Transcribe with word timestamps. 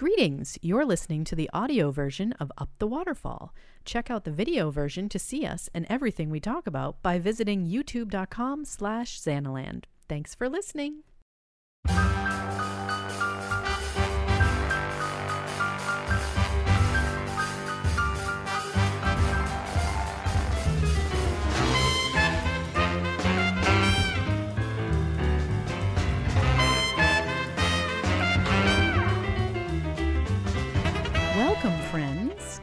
Greetings! 0.00 0.56
You're 0.62 0.86
listening 0.86 1.24
to 1.24 1.36
the 1.36 1.50
audio 1.52 1.90
version 1.90 2.32
of 2.40 2.50
Up 2.56 2.70
the 2.78 2.86
Waterfall. 2.86 3.54
Check 3.84 4.10
out 4.10 4.24
the 4.24 4.30
video 4.30 4.70
version 4.70 5.10
to 5.10 5.18
see 5.18 5.44
us 5.44 5.68
and 5.74 5.84
everything 5.90 6.30
we 6.30 6.40
talk 6.40 6.66
about 6.66 7.02
by 7.02 7.18
visiting 7.18 7.66
youtube.com 7.66 8.64
slash 8.64 9.20
Xanaland. 9.20 9.84
Thanks 10.08 10.34
for 10.34 10.48
listening. 10.48 11.02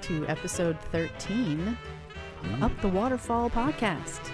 To 0.07 0.25
episode 0.27 0.79
13 0.93 1.77
of 2.43 2.63
Up 2.63 2.81
the 2.81 2.87
Waterfall 2.87 3.49
podcast. 3.49 4.31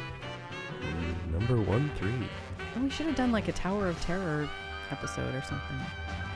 Number 1.32 1.60
one, 1.62 1.90
three. 1.96 2.28
Oh, 2.76 2.82
we 2.82 2.92
should 2.92 3.08
have 3.08 3.16
done 3.16 3.32
like 3.32 3.48
a 3.48 3.52
Tower 3.54 3.88
of 3.88 4.00
Terror 4.02 4.48
episode 4.92 5.34
or 5.34 5.42
something. 5.42 5.78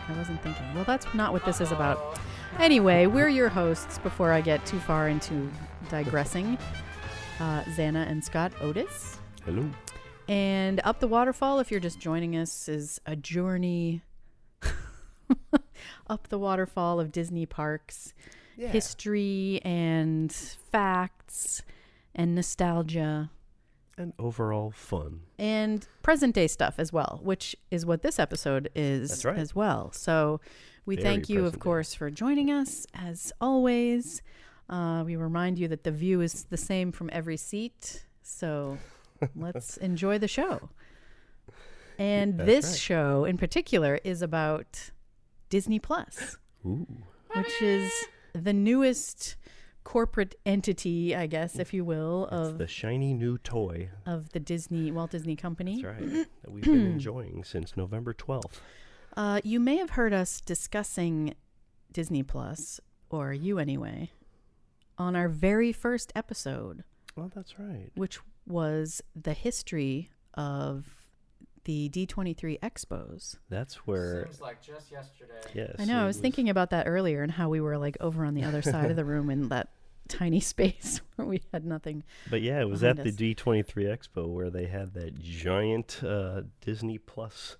I 0.09 0.17
wasn't 0.17 0.41
thinking. 0.41 0.65
Well, 0.73 0.85
that's 0.85 1.05
not 1.13 1.33
what 1.33 1.45
this 1.45 1.61
is 1.61 1.71
about. 1.71 2.19
Anyway, 2.57 3.05
we're 3.05 3.29
your 3.29 3.49
hosts 3.49 3.99
before 3.99 4.31
I 4.31 4.41
get 4.41 4.65
too 4.65 4.79
far 4.79 5.07
into 5.07 5.49
digressing. 5.89 6.57
Uh, 7.39 7.61
Xana 7.65 8.09
and 8.09 8.23
Scott 8.25 8.51
Otis. 8.61 9.19
Hello. 9.45 9.69
And 10.27 10.81
Up 10.83 10.99
the 10.99 11.07
Waterfall, 11.07 11.59
if 11.59 11.69
you're 11.69 11.79
just 11.79 11.99
joining 11.99 12.35
us, 12.35 12.67
is 12.67 12.99
a 13.05 13.15
journey 13.15 14.01
up 16.07 16.29
the 16.29 16.39
waterfall 16.39 16.99
of 16.99 17.11
Disney 17.11 17.45
parks, 17.45 18.15
history 18.57 19.61
and 19.63 20.31
facts 20.31 21.61
and 22.16 22.33
nostalgia 22.36 23.30
And 23.97 24.13
overall 24.19 24.72
fun. 24.72 25.22
and 25.38 25.88
present 26.03 26.36
day 26.36 26.47
stuff 26.47 26.75
as 26.78 26.91
well, 26.91 27.19
which 27.23 27.55
is 27.72 27.85
what 27.85 28.02
this 28.02 28.19
episode 28.19 28.69
is 28.75 29.23
right. 29.25 29.38
as 29.38 29.53
well. 29.55 29.91
So 29.91 30.39
we 30.85 30.95
Very 30.95 31.03
thank 31.08 31.30
you, 31.30 31.39
of 31.39 31.44
present 31.44 31.53
day. 31.61 31.63
course, 31.63 31.94
for 31.94 32.09
joining 32.09 32.50
us 32.52 32.85
as 32.94 33.31
always. 33.41 34.22
Uh, 34.69 35.03
we 35.05 35.16
remind 35.16 35.58
you 35.59 35.67
that 35.69 35.83
the 35.83 35.91
view 35.91 36.19
is 36.22 36.44
the 36.50 36.58
same 36.58 36.91
from 36.91 37.09
every 37.13 37.38
seat. 37.38 38.05
So 38.22 38.78
let's 39.35 39.78
enjoy 39.78 40.17
the 40.17 40.28
show. 40.28 40.69
And 42.00 42.38
That's 42.38 42.47
this 42.47 42.66
right. 42.72 42.80
show 42.80 43.25
in 43.25 43.38
particular 43.38 44.00
is 44.03 44.22
about 44.22 44.91
Disney 45.50 45.80
Plus 45.80 46.38
Ooh. 46.66 46.85
which 47.33 47.61
is 47.61 47.91
the 48.33 48.53
newest 48.53 49.36
corporate 49.83 50.36
entity, 50.45 51.16
I 51.16 51.28
guess, 51.28 51.58
if 51.59 51.73
you 51.73 51.86
will, 51.86 52.25
It's 52.25 52.50
of 52.50 52.58
the 52.58 52.67
shiny 52.67 53.14
new 53.14 53.38
toy. 53.38 53.89
of 54.06 54.30
the 54.34 54.39
Disney 54.39 54.92
Walt 54.92 55.11
Disney 55.11 55.36
Company. 55.36 55.81
That's 55.81 56.02
right. 56.02 56.28
that 56.44 56.52
we've 56.52 56.64
been 56.64 56.86
enjoying 56.86 57.44
since 57.45 57.78
November 57.78 58.14
12th. 58.14 58.59
Uh, 59.16 59.42
you 59.44 59.59
may 59.59 59.78
have 59.78 59.92
heard 59.92 60.14
us 60.14 60.42
discussing 60.42 61.34
Disney 61.92 62.22
Plus, 62.22 62.80
or 63.09 63.31
you 63.34 63.59
anyway, 63.59 64.11
on 64.97 65.16
our 65.16 65.30
very 65.30 65.72
first 65.72 66.12
episode, 66.16 66.84
Well, 67.16 67.31
that's 67.34 67.58
right. 67.58 67.89
which 67.95 68.19
was 68.45 69.02
the 69.16 69.34
history 69.34 70.09
of 70.34 70.97
the 71.67 71.89
D23 71.89 72.59
expos. 72.61 73.35
That's 73.49 73.75
where. 73.85 74.23
Seems 74.23 74.39
like 74.39 74.61
just 74.61 74.89
yesterday. 74.89 75.33
Yes. 75.53 75.75
I 75.77 75.83
know. 75.83 76.01
I 76.01 76.05
was 76.05 76.17
thinking 76.17 76.47
about 76.49 76.69
that 76.69 76.87
earlier 76.87 77.21
and 77.21 77.31
how 77.31 77.49
we 77.49 77.59
were 77.59 77.77
like 77.77 77.97
over 77.99 78.23
on 78.23 78.35
the 78.35 78.45
other 78.45 78.61
side 78.61 78.89
of 78.89 78.95
the 78.95 79.03
room 79.03 79.29
in 79.29 79.49
that 79.49 79.67
tiny 80.07 80.39
space 80.39 81.01
where 81.17 81.27
we 81.27 81.41
had 81.53 81.65
nothing. 81.65 82.03
But 82.29 82.41
yeah, 82.41 82.61
it 82.61 82.69
was 82.69 82.79
behind 82.79 82.99
at 82.99 83.17
the. 83.17 83.35
D23 83.35 83.65
Expo 83.65 84.27
where 84.29 84.49
they 84.49 84.67
had 84.67 84.94
that 84.94 85.19
giant 85.19 86.01
uh, 86.03 86.44
Disney 86.61 86.97
Plus. 86.97 87.57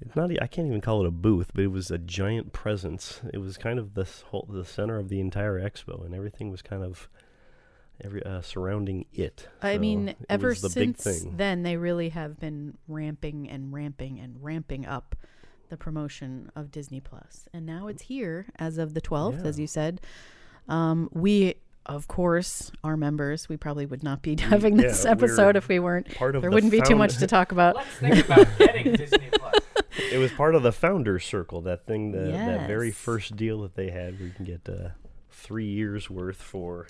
It's 0.00 0.16
not. 0.16 0.30
I 0.42 0.48
can't 0.48 0.66
even 0.66 0.80
call 0.80 1.00
it 1.02 1.06
a 1.06 1.12
booth, 1.12 1.52
but 1.54 1.62
it 1.62 1.68
was 1.68 1.92
a 1.92 1.98
giant 1.98 2.52
presence. 2.52 3.20
It 3.32 3.38
was 3.38 3.56
kind 3.56 3.78
of 3.78 3.94
the 3.94 4.08
whole, 4.26 4.48
the 4.50 4.64
center 4.64 4.98
of 4.98 5.08
the 5.08 5.20
entire 5.20 5.60
expo, 5.60 6.04
and 6.04 6.16
everything 6.16 6.50
was 6.50 6.62
kind 6.62 6.82
of 6.82 7.08
every 8.02 8.22
uh, 8.24 8.40
surrounding 8.42 9.06
it. 9.12 9.48
I 9.62 9.74
So 9.74 9.78
mean, 9.80 10.08
it 10.10 10.16
ever 10.28 10.54
the 10.54 10.70
since 10.70 11.02
thing. 11.02 11.36
then, 11.36 11.62
they 11.62 11.76
really 11.76 12.10
have 12.10 12.38
been 12.40 12.76
ramping 12.88 13.48
and 13.48 13.72
ramping 13.72 14.18
and 14.20 14.42
ramping 14.42 14.86
up 14.86 15.14
the 15.70 15.76
promotion 15.76 16.50
of 16.54 16.70
Disney 16.70 17.00
Plus, 17.00 17.48
and 17.52 17.64
now 17.66 17.86
it's 17.88 18.02
here 18.02 18.46
as 18.58 18.78
of 18.78 18.94
the 18.94 19.00
twelfth, 19.00 19.44
as 19.44 19.58
you 19.58 19.66
said. 19.66 20.00
Um, 20.68 21.08
we, 21.12 21.54
of 21.86 22.08
course, 22.08 22.70
are 22.82 22.96
members. 22.96 23.48
We 23.48 23.56
probably 23.56 23.86
would 23.86 24.02
not 24.02 24.22
be 24.22 24.36
having 24.40 24.76
this 24.76 25.04
yeah, 25.04 25.10
episode 25.12 25.56
if 25.56 25.68
we 25.68 25.78
weren't. 25.78 26.14
Part 26.14 26.36
of 26.36 26.42
There 26.42 26.50
the 26.50 26.54
wouldn't 26.54 26.72
be 26.72 26.80
too 26.80 26.96
much 26.96 27.18
to 27.18 27.26
talk 27.26 27.52
about. 27.52 27.76
Let's 27.76 27.88
think 27.96 28.24
about 28.24 28.46
getting 28.58 28.92
Disney 28.94 29.28
Plus. 29.32 29.54
It 30.10 30.18
was 30.18 30.32
part 30.32 30.54
of 30.56 30.62
the 30.64 30.72
founder 30.72 31.18
circle. 31.20 31.60
That 31.62 31.86
thing, 31.86 32.10
the, 32.10 32.30
that 32.32 32.66
very 32.66 32.90
first 32.90 33.36
deal 33.36 33.62
that 33.62 33.74
they 33.76 33.90
had, 33.90 34.18
where 34.18 34.26
you 34.28 34.34
can 34.34 34.44
get 34.44 34.68
uh, 34.68 34.88
three 35.30 35.66
years 35.66 36.10
worth 36.10 36.42
for. 36.42 36.88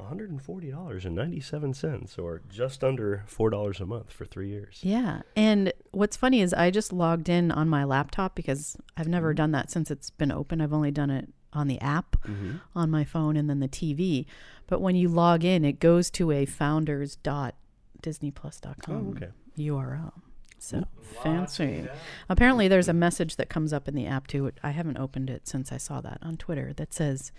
$140.97 0.00 2.18
or 2.18 2.42
just 2.48 2.82
under 2.84 3.24
$4 3.28 3.80
a 3.80 3.86
month 3.86 4.12
for 4.12 4.24
3 4.24 4.48
years. 4.48 4.78
Yeah. 4.82 5.22
And 5.36 5.72
what's 5.92 6.16
funny 6.16 6.40
is 6.40 6.54
I 6.54 6.70
just 6.70 6.92
logged 6.92 7.28
in 7.28 7.50
on 7.50 7.68
my 7.68 7.84
laptop 7.84 8.34
because 8.34 8.76
I've 8.96 9.04
Mm-hmm. 9.04 9.12
never 9.12 9.34
done 9.34 9.52
that 9.52 9.70
since 9.70 9.90
it's 9.90 10.10
been 10.10 10.32
open. 10.32 10.60
I've 10.60 10.72
only 10.72 10.90
done 10.90 11.10
it 11.10 11.28
on 11.52 11.66
the 11.68 11.80
app 11.80 12.16
Mm-hmm. 12.24 12.56
on 12.74 12.90
my 12.90 13.04
phone 13.04 13.36
and 13.36 13.48
then 13.50 13.60
the 13.60 13.68
TV. 13.68 14.26
But 14.66 14.80
when 14.80 14.96
you 14.96 15.08
log 15.08 15.44
in, 15.44 15.64
it 15.64 15.80
goes 15.80 16.10
to 16.12 16.30
a 16.30 16.46
founders.disneyplus.com 16.46 19.06
Oh, 19.08 19.10
okay. 19.16 19.28
URL. 19.58 20.12
So 20.58 20.78
Ooh. 20.78 20.84
fancy. 21.22 21.88
Apparently, 22.28 22.68
there's 22.68 22.88
a 22.88 22.92
message 22.92 23.36
that 23.36 23.48
comes 23.48 23.72
up 23.72 23.88
in 23.88 23.94
the 23.94 24.06
app 24.06 24.26
too. 24.26 24.50
I 24.62 24.70
haven't 24.70 24.98
opened 24.98 25.30
it 25.30 25.48
since 25.48 25.72
I 25.72 25.78
saw 25.78 26.00
that 26.02 26.18
on 26.22 26.36
Twitter 26.36 26.72
that 26.74 26.92
says, 26.92 27.32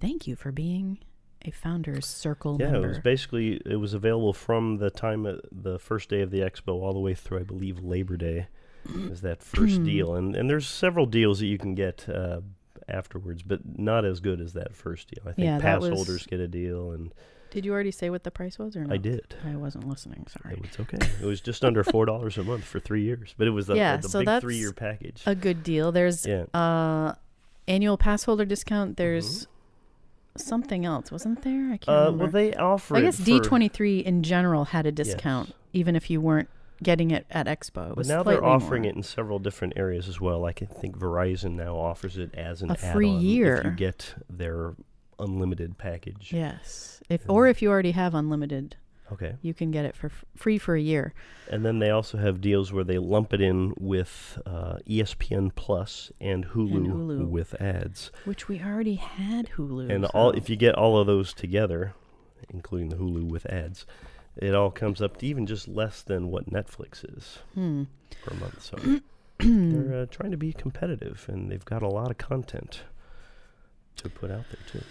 "Thank 0.00 0.26
you 0.26 0.36
for 0.36 0.50
being 0.52 0.98
a 1.44 1.50
Founders 1.50 2.06
Circle 2.06 2.58
Yeah, 2.60 2.70
member." 2.72 2.86
it 2.86 2.88
was 2.90 2.98
basically 3.00 3.60
it 3.66 3.76
was 3.76 3.94
available 3.94 4.32
from 4.32 4.78
the 4.78 4.90
time 4.90 5.26
of 5.26 5.40
the 5.50 5.78
first 5.78 6.08
day 6.08 6.20
of 6.22 6.30
the 6.30 6.40
expo 6.40 6.68
all 6.80 6.92
the 6.92 7.00
way 7.00 7.14
through 7.14 7.40
I 7.40 7.42
believe 7.42 7.82
Labor 7.82 8.16
Day 8.16 8.46
is 9.10 9.20
that 9.20 9.42
first 9.42 9.84
deal, 9.84 10.14
and 10.16 10.34
and 10.34 10.50
there's 10.50 10.66
several 10.66 11.06
deals 11.06 11.38
that 11.40 11.46
you 11.46 11.58
can 11.58 11.74
get 11.74 12.08
uh, 12.08 12.40
afterwards, 12.88 13.42
but 13.42 13.60
not 13.78 14.04
as 14.04 14.20
good 14.20 14.40
as 14.40 14.52
that 14.54 14.74
first 14.74 15.08
deal. 15.08 15.22
I 15.24 15.32
think 15.32 15.46
Yeah, 15.46 15.58
pass 15.60 15.82
was- 15.82 15.90
holders 15.94 16.26
get 16.26 16.40
a 16.40 16.48
deal, 16.48 16.90
and 16.92 17.12
Did 17.52 17.64
you 17.64 17.72
already 17.72 17.90
say 17.92 18.08
what 18.10 18.24
the 18.24 18.30
price 18.30 18.58
was, 18.58 18.74
or 18.76 18.84
no? 18.84 18.92
I 18.94 18.96
did. 18.96 19.36
I 19.46 19.54
wasn't 19.56 19.86
listening. 19.86 20.26
Sorry. 20.26 20.54
It 20.54 20.62
was 20.62 20.80
okay. 20.80 20.98
It 21.22 21.26
was 21.26 21.40
just 21.40 21.64
under 21.64 21.84
four 21.84 22.06
dollars 22.06 22.38
a 22.38 22.42
month 22.42 22.64
for 22.64 22.80
three 22.80 23.02
years, 23.02 23.34
but 23.38 23.46
it 23.46 23.50
was 23.50 23.66
the, 23.68 23.74
Yeah, 23.76 23.98
the 23.98 24.08
so 24.08 24.20
big 24.20 24.26
that's 24.26 24.42
three-year 24.42 24.72
package. 24.72 25.22
A 25.26 25.34
good 25.36 25.62
deal. 25.62 25.92
There's 25.92 26.26
yeah, 26.26 26.44
uh 26.54 27.14
annual 27.68 27.96
pass 27.96 28.24
holder 28.24 28.44
discount. 28.44 28.96
There's 28.96 29.46
something 30.36 30.84
else, 30.84 31.10
wasn't 31.12 31.42
there? 31.42 31.72
I 31.72 31.76
can't 31.76 31.88
uh, 31.88 32.00
remember. 32.12 32.24
well 32.24 32.32
they 32.32 32.54
offer. 32.54 32.96
I 32.96 33.00
guess 33.02 33.18
D 33.18 33.40
twenty 33.40 33.68
three 33.68 34.00
in 34.00 34.22
general 34.22 34.66
had 34.66 34.86
a 34.86 34.92
discount, 34.92 35.48
Yes. 35.48 35.56
even 35.72 35.96
if 35.96 36.10
you 36.10 36.20
weren't 36.20 36.48
getting 36.82 37.10
it 37.12 37.26
at 37.30 37.46
Expo. 37.46 37.90
It 37.92 37.96
But 37.96 38.06
now 38.06 38.22
they're 38.22 38.44
offering 38.44 38.82
more. 38.82 38.90
it 38.90 38.96
in 38.96 39.02
several 39.02 39.38
different 39.38 39.74
areas 39.76 40.08
as 40.08 40.20
well. 40.20 40.40
Like 40.40 40.62
I 40.62 40.66
think 40.66 40.98
Verizon 40.98 41.52
now 41.52 41.76
offers 41.76 42.16
it 42.16 42.34
as 42.34 42.62
an 42.62 42.70
A 42.70 42.74
free 42.76 43.08
add-on 43.08 43.18
if 43.18 43.22
year. 43.22 43.62
you 43.64 43.70
get 43.70 44.14
their 44.28 44.74
unlimited 45.18 45.78
package. 45.78 46.32
Yes, 46.32 47.00
if 47.08 47.22
Yeah. 47.24 47.32
or 47.32 47.46
if 47.46 47.62
you 47.62 47.70
already 47.70 47.92
have 47.92 48.14
unlimited, 48.14 48.76
Okay. 49.12 49.36
you 49.42 49.52
can 49.54 49.70
get 49.70 49.84
it 49.84 49.94
for 49.94 50.06
f- 50.08 50.24
free 50.36 50.58
for 50.58 50.74
a 50.74 50.80
year. 50.80 51.12
And 51.50 51.64
then 51.64 51.78
they 51.78 51.90
also 51.90 52.18
have 52.18 52.40
deals 52.40 52.72
where 52.72 52.84
they 52.84 52.98
lump 52.98 53.32
it 53.34 53.40
in 53.40 53.74
with 53.78 54.40
uh, 54.46 54.76
ESPN 54.88 55.54
Plus 55.54 56.10
and 56.20 56.46
Hulu, 56.46 56.76
And 56.76 56.86
Hulu. 56.88 57.28
with 57.28 57.54
ads. 57.60 58.10
Which 58.24 58.48
we 58.48 58.60
already 58.62 58.94
had 58.96 59.50
Hulu. 59.56 59.90
And 59.94 60.06
all 60.06 60.30
if 60.30 60.48
you 60.50 60.56
get 60.56 60.74
all 60.74 60.98
of 60.98 61.06
those 61.06 61.32
together, 61.34 61.94
including 62.50 62.88
the 62.88 62.96
Hulu 62.96 63.28
with 63.30 63.44
ads, 63.46 63.86
it 64.36 64.54
all 64.54 64.70
comes 64.70 65.02
up 65.02 65.18
to 65.18 65.26
even 65.26 65.44
just 65.46 65.68
less 65.68 66.00
than 66.02 66.28
what 66.30 66.50
Netflix 66.50 67.04
is 67.16 67.38
Hmm. 67.54 67.82
per 68.24 68.34
month. 68.36 68.62
So 68.62 68.76
they're 69.38 70.02
uh, 70.02 70.06
trying 70.06 70.30
to 70.30 70.36
be 70.38 70.52
competitive, 70.54 71.26
and 71.28 71.50
they've 71.50 71.64
got 71.64 71.82
a 71.82 71.88
lot 71.88 72.10
of 72.10 72.16
content 72.18 72.82
to 73.96 74.08
put 74.08 74.30
out 74.30 74.44
there 74.50 74.60
too. 74.80 74.86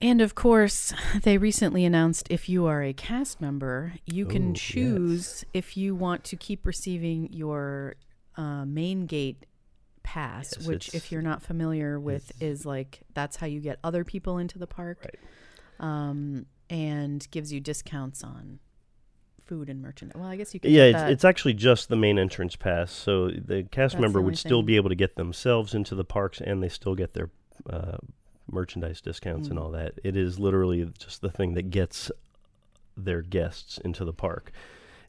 And 0.00 0.20
of 0.20 0.34
course, 0.34 0.92
they 1.22 1.38
recently 1.38 1.84
announced 1.84 2.26
if 2.30 2.48
you 2.48 2.66
are 2.66 2.82
a 2.82 2.92
cast 2.92 3.40
member, 3.40 3.94
you 4.04 4.26
can 4.26 4.54
yes. 4.54 4.60
choose 4.62 5.44
if 5.54 5.76
you 5.76 5.94
want 5.94 6.24
to 6.24 6.36
keep 6.36 6.66
receiving 6.66 7.32
your 7.32 7.94
uh, 8.36 8.64
main 8.64 9.06
gate 9.06 9.46
pass, 10.02 10.54
Yes, 10.58 10.66
which, 10.66 10.94
if 10.94 11.10
you're 11.10 11.22
not 11.22 11.42
familiar 11.42 11.98
with, 11.98 12.32
is 12.40 12.66
like 12.66 13.00
that's 13.14 13.36
how 13.36 13.46
you 13.46 13.60
get 13.60 13.78
other 13.82 14.04
people 14.04 14.38
into 14.38 14.58
the 14.58 14.66
park, 14.66 14.98
Right. 15.80 15.88
um, 15.88 16.46
and 16.68 17.26
gives 17.30 17.52
you 17.52 17.60
discounts 17.60 18.22
on 18.22 18.58
food 19.46 19.68
and 19.68 19.80
merchandise. 19.80 20.20
Well, 20.20 20.28
I 20.28 20.36
guess 20.36 20.52
you 20.54 20.60
could. 20.60 20.70
Yeah, 20.70 20.84
it's, 20.84 21.02
it's 21.10 21.24
actually 21.24 21.54
just 21.54 21.88
the 21.88 21.96
main 21.96 22.18
entrance 22.18 22.56
pass. 22.56 22.92
So 22.92 23.28
the 23.28 23.66
cast 23.70 23.94
That's 23.94 24.02
member 24.02 24.18
the 24.18 24.22
would 24.22 24.32
only 24.32 24.36
still 24.36 24.62
be 24.62 24.76
able 24.76 24.90
to 24.90 24.94
get 24.94 25.16
themselves 25.16 25.74
into 25.74 25.94
the 25.94 26.04
parks, 26.04 26.40
and 26.40 26.62
they 26.62 26.68
still 26.68 26.94
get 26.94 27.14
their 27.14 27.30
uh, 27.68 27.98
merchandise 28.50 29.00
discounts 29.00 29.48
and 29.48 29.58
Mm. 29.58 29.62
all 29.62 29.70
that. 29.72 29.94
It 30.04 30.16
is 30.16 30.38
literally 30.38 30.90
just 30.98 31.20
the 31.20 31.30
thing 31.30 31.54
that 31.54 31.70
gets 31.70 32.10
their 32.96 33.22
guests 33.22 33.78
into 33.78 34.04
the 34.04 34.12
park, 34.12 34.52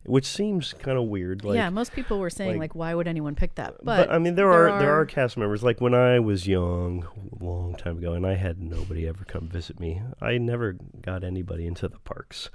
which 0.06 0.26
seems 0.26 0.74
kind 0.74 0.98
of 0.98 1.06
weird. 1.06 1.44
Like, 1.44 1.56
yeah, 1.56 1.70
most 1.70 1.92
people 1.94 2.20
were 2.20 2.30
saying 2.30 2.52
like- 2.54 2.60
like, 2.72 2.76
why 2.76 2.96
would 2.96 3.08
anyone 3.08 3.36
pick 3.36 3.56
that? 3.56 3.76
But, 3.84 4.08
But, 4.08 4.12
I 4.12 4.18
mean, 4.18 4.36
there, 4.36 4.48
there 4.50 4.70
are, 4.70 4.80
there 4.80 4.92
are- 4.96 5.02
are 5.02 5.06
cast 5.06 5.38
members. 5.38 5.64
Like 5.64 5.82
when 5.82 5.94
I 5.94 6.20
was 6.20 6.48
young, 6.48 7.06
a 7.40 7.44
long 7.44 7.76
time 7.76 7.98
ago, 7.98 8.14
and 8.14 8.26
I 8.26 8.36
had 8.36 8.60
nobody 8.62 9.08
ever 9.08 9.24
come 9.26 9.48
visit 9.48 9.80
me. 9.80 10.02
I 10.22 10.38
never 10.38 10.74
got 11.02 11.24
anybody 11.24 11.66
into 11.68 11.88
the 11.88 12.00
parks. 12.00 12.50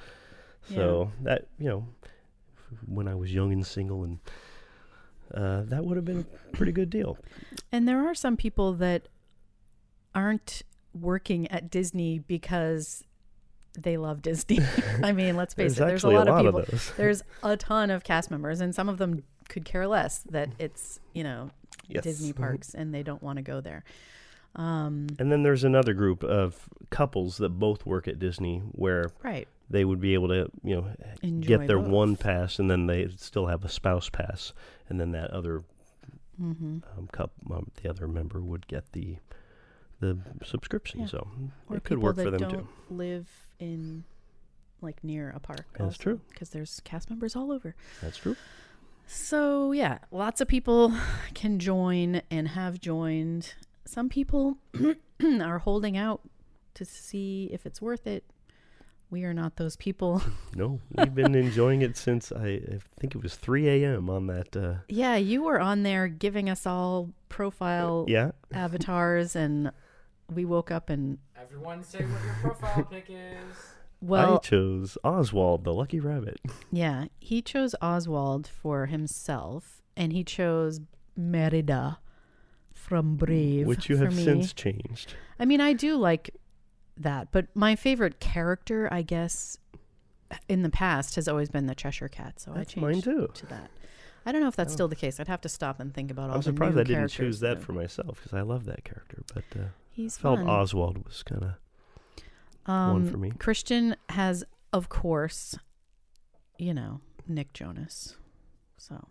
So 0.75 1.13
that 1.23 1.47
you 1.59 1.69
know, 1.69 1.87
when 2.87 3.09
I 3.09 3.15
was 3.15 3.33
young 3.35 3.53
and 3.53 3.67
single, 3.67 4.05
and 4.05 4.19
uh, 5.35 5.63
that 5.67 5.85
would 5.85 5.97
have 5.97 6.05
been 6.05 6.25
a 6.49 6.57
pretty 6.57 6.73
good 6.73 6.91
deal. 6.91 7.19
and 7.73 7.87
there 7.89 8.07
are 8.09 8.15
some 8.15 8.37
people 8.37 8.73
that 8.75 9.09
aren't 10.15 10.63
working 10.95 11.47
at 11.51 11.71
Disney 11.71 12.19
because 12.19 13.05
they 13.79 13.97
love 13.97 14.23
Disney. 14.23 14.59
I 15.03 15.13
mean, 15.13 15.37
let's 15.37 15.55
face 15.55 15.77
There's 15.77 16.03
it. 16.05 16.05
There's 16.05 16.05
a 16.05 16.09
actually 16.09 16.33
lot, 16.33 16.47
of 16.57 16.65
people. 16.67 16.75
of. 16.77 16.95
There's 16.97 17.23
a 17.43 17.57
ton 17.57 17.91
of 17.91 18.03
cast 18.05 18.31
members, 18.31 18.61
and 18.61 18.75
some 18.75 18.89
of 18.89 18.99
them 18.99 19.23
could 19.49 19.65
care 19.65 19.87
less 19.87 20.19
that 20.31 20.49
it's 20.59 21.01
you 21.13 21.25
know 21.25 21.51
Yes. 21.89 22.05
Disney 22.05 22.33
Mhm. 22.33 22.37
parks 22.37 22.75
and 22.75 22.95
they 22.95 23.03
don't 23.03 23.21
want 23.23 23.37
to 23.39 23.43
go 23.43 23.61
there. 23.61 23.83
Um, 24.55 25.07
And 25.19 25.31
then 25.33 25.43
there's 25.43 25.65
another 25.65 25.93
group 25.95 26.23
of 26.25 26.69
couples 26.91 27.37
that 27.39 27.51
both 27.51 27.85
work 27.87 28.07
at 28.09 28.19
Disney 28.21 28.59
where 28.73 29.11
right. 29.25 29.49
they 29.69 29.85
would 29.85 30.01
be 30.01 30.15
able 30.15 30.29
to, 30.29 30.51
you 30.63 30.77
know, 30.77 30.93
Enjoy 31.23 31.49
get 31.59 31.67
their 31.69 31.79
both. 31.79 31.89
one 31.89 32.17
pass 32.17 32.59
and 32.61 32.71
then 32.71 32.87
they 32.87 33.09
still 33.17 33.47
have 33.47 33.65
a 33.65 33.69
spouse 33.69 34.09
pass. 34.09 34.53
And 34.89 35.01
then 35.01 35.13
that 35.13 35.31
other 35.31 35.63
Mm-hmm. 36.41 36.79
um, 36.97 37.07
cup, 37.13 37.33
um, 37.51 37.71
the 37.83 37.91
other 37.91 38.09
member 38.09 38.41
would 38.41 38.67
get 38.67 38.93
the 38.93 39.19
the 40.01 40.19
subscription. 40.45 41.01
Yeah. 41.01 41.07
So 41.07 41.29
Or 41.69 41.77
it 41.77 41.85
could 41.85 41.99
work 41.99 42.17
for 42.17 42.31
them 42.31 42.41
don't 42.41 42.51
too. 42.51 42.69
live 42.91 43.29
in 43.59 44.05
like 44.81 45.05
near 45.05 45.31
a 45.37 45.41
park. 45.41 45.67
That's 45.79 45.99
true. 45.99 46.21
because 46.31 46.51
there's 46.51 46.81
cast 46.85 47.11
members 47.11 47.37
all 47.37 47.53
over. 47.53 47.75
That's 48.01 48.17
true. 48.19 48.37
So 49.07 49.73
yeah, 49.73 49.99
lots 50.11 50.41
of 50.41 50.49
people 50.49 50.95
can 51.35 51.59
join 51.59 52.23
and 52.31 52.49
have 52.49 52.81
joined. 52.81 53.55
Some 53.85 54.09
people 54.09 54.59
are 55.41 55.59
holding 55.59 55.97
out 55.97 56.21
to 56.75 56.85
see 56.85 57.49
if 57.53 57.67
it's 57.67 57.83
worth 57.83 58.07
it. 58.07 58.25
We 59.11 59.25
are 59.25 59.35
not 59.35 59.57
those 59.57 59.75
people. 59.77 60.23
No, 60.55 60.81
we've 60.97 61.15
been 61.15 61.35
enjoying 61.35 61.83
it 61.83 61.97
since 61.97 62.31
I, 62.33 62.47
I 62.47 62.79
think 62.99 63.15
it 63.15 63.23
was 63.23 63.35
3 63.37 63.69
a.m. 63.69 64.11
on 64.11 64.27
that. 64.27 64.57
Uh, 64.57 64.75
yeah, 64.89 65.17
you 65.17 65.43
were 65.43 65.61
on 65.61 65.83
there 65.85 66.07
giving 66.09 66.49
us 66.51 66.67
all 66.67 67.11
profile 67.29 68.05
yeah, 68.09 68.33
avatars, 68.53 69.35
and 69.37 69.71
we 70.31 70.45
woke 70.45 70.71
up 70.71 70.91
and 70.91 71.19
Everyone 71.41 71.83
say 71.83 71.99
what 72.05 72.25
your 72.25 72.35
profile 72.41 72.85
pic 72.85 73.07
is. 73.09 73.17
I 74.03 74.07
well, 74.07 74.39
chose 74.41 74.97
Oswald 75.05 75.65
the 75.65 75.75
Lucky 75.75 76.01
Rabbit. 76.01 76.41
yeah, 76.73 77.07
he 77.19 77.43
chose 77.43 77.75
Oswald 77.83 78.47
for 78.47 78.87
himself, 78.87 79.83
and 79.95 80.11
he 80.13 80.25
chose 80.25 80.81
Merida 81.17 81.99
from 82.73 83.17
Brave, 83.17 83.67
which 83.67 83.91
you 83.91 83.99
for 83.99 84.05
have 84.05 84.17
me. 84.17 84.25
since 84.25 84.55
changed. 84.55 85.15
I 85.39 85.45
mean, 85.45 85.61
I 85.61 85.75
do 85.75 85.97
like 85.97 86.35
that, 86.97 87.29
but 87.31 87.49
my 87.55 87.77
favorite 87.77 88.21
character, 88.21 88.89
I 88.91 89.03
guess, 89.03 89.59
in 90.49 90.63
the 90.63 90.71
past 90.71 91.17
has 91.17 91.29
always 91.29 91.51
been 91.51 91.67
the 91.67 91.75
Cheshire 91.75 92.09
Cat. 92.09 92.41
So 92.41 92.53
That's 92.55 92.75
I 92.79 92.81
mine 92.81 92.93
changed 92.95 93.05
too. 93.05 93.29
to 93.35 93.47
that. 93.47 93.71
I 94.27 94.33
don't 94.33 94.41
know 94.41 94.49
if 94.49 94.57
that's 94.57 94.73
Oh. 94.73 94.77
still 94.77 94.89
the 94.89 94.97
case. 94.97 95.19
I'd 95.21 95.29
have 95.29 95.41
to 95.43 95.49
stop 95.49 95.81
and 95.81 95.93
think 95.95 96.11
about 96.11 96.31
all 96.31 96.37
I'm 96.37 96.43
surprised 96.43 96.79
I 96.79 96.83
didn't 96.85 97.09
choose 97.09 97.41
that 97.41 97.63
for 97.63 97.73
myself 97.73 98.21
because 98.23 98.35
I 98.35 98.43
love 98.43 98.65
that 98.67 98.85
character. 98.85 99.23
But 99.35 99.45
uh, 99.59 99.65
He's 99.91 100.17
felt 100.19 100.39
fun. 100.41 100.49
Oswald 100.49 101.05
was 101.07 101.23
kind 101.23 101.43
of 101.45 101.51
um, 102.71 102.93
one 102.93 103.11
for 103.11 103.17
me. 103.17 103.33
Christian 103.39 103.97
has, 104.11 104.45
of 104.73 104.89
course, 104.89 105.57
you 106.59 106.75
know, 106.75 107.01
Nick 107.27 107.53
Jonas. 107.55 108.17
So 108.77 109.09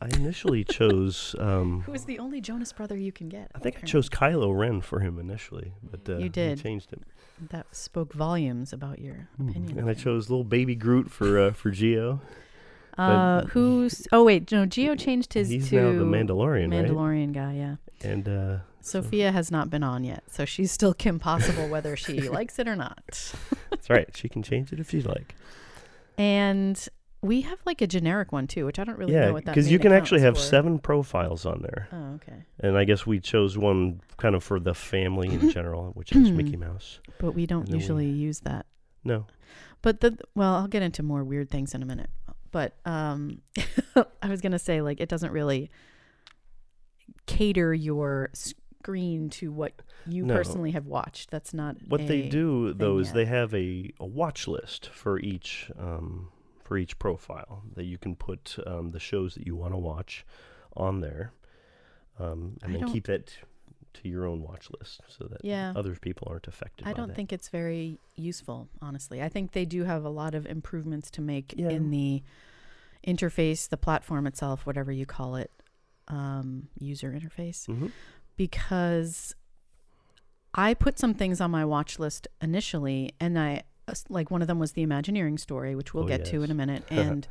I 0.00 0.08
initially 0.08 0.64
chose. 0.64 1.34
Um, 1.40 1.80
who 1.82 1.94
is 1.94 2.04
the 2.04 2.18
only 2.18 2.40
Jonas 2.40 2.72
brother 2.72 2.96
you 2.96 3.12
can 3.12 3.28
get? 3.28 3.50
I 3.54 3.58
think 3.58 3.78
I 3.82 3.86
chose 3.86 4.08
Kylo 4.08 4.56
Ren 4.56 4.80
for 4.82 5.00
him 5.00 5.18
initially, 5.18 5.72
but 5.82 6.08
uh, 6.08 6.18
You 6.18 6.28
did. 6.28 6.60
changed 6.60 6.90
him. 6.92 7.02
That 7.50 7.74
spoke 7.74 8.12
volumes 8.12 8.72
about 8.72 8.98
your 8.98 9.28
opinion. 9.38 9.78
And 9.78 9.88
I 9.90 9.94
chose 9.94 10.28
little 10.30 10.44
baby 10.44 10.74
Groot 10.74 11.10
for 11.10 11.38
uh, 11.38 11.52
for 11.52 11.70
Geo. 11.70 12.20
Uh, 12.98 13.42
but- 13.42 13.50
who's? 13.50 14.06
Oh 14.12 14.24
wait, 14.24 14.50
no. 14.52 14.66
Geo 14.66 14.94
changed 14.94 15.34
his 15.34 15.48
He's 15.48 15.68
to 15.70 15.76
now 15.76 15.98
the 15.98 16.04
Mandalorian, 16.04 16.72
right? 16.72 16.86
Mandalorian 16.86 17.32
guy. 17.32 17.54
Yeah. 17.54 17.76
And 18.02 18.28
uh, 18.28 18.56
Sophia 18.80 19.32
has 19.32 19.50
not 19.50 19.68
been 19.70 19.82
on 19.82 20.04
yet, 20.04 20.24
so 20.30 20.44
she's 20.44 20.70
still 20.72 20.94
Kim 21.04 21.18
Possible 21.18 21.68
whether 21.68 21.96
she 21.96 22.20
likes 22.28 22.58
it 22.58 22.68
or 22.68 22.76
not. 22.76 23.34
that's 23.70 23.90
right. 23.90 24.08
She 24.16 24.28
can 24.28 24.42
change 24.42 24.72
it 24.72 24.80
if 24.80 24.90
she'd 24.90 25.06
like. 25.06 25.34
And 26.18 26.88
we 27.22 27.40
have 27.42 27.58
like 27.66 27.80
a 27.82 27.86
generic 27.86 28.32
one 28.32 28.46
too, 28.46 28.64
which 28.66 28.78
I 28.78 28.84
don't 28.84 28.98
really 28.98 29.12
yeah, 29.14 29.26
know 29.26 29.32
what 29.34 29.44
that 29.46 29.54
because 29.54 29.70
you 29.70 29.78
can 29.78 29.92
actually 29.92 30.20
have 30.20 30.36
for. 30.36 30.40
seven 30.42 30.78
profiles 30.78 31.44
on 31.44 31.60
there. 31.62 31.88
Oh, 31.92 32.14
okay. 32.16 32.44
And 32.60 32.78
I 32.78 32.84
guess 32.84 33.04
we 33.06 33.20
chose 33.20 33.58
one 33.58 34.00
kind 34.16 34.34
of 34.34 34.42
for 34.44 34.58
the 34.60 34.74
family 34.74 35.28
in 35.28 35.50
general, 35.50 35.90
which 35.94 36.12
is. 36.12 36.30
Mickey 36.36 36.56
Mouse. 36.56 37.00
But 37.18 37.32
we 37.32 37.46
don't 37.46 37.66
then 37.66 37.72
we- 37.76 37.78
usually 37.80 38.06
use 38.08 38.40
that. 38.40 38.66
No, 39.04 39.26
But 39.82 40.00
the 40.00 40.18
well, 40.34 40.54
I'll 40.54 40.66
get 40.66 40.82
into 40.82 41.02
more 41.04 41.22
weird 41.22 41.48
things 41.48 41.74
in 41.74 41.82
a 41.82 41.86
minute. 41.86 42.10
But 42.52 42.76
um 42.84 43.42
I 44.22 44.28
was 44.28 44.40
going 44.40 44.52
to 44.52 44.58
say 44.58 44.80
like 44.82 45.00
it 45.00 45.08
doesn't 45.08 45.32
really 45.32 45.70
cater 47.26 47.74
your 47.74 48.30
screen 48.34 49.28
to 49.30 49.50
what 49.52 49.72
you 50.06 50.24
No. 50.24 50.34
personally 50.34 50.70
have 50.72 50.86
watched. 50.86 51.30
That's 51.30 51.52
not 51.52 51.76
what 51.88 52.06
they 52.06 52.22
do 52.22 52.72
though 52.72 52.98
is 52.98 53.08
yet. 53.08 53.14
they 53.14 53.24
have 53.26 53.54
a, 53.54 53.90
a 53.98 54.06
watch 54.06 54.46
list 54.46 54.88
for 54.88 55.18
each 55.18 55.70
um, 55.78 56.28
for 56.62 56.76
each 56.76 56.98
profile 56.98 57.62
that 57.74 57.84
you 57.84 57.98
can 57.98 58.16
put 58.16 58.56
um, 58.66 58.90
the 58.90 59.00
shows 59.00 59.34
that 59.34 59.46
you 59.46 59.56
want 59.56 59.72
to 59.72 59.78
watch 59.78 60.24
on 60.76 61.00
there, 61.00 61.32
um, 62.18 62.56
and 62.62 62.70
I 62.70 62.72
then 62.72 62.80
don't- 62.82 62.92
keep 62.92 63.06
that 63.06 63.32
to 64.02 64.08
your 64.08 64.26
own 64.26 64.42
watch 64.42 64.68
list 64.78 65.00
so 65.08 65.24
that 65.28 65.44
Yeah. 65.44 65.72
other 65.76 65.94
people 65.96 66.28
aren't 66.30 66.46
affected. 66.48 66.86
I 66.86 66.92
by 66.92 66.96
don't 66.98 67.08
that. 67.08 67.14
think 67.14 67.32
it's 67.32 67.48
very 67.48 67.98
useful, 68.14 68.68
honestly. 68.82 69.22
I 69.22 69.28
think 69.28 69.52
they 69.52 69.64
do 69.64 69.84
have 69.84 70.04
a 70.04 70.08
lot 70.10 70.34
of 70.34 70.46
improvements 70.46 71.10
to 71.12 71.20
make 71.22 71.54
Yeah. 71.56 71.70
in 71.70 71.90
the 71.90 72.22
interface, 73.06 73.68
the 73.68 73.76
platform 73.76 74.26
itself, 74.26 74.66
whatever 74.66 74.90
you 74.92 75.06
call 75.06 75.36
it, 75.36 75.50
um, 76.08 76.68
user 76.78 77.12
interface, 77.12 77.66
Mhm. 77.68 77.90
because 78.36 79.34
I 80.54 80.74
put 80.74 80.98
some 80.98 81.14
things 81.14 81.40
on 81.40 81.50
my 81.50 81.64
watch 81.64 81.98
list 81.98 82.26
initially, 82.40 83.12
and 83.20 83.38
I 83.38 83.64
like 84.08 84.30
one 84.30 84.42
of 84.42 84.48
them 84.48 84.58
was 84.58 84.72
the 84.72 84.82
Imagineering 84.82 85.38
story, 85.38 85.74
which 85.76 85.94
we'll 85.94 86.04
Oh, 86.04 86.08
get 86.08 86.24
to 86.26 86.42
in 86.42 86.50
a 86.50 86.54
minute, 86.54 86.84
and 86.90 87.28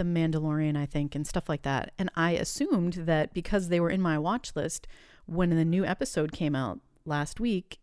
the 0.00 0.04
Mandalorian, 0.04 0.76
I 0.78 0.86
think, 0.86 1.14
and 1.14 1.26
stuff 1.26 1.46
like 1.48 1.62
that. 1.62 1.92
And 1.98 2.10
I 2.16 2.30
assumed 2.32 2.94
that 2.94 3.34
because 3.34 3.68
they 3.68 3.80
were 3.80 3.90
in 3.90 4.00
my 4.00 4.18
watch 4.18 4.56
list, 4.56 4.86
when 5.26 5.50
the 5.50 5.64
new 5.64 5.84
episode 5.84 6.32
came 6.32 6.56
out 6.56 6.80
last 7.04 7.38
week, 7.38 7.78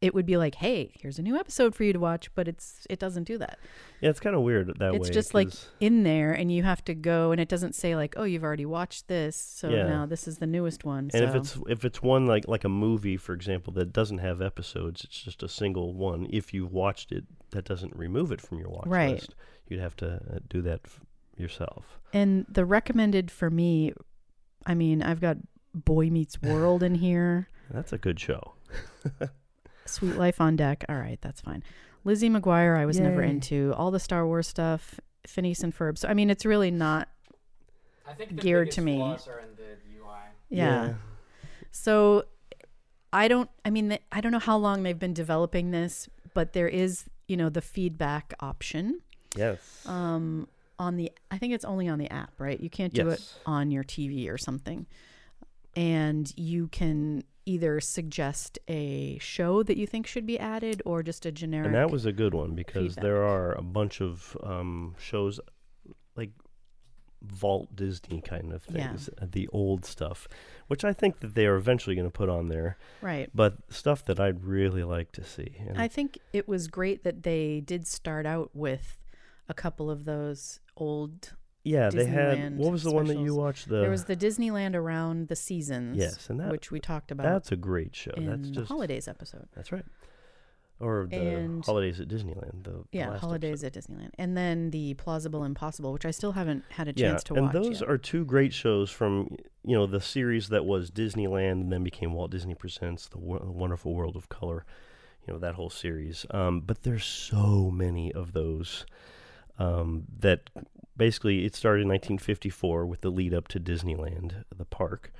it 0.00 0.14
would 0.14 0.24
be 0.26 0.36
like, 0.36 0.54
"Hey, 0.54 0.92
here's 1.00 1.18
a 1.18 1.22
new 1.22 1.34
episode 1.36 1.74
for 1.74 1.82
you 1.82 1.92
to 1.92 1.98
watch," 1.98 2.32
but 2.36 2.46
it's 2.46 2.86
it 2.88 3.00
doesn't 3.00 3.24
do 3.24 3.36
that. 3.38 3.58
Yeah, 4.00 4.10
it's 4.10 4.20
kind 4.20 4.36
of 4.36 4.42
weird 4.42 4.68
that 4.78 4.92
way. 4.92 4.96
It's 4.98 5.10
just 5.10 5.34
like 5.34 5.48
in 5.80 6.04
there, 6.04 6.32
and 6.32 6.52
you 6.52 6.62
have 6.62 6.84
to 6.84 6.94
go, 6.94 7.32
and 7.32 7.40
it 7.40 7.48
doesn't 7.48 7.74
say 7.74 7.96
like, 7.96 8.14
"Oh, 8.16 8.22
you've 8.22 8.44
already 8.44 8.64
watched 8.64 9.08
this, 9.08 9.34
so 9.34 9.68
Yeah. 9.70 9.88
now 9.88 10.06
this 10.06 10.28
is 10.28 10.38
the 10.38 10.46
newest 10.46 10.84
one." 10.84 11.10
And 11.12 11.24
if 11.24 11.34
it's 11.34 11.58
if 11.68 11.84
it's 11.84 12.00
one 12.00 12.26
like 12.26 12.46
like 12.46 12.62
a 12.62 12.68
movie, 12.68 13.16
for 13.16 13.32
example, 13.32 13.72
that 13.72 13.92
doesn't 13.92 14.18
have 14.18 14.40
episodes, 14.40 15.02
it's 15.02 15.20
just 15.20 15.42
a 15.42 15.48
single 15.48 15.92
one. 15.94 16.28
If 16.30 16.54
you've 16.54 16.72
watched 16.72 17.10
it, 17.10 17.24
that 17.50 17.64
doesn't 17.64 17.96
remove 17.96 18.30
it 18.30 18.40
from 18.40 18.60
your 18.60 18.68
watch 18.68 18.86
Right. 18.86 19.14
list. 19.16 19.34
You'd 19.66 19.80
have 19.80 19.96
to 19.96 20.14
uh, 20.32 20.38
do 20.48 20.62
that 20.62 20.82
f- 20.84 21.00
yourself. 21.38 21.98
And 22.12 22.46
the 22.48 22.64
recommended 22.64 23.30
for 23.30 23.50
me, 23.50 23.92
I 24.66 24.74
mean, 24.74 25.02
I've 25.02 25.20
got 25.20 25.36
Boy 25.74 26.10
Meets 26.10 26.40
World 26.42 26.82
in 26.82 26.94
here, 26.96 27.48
That's 27.70 27.92
a 27.92 27.98
good 27.98 28.18
show. 28.18 28.54
Suite 29.86 30.16
Life 30.16 30.40
on 30.40 30.56
Deck. 30.56 30.84
All 30.88 30.96
right, 30.96 31.18
that's 31.20 31.40
fine. 31.40 31.62
Lizzie 32.04 32.30
McGuire, 32.30 32.76
I 32.76 32.86
was 32.86 33.00
never 33.00 33.22
into. 33.22 33.74
All 33.76 33.90
the 33.90 34.00
Star 34.00 34.26
Wars 34.26 34.46
stuff, 34.46 35.00
Phineas 35.26 35.62
and 35.62 35.76
Ferb. 35.76 35.98
So 35.98 36.08
I 36.08 36.14
mean, 36.14 36.30
it's 36.30 36.44
really 36.44 36.70
not. 36.70 37.08
I 38.06 38.14
think 38.14 38.36
the 38.36 38.36
Geared 38.36 38.70
to 38.72 38.80
me. 38.80 38.96
flaws 38.96 39.28
are 39.28 39.40
in 39.40 39.54
the 39.56 39.76
UI. 39.98 40.16
Yeah. 40.48 40.94
So 41.70 42.24
I 43.12 43.28
don't. 43.28 43.50
I 43.64 43.70
mean, 43.70 43.98
I 44.12 44.20
don't 44.20 44.32
know 44.32 44.38
how 44.38 44.56
long 44.56 44.82
they've 44.82 44.98
been 44.98 45.14
developing 45.14 45.70
this, 45.70 46.08
but 46.34 46.52
there 46.52 46.68
is, 46.68 47.04
you 47.26 47.36
know, 47.36 47.48
the 47.48 47.62
feedback 47.62 48.34
option. 48.40 49.00
Yes. 49.36 49.84
Um, 49.86 50.48
on 50.78 50.96
the, 50.96 51.10
I 51.30 51.38
think 51.38 51.52
it's 51.54 51.64
only 51.64 51.88
on 51.88 51.98
the 51.98 52.10
app, 52.12 52.32
right? 52.38 52.58
You 52.58 52.70
can't 52.70 52.92
do 52.94 53.08
it 53.08 53.22
on 53.46 53.70
your 53.70 53.84
TV 53.84 54.30
or 54.30 54.38
something. 54.38 54.86
And 55.76 56.32
you 56.36 56.68
can 56.68 57.22
either 57.46 57.80
suggest 57.80 58.58
a 58.68 59.18
show 59.18 59.62
that 59.62 59.76
you 59.76 59.86
think 59.86 60.06
should 60.06 60.26
be 60.26 60.38
added 60.38 60.82
or 60.84 61.02
just 61.02 61.24
a 61.24 61.32
generic. 61.32 61.66
And 61.66 61.74
that 61.74 61.90
was 61.90 62.04
a 62.04 62.12
good 62.12 62.34
one 62.34 62.54
because 62.54 62.88
feedback. 62.94 63.02
there 63.02 63.22
are 63.24 63.52
a 63.52 63.62
bunch 63.62 64.00
of 64.00 64.36
um, 64.42 64.94
shows 64.98 65.40
like 66.16 66.30
vault 67.22 67.74
Disney 67.74 68.20
kind 68.20 68.52
of 68.52 68.62
things, 68.62 69.08
uh, 69.20 69.26
the 69.30 69.48
old 69.48 69.84
stuff, 69.84 70.28
which 70.68 70.84
I 70.84 70.92
think 70.92 71.20
that 71.20 71.34
they 71.34 71.46
are 71.46 71.56
eventually 71.56 71.96
going 71.96 72.06
to 72.06 72.12
put 72.12 72.28
on 72.28 72.48
there, 72.48 72.76
Right. 73.00 73.30
but 73.34 73.56
stuff 73.70 74.04
that 74.04 74.20
I'd 74.20 74.44
really 74.44 74.84
like 74.84 75.10
to 75.12 75.24
see. 75.24 75.56
And 75.66 75.80
I 75.80 75.88
think 75.88 76.18
it 76.32 76.46
was 76.48 76.68
great 76.68 77.02
that 77.04 77.22
they 77.22 77.60
did 77.60 77.86
start 77.86 78.26
out 78.26 78.50
with 78.54 78.98
a 79.48 79.54
couple 79.54 79.90
of 79.90 80.04
those 80.04 80.60
old. 80.76 81.34
yeah, 81.64 81.90
they 81.90 82.06
had 82.06 82.38
Disneyland 82.38 82.56
what 82.56 82.72
was 82.72 82.82
the 82.84 82.92
one 82.92 83.06
that 83.06 83.14
you 83.14 83.20
specials. 83.20 83.38
watched? 83.38 83.68
The 83.68 83.80
there 83.80 83.90
was 83.90 84.04
the 84.04 84.16
Disneyland 84.16 84.74
around 84.74 85.28
the 85.28 85.36
seasons. 85.36 85.96
yes, 85.96 86.28
and 86.30 86.38
that 86.40 86.50
which 86.50 86.70
we 86.70 86.80
talked 86.80 87.10
about 87.10 87.24
that's 87.24 87.52
a 87.52 87.56
great 87.56 87.94
show. 87.96 88.12
in 88.16 88.26
That's 88.26 88.48
the 88.48 88.54
just 88.54 88.68
holidays 88.68 89.08
episode. 89.08 89.48
that's 89.54 89.72
right. 89.72 89.84
Or 90.80 91.08
the 91.10 91.16
And- 91.16 91.64
holidays 91.64 91.98
at 91.98 92.06
Disneyland. 92.06 92.62
The, 92.62 92.70
the 92.70 92.84
Yeah, 92.92 93.10
last 93.10 93.20
holidays 93.22 93.64
episode. 93.64 93.90
at 93.96 93.98
Disneyland, 93.98 94.10
and 94.16 94.36
then 94.36 94.70
the 94.70 94.94
Plausible 94.94 95.42
Impossible, 95.42 95.92
which 95.92 96.06
I 96.06 96.12
still 96.12 96.30
haven't 96.32 96.62
had 96.70 96.86
a 96.86 96.92
Yeah, 96.94 97.08
chance 97.10 97.24
to 97.24 97.34
and 97.34 97.46
watch. 97.46 97.52
those 97.52 97.80
yet. 97.80 97.90
are 97.90 97.98
two 97.98 98.24
great 98.24 98.52
shows 98.52 98.88
from 98.88 99.36
you 99.64 99.74
know 99.76 99.86
the 99.86 100.00
series 100.00 100.50
that 100.50 100.64
was 100.64 100.92
Disneyland 100.92 101.50
and 101.62 101.72
then 101.72 101.82
became 101.82 102.12
Walt 102.12 102.30
Disney 102.30 102.54
Presents: 102.54 103.08
The 103.08 103.18
Wo- 103.18 103.50
Wonderful 103.52 103.92
World 103.92 104.14
of 104.14 104.28
Color. 104.28 104.64
You 105.26 105.32
know 105.34 105.40
that 105.40 105.56
whole 105.56 105.68
series. 105.68 106.24
Um, 106.30 106.60
but 106.60 106.84
there's 106.84 107.04
so 107.04 107.72
many 107.72 108.12
of 108.12 108.32
those 108.32 108.86
um, 109.58 110.04
that 110.18 110.50
basically 110.96 111.44
it 111.44 111.54
started 111.54 111.82
in 111.82 111.88
1954 111.88 112.86
with 112.86 113.00
the 113.00 113.10
lead 113.10 113.34
up 113.34 113.48
to 113.48 113.60
Disneyland, 113.60 114.44
the 114.56 114.64
park, 114.64 115.12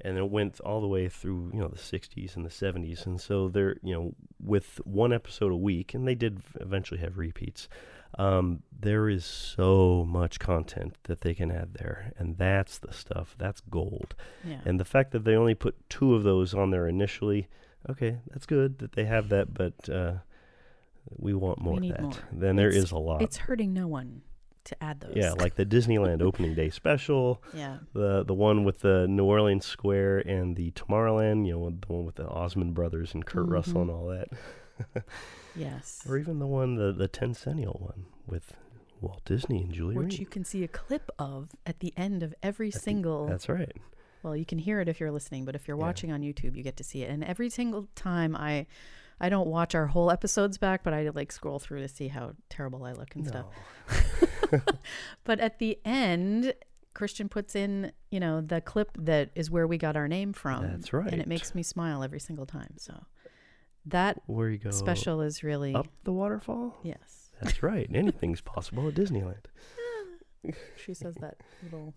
and 0.00 0.18
it 0.18 0.30
went 0.30 0.60
all 0.60 0.80
the 0.80 0.88
way 0.88 1.08
through 1.08 1.50
you 1.52 1.60
know 1.60 1.68
the 1.68 1.76
60s 1.78 2.36
and 2.36 2.44
the 2.44 2.50
70s. 2.50 3.06
And 3.06 3.20
so 3.20 3.48
they're 3.48 3.76
you 3.82 3.94
know 3.94 4.14
with 4.42 4.80
one 4.84 5.12
episode 5.12 5.52
a 5.52 5.56
week, 5.56 5.94
and 5.94 6.06
they 6.06 6.14
did 6.14 6.40
eventually 6.60 7.00
have 7.00 7.18
repeats 7.18 7.68
um, 8.18 8.62
there 8.78 9.08
is 9.08 9.24
so 9.24 10.04
much 10.06 10.38
content 10.38 10.96
that 11.04 11.22
they 11.22 11.34
can 11.34 11.50
add 11.50 11.74
there, 11.74 12.12
and 12.18 12.36
that's 12.36 12.78
the 12.78 12.92
stuff. 12.92 13.34
That's 13.38 13.60
gold. 13.60 14.14
yeah. 14.44 14.60
And 14.64 14.78
the 14.78 14.84
fact 14.84 15.12
that 15.12 15.24
they 15.24 15.34
only 15.34 15.54
put 15.54 15.88
two 15.88 16.14
of 16.14 16.22
those 16.22 16.52
on 16.52 16.70
there 16.70 16.86
initially, 16.86 17.48
okay, 17.88 18.18
that's 18.28 18.46
good 18.46 18.78
that 18.78 18.92
they 18.92 19.04
have 19.04 19.28
that, 19.30 19.54
but 19.54 19.88
uh, 19.88 20.14
we 21.18 21.34
want 21.34 21.60
more 21.60 21.78
need 21.80 21.92
of 21.92 21.96
that. 21.96 22.02
more. 22.02 22.12
Then 22.32 22.56
there 22.56 22.68
is 22.68 22.90
a 22.92 22.98
lot. 22.98 23.22
it's 23.22 23.36
hurting 23.36 23.72
no 23.72 23.86
one 23.88 24.22
to 24.64 24.82
add 24.82 25.00
those. 25.00 25.14
Yeah, 25.16 25.32
like 25.32 25.56
the 25.56 25.66
Disneyland 25.66 26.22
opening 26.28 26.54
day 26.54 26.70
special, 26.70 27.42
yeah, 27.52 27.78
the 27.94 28.22
the 28.24 28.34
one 28.34 28.64
with 28.64 28.80
the 28.80 29.06
New 29.08 29.24
Orleans 29.24 29.66
Square 29.66 30.20
and 30.20 30.54
the 30.56 30.70
Tomorrowland, 30.72 31.46
you 31.46 31.52
know, 31.58 31.70
the 31.70 31.92
one 31.92 32.04
with 32.06 32.14
the 32.16 32.28
Osmond 32.28 32.74
brothers 32.74 33.12
and 33.14 33.26
Kurt 33.26 33.48
Russell 33.48 33.74
Mhm. 33.78 33.82
and 33.82 33.90
all 33.90 34.06
that. 34.08 34.28
yes. 35.56 36.00
Or 36.08 36.16
even 36.18 36.38
the 36.38 36.46
one, 36.46 36.76
the 36.76 36.92
the 36.92 37.08
Tencennial 37.08 37.80
one 37.80 38.06
with 38.26 38.54
Walt 39.00 39.24
Disney 39.24 39.62
and 39.62 39.72
Julie 39.72 39.96
Which 39.96 40.12
Reed. 40.12 40.18
you 40.20 40.26
can 40.26 40.44
see 40.44 40.62
a 40.64 40.68
clip 40.68 41.10
of 41.18 41.50
at 41.66 41.80
the 41.80 41.92
end 41.96 42.22
of 42.22 42.34
every 42.42 42.68
At 42.68 42.74
the- 42.74 42.80
single. 42.80 43.26
That's 43.26 43.48
right. 43.48 43.72
well, 44.22 44.36
you 44.36 44.44
can 44.46 44.58
hear 44.58 44.80
it 44.80 44.88
if 44.88 45.00
you're 45.00 45.10
listening, 45.10 45.44
but 45.44 45.56
if 45.56 45.66
you're 45.66 45.76
Yeah. 45.76 45.82
watching 45.82 46.12
on 46.12 46.20
YouTube, 46.22 46.56
you 46.56 46.62
get 46.62 46.76
to 46.76 46.84
see 46.84 47.02
it. 47.02 47.10
And 47.10 47.24
every 47.24 47.50
single 47.50 47.88
time 47.96 48.36
I, 48.36 48.66
I 49.22 49.28
don't 49.28 49.46
watch 49.46 49.74
our 49.74 49.86
whole 49.86 50.10
episodes 50.10 50.58
back, 50.58 50.82
but 50.82 50.92
I 50.92 51.08
like 51.14 51.30
scroll 51.32 51.58
through 51.60 51.80
to 51.80 51.88
see 51.88 52.08
how 52.08 52.32
terrible 52.50 52.84
I 52.84 52.92
look 52.92 53.14
and 53.14 53.26
stuff. 53.26 53.46
But 55.24 55.40
at 55.40 55.58
the 55.58 55.78
end, 55.84 56.52
Christian 56.92 57.28
puts 57.28 57.54
in, 57.54 57.92
you 58.10 58.20
know, 58.20 58.40
the 58.42 58.60
clip 58.60 58.90
that 58.98 59.30
is 59.34 59.50
where 59.50 59.66
we 59.66 59.78
got 59.78 59.96
our 59.96 60.08
name 60.08 60.32
from. 60.32 60.62
That's 60.68 60.92
right. 60.92 61.10
And 61.10 61.22
it 61.22 61.28
makes 61.28 61.54
me 61.54 61.62
smile 61.62 62.02
every 62.02 62.20
single 62.20 62.44
time. 62.44 62.74
So 62.76 63.04
that 63.86 64.20
Where 64.26 64.50
you 64.50 64.58
go 64.58 64.70
special 64.70 65.20
is 65.22 65.42
really 65.42 65.74
up 65.74 65.86
the 66.04 66.12
waterfall. 66.12 66.78
yes. 66.82 67.30
That's 67.40 67.62
right. 67.62 67.88
Anything's 67.92 68.40
possible 68.40 68.88
at 68.88 68.94
Disneyland. 68.94 69.44
She 70.84 70.92
says 70.92 71.14
that 71.20 71.36
little. 71.62 71.94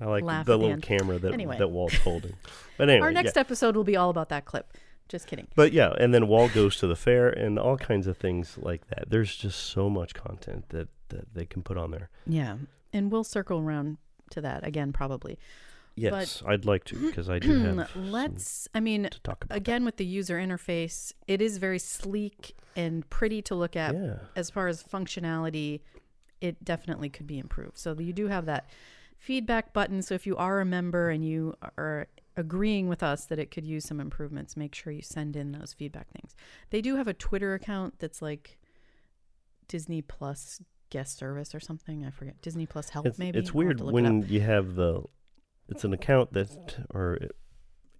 I 0.00 0.06
like 0.06 0.24
Laugh 0.24 0.46
the 0.46 0.56
little 0.56 0.78
camera 0.78 1.18
that 1.18 1.34
Anyway. 1.34 1.58
that 1.58 1.68
Walt's 1.68 1.98
holding. 1.98 2.32
But 2.78 2.88
anyway, 2.88 3.04
Our 3.04 3.12
next 3.12 3.36
yeah. 3.36 3.40
episode 3.40 3.76
will 3.76 3.84
be 3.84 3.94
all 3.94 4.08
about 4.08 4.30
that 4.30 4.46
clip. 4.46 4.72
Just 5.08 5.26
kidding. 5.28 5.46
But 5.54 5.72
yeah, 5.72 5.94
and 5.98 6.12
then 6.12 6.26
Walt 6.26 6.52
goes 6.52 6.76
to 6.78 6.86
the 6.86 6.96
fair 6.96 7.28
and 7.28 7.58
all 7.58 7.76
kinds 7.76 8.06
of 8.06 8.16
things 8.16 8.58
like 8.58 8.88
that. 8.88 9.08
There's 9.08 9.36
just 9.36 9.60
so 9.60 9.88
much 9.88 10.14
content 10.14 10.68
that 10.70 10.88
that 11.10 11.34
they 11.34 11.46
can 11.46 11.62
put 11.62 11.76
on 11.76 11.92
there. 11.92 12.10
Yeah, 12.26 12.56
and 12.92 13.10
we'll 13.12 13.24
circle 13.24 13.60
around 13.60 13.98
to 14.30 14.40
that 14.40 14.66
again 14.66 14.92
probably. 14.92 15.38
Yes, 15.98 16.42
I'd 16.46 16.66
like 16.66 16.84
to 16.84 17.06
because 17.06 17.30
I 17.30 17.38
do 17.38 17.58
have 17.78 17.96
Let's. 17.96 18.68
I 18.74 18.80
mean, 18.80 19.08
talk 19.22 19.44
about. 19.44 19.56
again 19.56 19.84
with 19.84 19.96
the 19.96 20.04
user 20.04 20.36
interface, 20.38 21.12
it 21.26 21.40
is 21.40 21.56
very 21.58 21.78
sleek 21.78 22.54
and 22.74 23.08
pretty 23.08 23.40
to 23.42 23.54
look 23.54 23.76
at. 23.76 23.94
yeah. 23.94 24.16
As 24.34 24.50
far 24.50 24.68
as 24.68 24.82
functionality, 24.82 25.80
it 26.40 26.62
definitely 26.64 27.08
could 27.08 27.26
be 27.26 27.38
improved. 27.38 27.78
So 27.78 27.98
you 27.98 28.12
do 28.12 28.26
have 28.26 28.44
that 28.46 28.68
feedback 29.18 29.72
button. 29.72 30.02
So 30.02 30.14
if 30.14 30.26
you 30.26 30.36
are 30.36 30.60
a 30.60 30.66
member 30.66 31.08
and 31.08 31.24
you 31.24 31.54
are 31.78 32.08
agreeing 32.36 32.88
with 32.88 33.02
us 33.02 33.24
that 33.26 33.38
it 33.38 33.50
could 33.50 33.64
use 33.66 33.84
some 33.84 34.00
improvements, 34.00 34.56
make 34.56 34.74
sure 34.74 34.92
you 34.92 35.02
send 35.02 35.36
in 35.36 35.52
those 35.52 35.72
feedback 35.72 36.08
things. 36.10 36.34
They 36.70 36.80
do 36.82 36.96
have 36.96 37.08
a 37.08 37.14
Twitter 37.14 37.54
account 37.54 37.98
that's 37.98 38.20
like 38.20 38.58
Disney 39.68 40.02
Plus 40.02 40.60
guest 40.90 41.16
service 41.18 41.54
or 41.54 41.60
something. 41.60 42.04
I 42.04 42.10
forget. 42.10 42.40
Disney 42.42 42.66
Plus 42.66 42.90
help 42.90 43.06
It's, 43.06 43.18
maybe. 43.18 43.38
it's 43.38 43.52
weird 43.54 43.80
look 43.80 43.90
it 43.90 43.94
when 43.94 44.22
you 44.28 44.40
have 44.40 44.74
the. 44.74 45.02
It's 45.68 45.82
an 45.84 45.92
account 45.92 46.32
that, 46.34 46.84
or 46.90 47.14
it, 47.14 47.32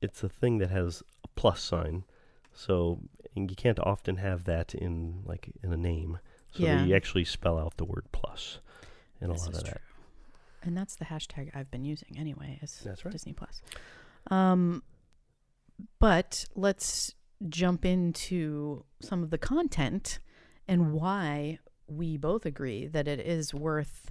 it's 0.01 0.23
a 0.23 0.29
thing 0.29 0.59
that 0.59 0.71
has 0.71 1.03
a 1.25 1.29
plus 1.35 1.61
sign, 1.61 2.05
so 2.53 3.01
and 3.35 3.51
you 3.51 3.57
can't 3.57 3.81
often 3.81 4.19
have 4.19 4.45
that 4.45 4.73
in 4.75 5.23
like 5.25 5.49
in 5.65 5.73
a 5.73 5.77
name. 5.77 6.19
So 6.53 6.63
Yeah. 6.63 6.85
they 6.85 6.95
actually 6.95 7.25
spell 7.25 7.59
out 7.59 7.77
the 7.77 7.85
word 7.85 8.05
plus, 8.13 8.61
a 9.21 9.27
This 9.27 9.41
lot 9.41 9.51
is 9.51 9.59
of 9.59 9.65
that. 9.65 9.71
true. 9.73 9.81
And 10.63 10.77
that's 10.77 10.95
the 10.97 11.07
hashtag 11.07 11.51
I've 11.55 11.71
been 11.71 11.85
using 11.85 12.17
anyway, 12.17 12.59
is 12.63 12.83
That's 12.85 13.05
right. 13.05 13.11
Disney 13.13 13.33
Plus. 13.33 13.63
Um, 14.31 14.83
but 15.99 16.45
let's 16.55 17.15
jump 17.49 17.85
into 17.85 18.85
some 19.01 19.23
of 19.23 19.31
the 19.31 19.39
content 19.39 20.19
and 20.67 20.93
why 20.93 21.59
we 21.87 22.17
both 22.17 22.45
agree 22.47 22.87
that 22.87 23.07
it 23.07 23.21
is 23.21 23.55
worth 23.55 24.11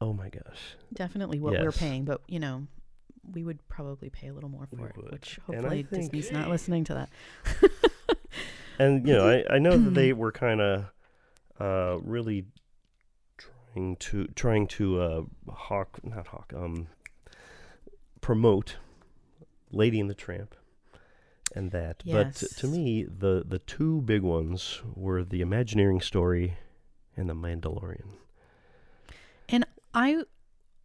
Oh 0.00 0.12
my 0.12 0.28
gosh! 0.28 0.76
definitely 0.92 1.38
what 1.38 1.52
we're 1.60 1.70
paying, 1.72 2.04
but 2.04 2.22
you 2.26 2.40
know, 2.40 2.66
we 3.32 3.44
would 3.44 3.66
probably 3.68 4.10
pay 4.10 4.26
a 4.28 4.34
little 4.34 4.48
more 4.50 4.66
We 4.72 4.78
for 4.78 4.88
it, 4.88 4.96
would. 4.96 5.12
which 5.12 5.38
hopefully 5.46 5.84
think- 5.84 6.10
Disney's 6.10 6.32
not 6.32 6.48
listening 6.50 6.82
to 6.84 6.94
that. 6.94 7.10
And 8.80 9.06
you 9.06 9.14
know, 9.14 9.28
I, 9.28 9.44
I 9.54 9.58
know 9.58 9.76
that 9.76 9.94
they 9.94 10.12
were 10.22 10.32
kind 10.32 10.60
of 10.60 10.84
uh, 11.60 11.98
really 12.02 12.46
trying 13.38 13.96
to 13.96 14.26
trying 14.34 14.66
to 14.68 15.00
uh, 15.00 15.22
hawk 15.52 16.00
not 16.02 16.26
hawk 16.28 16.52
um 16.56 16.88
promote 18.20 18.76
Lady 19.72 20.00
and 20.00 20.08
the 20.08 20.14
Tramp 20.14 20.54
and 21.54 21.70
that. 21.72 22.02
Yes. 22.04 22.40
But 22.40 22.50
to 22.60 22.66
me, 22.66 23.04
the 23.04 23.44
the 23.46 23.58
two 23.58 24.00
big 24.02 24.22
ones 24.22 24.80
were 24.94 25.24
the 25.24 25.40
Imagineering 25.40 26.00
story 26.00 26.56
and 27.16 27.28
the 27.28 27.34
Mandalorian. 27.34 28.14
And 29.48 29.66
I 29.92 30.22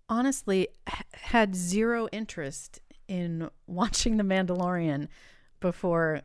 honestly 0.09 0.67
h- 0.87 1.03
had 1.13 1.55
zero 1.55 2.07
interest 2.11 2.81
in 3.07 3.49
watching 3.67 4.17
The 4.17 4.23
Mandalorian 4.23 5.07
before 5.59 6.21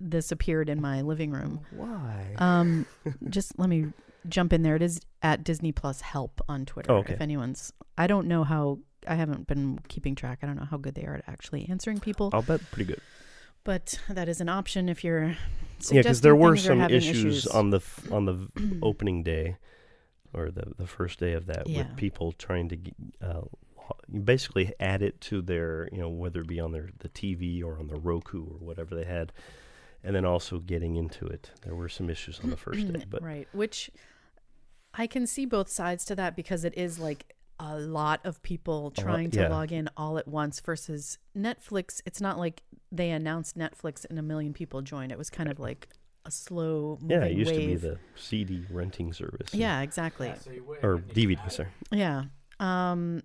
this 0.00 0.32
appeared 0.32 0.68
in 0.68 0.80
my 0.80 1.02
living 1.02 1.30
room. 1.30 1.60
Why? 1.70 2.34
Um, 2.38 2.86
just 3.28 3.58
let 3.58 3.68
me 3.68 3.92
jump 4.28 4.52
in 4.52 4.62
there. 4.62 4.76
It 4.76 4.82
is 4.82 5.00
at 5.22 5.44
Disney 5.44 5.72
Plus 5.72 6.00
Help 6.00 6.40
on 6.48 6.64
Twitter. 6.66 6.92
Oh, 6.92 6.96
okay. 6.98 7.14
If 7.14 7.20
anyone's, 7.20 7.72
I 7.98 8.06
don't 8.06 8.26
know 8.28 8.44
how. 8.44 8.78
I 9.06 9.16
haven't 9.16 9.46
been 9.46 9.80
keeping 9.88 10.14
track. 10.14 10.38
I 10.42 10.46
don't 10.46 10.56
know 10.56 10.64
how 10.64 10.78
good 10.78 10.94
they 10.94 11.04
are 11.04 11.16
at 11.16 11.24
actually 11.28 11.68
answering 11.68 12.00
people, 12.00 12.30
I'll 12.32 12.40
bet 12.40 12.60
pretty 12.70 12.86
good. 12.92 13.00
but 13.62 13.98
that 14.08 14.28
is 14.30 14.40
an 14.40 14.48
option 14.48 14.88
if 14.88 15.04
you're. 15.04 15.36
Yeah, 15.90 16.00
because 16.00 16.22
there 16.22 16.34
were 16.34 16.56
some 16.56 16.78
having 16.78 16.96
issues, 16.96 17.46
on 17.46 17.68
the 17.68 17.78
f- 17.78 18.00
on 18.10 18.24
the 18.24 18.48
opening 18.82 19.22
day, 19.22 19.58
or 20.32 20.50
the 20.50 20.72
the 20.78 20.86
first 20.86 21.20
day 21.20 21.32
of 21.34 21.44
that, 21.46 21.68
Yeah. 21.68 21.78
with 21.86 21.96
people 21.98 22.32
trying 22.32 22.70
to 22.70 22.78
uh, 23.20 23.40
basically 24.24 24.72
add 24.80 25.02
it 25.02 25.20
to 25.22 25.42
their, 25.42 25.88
you 25.92 25.98
know, 25.98 26.08
whether 26.08 26.40
it 26.40 26.46
be 26.48 26.60
on 26.60 26.72
their 26.72 26.88
the 27.00 27.08
TV 27.08 27.62
or 27.62 27.78
on 27.78 27.88
the 27.88 27.96
Roku 27.96 28.40
or 28.42 28.58
whatever 28.58 28.94
they 28.94 29.04
had, 29.04 29.32
and 30.02 30.14
then 30.16 30.24
also 30.24 30.58
getting 30.58 30.96
into 30.96 31.26
it. 31.26 31.50
There 31.62 31.74
were 31.74 31.88
some 31.88 32.08
issues 32.08 32.40
on 32.42 32.50
the 32.50 32.56
first 32.56 32.90
day, 32.92 33.04
but 33.10 33.22
right, 33.22 33.48
which 33.52 33.90
I 34.96 35.06
can 35.06 35.26
see 35.26 35.44
both 35.44 35.68
sides 35.68 36.04
to 36.06 36.14
that 36.16 36.36
because 36.36 36.64
it 36.64 36.76
is 36.76 36.98
like 36.98 37.34
a 37.58 37.78
lot 37.78 38.20
of 38.24 38.42
people 38.42 38.78
A 38.78 38.82
lot- 38.84 38.94
trying 38.96 39.30
to 39.32 39.48
log 39.48 39.72
in 39.72 39.88
all 39.96 40.18
at 40.18 40.26
once 40.28 40.60
versus 40.60 41.18
Netflix. 41.36 42.00
It's 42.06 42.20
not 42.20 42.38
like 42.38 42.62
they 42.92 43.10
announced 43.10 43.56
Netflix 43.58 44.06
and 44.08 44.18
a 44.18 44.22
million 44.22 44.52
people 44.52 44.82
joined. 44.82 45.10
It 45.12 45.18
was 45.18 45.30
kind 45.30 45.48
of 45.50 45.58
like 45.58 45.88
a 46.26 46.30
slow 46.30 46.98
moving 47.02 47.10
yeah, 47.10 47.24
it 47.26 47.36
used 47.36 47.50
wave. 47.50 47.60
to 47.60 47.66
be 47.66 47.74
the 47.76 47.98
CD 48.16 48.64
renting 48.70 49.12
service. 49.12 49.52
and- 49.52 49.60
yeah, 49.60 49.82
exactly. 49.82 50.28
Yeah, 50.28 50.38
so 50.38 50.50
or 50.82 50.96
would 50.96 51.06
need 51.08 51.14
to 51.14 51.20
DVD, 51.28 51.38
add 51.40 51.46
it. 51.46 51.50
sorry. 51.52 51.68
Yeah. 51.92 52.24
Um 52.60 53.22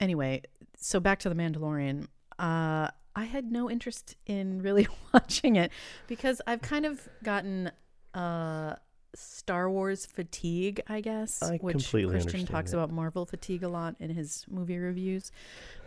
anyway, 0.00 0.42
so 0.76 1.00
back 1.00 1.18
to 1.20 1.28
the 1.28 1.34
Mandalorian. 1.34 2.06
Uh 2.38 2.88
I 3.16 3.24
had 3.24 3.50
no 3.50 3.68
interest 3.70 4.16
in 4.26 4.62
really 4.62 4.86
watching 5.12 5.56
it 5.56 5.72
because 6.06 6.40
I've 6.46 6.62
kind 6.62 6.86
of 6.86 7.08
gotten 7.22 7.70
uh 8.14 8.76
Star 9.14 9.70
Wars 9.70 10.06
fatigue, 10.06 10.80
I 10.86 11.00
guess, 11.00 11.42
I 11.42 11.56
which 11.56 11.72
completely 11.72 12.12
Christian 12.12 12.46
talks 12.46 12.70
that. 12.70 12.76
about 12.76 12.90
Marvel 12.90 13.26
fatigue 13.26 13.62
a 13.62 13.68
lot 13.68 13.96
in 13.98 14.10
his 14.10 14.44
movie 14.48 14.78
reviews. 14.78 15.32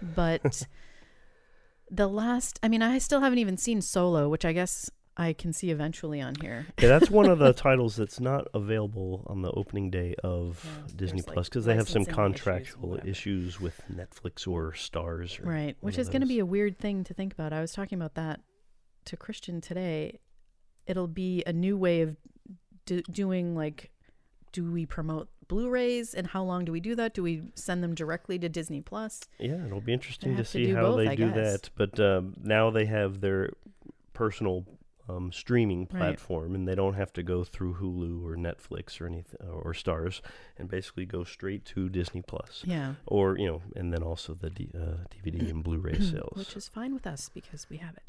But 0.02 0.66
the 1.92 2.08
last, 2.08 2.60
I 2.64 2.68
mean, 2.68 2.82
I 2.82 2.98
still 2.98 3.22
haven't 3.22 3.40
even 3.40 3.58
seen 3.58 3.82
Solo, 3.82 4.30
which 4.30 4.46
I 4.46 4.54
guess 4.54 4.90
I 5.18 5.34
can 5.34 5.54
see 5.54 5.72
eventually 5.72 6.22
on 6.22 6.36
here. 6.42 6.66
Yeah, 6.80 6.88
that's 6.88 7.12
one 7.12 7.30
of 7.30 7.38
the 7.38 7.54
titles 7.54 7.96
that's 7.96 8.20
not 8.20 8.48
available 8.54 9.24
on 9.28 9.42
the 9.42 9.52
opening 9.52 9.92
day 9.92 10.16
of 10.24 10.66
Yeah, 10.66 10.94
Disney 10.96 11.22
Plus 11.22 11.50
because 11.50 11.66
they 11.66 11.76
have 11.76 11.90
some 11.90 12.04
licensing 12.04 12.14
issues 12.14 12.44
contractual 12.44 13.00
issues 13.06 13.60
with 13.62 13.82
Netflix 13.94 14.48
or 14.48 14.72
Starz. 14.72 15.40
Or 15.40 15.50
Right, 15.50 15.76
which 15.82 15.98
is 15.98 16.10
going 16.10 16.22
to 16.22 16.28
be 16.28 16.40
a 16.40 16.46
weird 16.46 16.80
thing 16.80 17.04
to 17.04 17.14
think 17.14 17.34
about. 17.34 17.54
I 17.54 17.62
was 17.62 17.74
talking 17.74 17.98
about 17.98 18.16
that 18.16 18.40
to 19.06 19.18
Christian 19.18 19.62
today. 19.62 20.20
It'll 20.88 21.08
be 21.08 21.44
a 21.46 21.54
new 21.54 21.78
way 21.78 22.02
of 22.02 22.16
do, 22.86 23.02
doing 23.04 23.56
like 23.56 23.92
do 24.52 24.70
we 24.72 24.86
promote 24.86 25.30
Blu-rays 25.48 26.14
and 26.14 26.28
how 26.28 26.44
long 26.44 26.66
do 26.66 26.72
we 26.72 26.80
do 26.80 26.96
that? 26.96 27.14
Do 27.14 27.24
we 27.24 27.44
send 27.56 27.84
them 27.84 27.94
directly 27.96 28.38
to 28.40 28.50
Disney 28.50 28.82
Plus? 28.82 29.22
Yeah, 29.40 29.66
it'll 29.66 29.82
be 29.82 29.94
interesting 29.94 30.32
to 30.32 30.38
have 30.38 30.46
to 30.46 30.52
see 30.52 30.68
how 30.68 30.82
both, 30.92 30.98
they 30.98 31.08
I 31.10 31.16
do 31.16 31.30
guess. 31.32 31.36
that. 31.62 31.70
But 31.76 32.00
um, 32.00 32.36
now 32.44 32.70
they 32.70 32.86
have 32.86 33.22
their 33.22 33.52
personal 34.14 34.66
um, 35.10 35.32
streaming 35.32 35.82
Right. 35.92 36.00
platform, 36.00 36.56
and 36.56 36.68
they 36.68 36.76
don't 36.76 36.94
have 36.94 37.12
to 37.14 37.24
go 37.24 37.44
through 37.44 37.76
Hulu 37.76 38.24
or 38.26 38.36
Netflix 38.38 39.02
or 39.02 39.08
anything 39.08 39.40
or 39.50 39.74
Starz, 39.74 40.22
and 40.58 40.70
basically 40.70 41.06
go 41.06 41.24
straight 41.26 41.66
to 41.66 41.90
Disney 41.90 42.22
Plus, 42.22 42.64
Yeah, 42.66 42.94
or 43.08 43.38
you 43.38 43.48
know, 43.48 43.62
and 43.76 43.92
then 43.94 44.04
also 44.04 44.34
the 44.34 44.50
D, 44.50 44.70
uh, 44.76 45.04
DVD 45.14 45.50
and 45.50 45.64
Blu-ray 45.64 46.00
sales. 46.00 46.38
which 46.38 46.56
is 46.56 46.68
fine 46.70 46.94
with 46.94 47.06
us 47.08 47.30
because 47.34 47.70
we 47.70 47.78
have 47.78 47.96
it. 47.98 48.04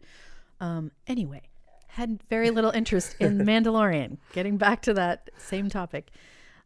Um, 0.61 0.93
anyway, 1.09 1.43
had 1.92 2.22
very 2.28 2.50
little 2.50 2.70
interest 2.70 3.16
in 3.20 3.38
Mandalorian. 3.46 4.18
Getting 4.32 4.56
back 4.56 4.82
to 4.82 4.94
that 4.94 5.30
same 5.38 5.68
topic. 5.70 6.11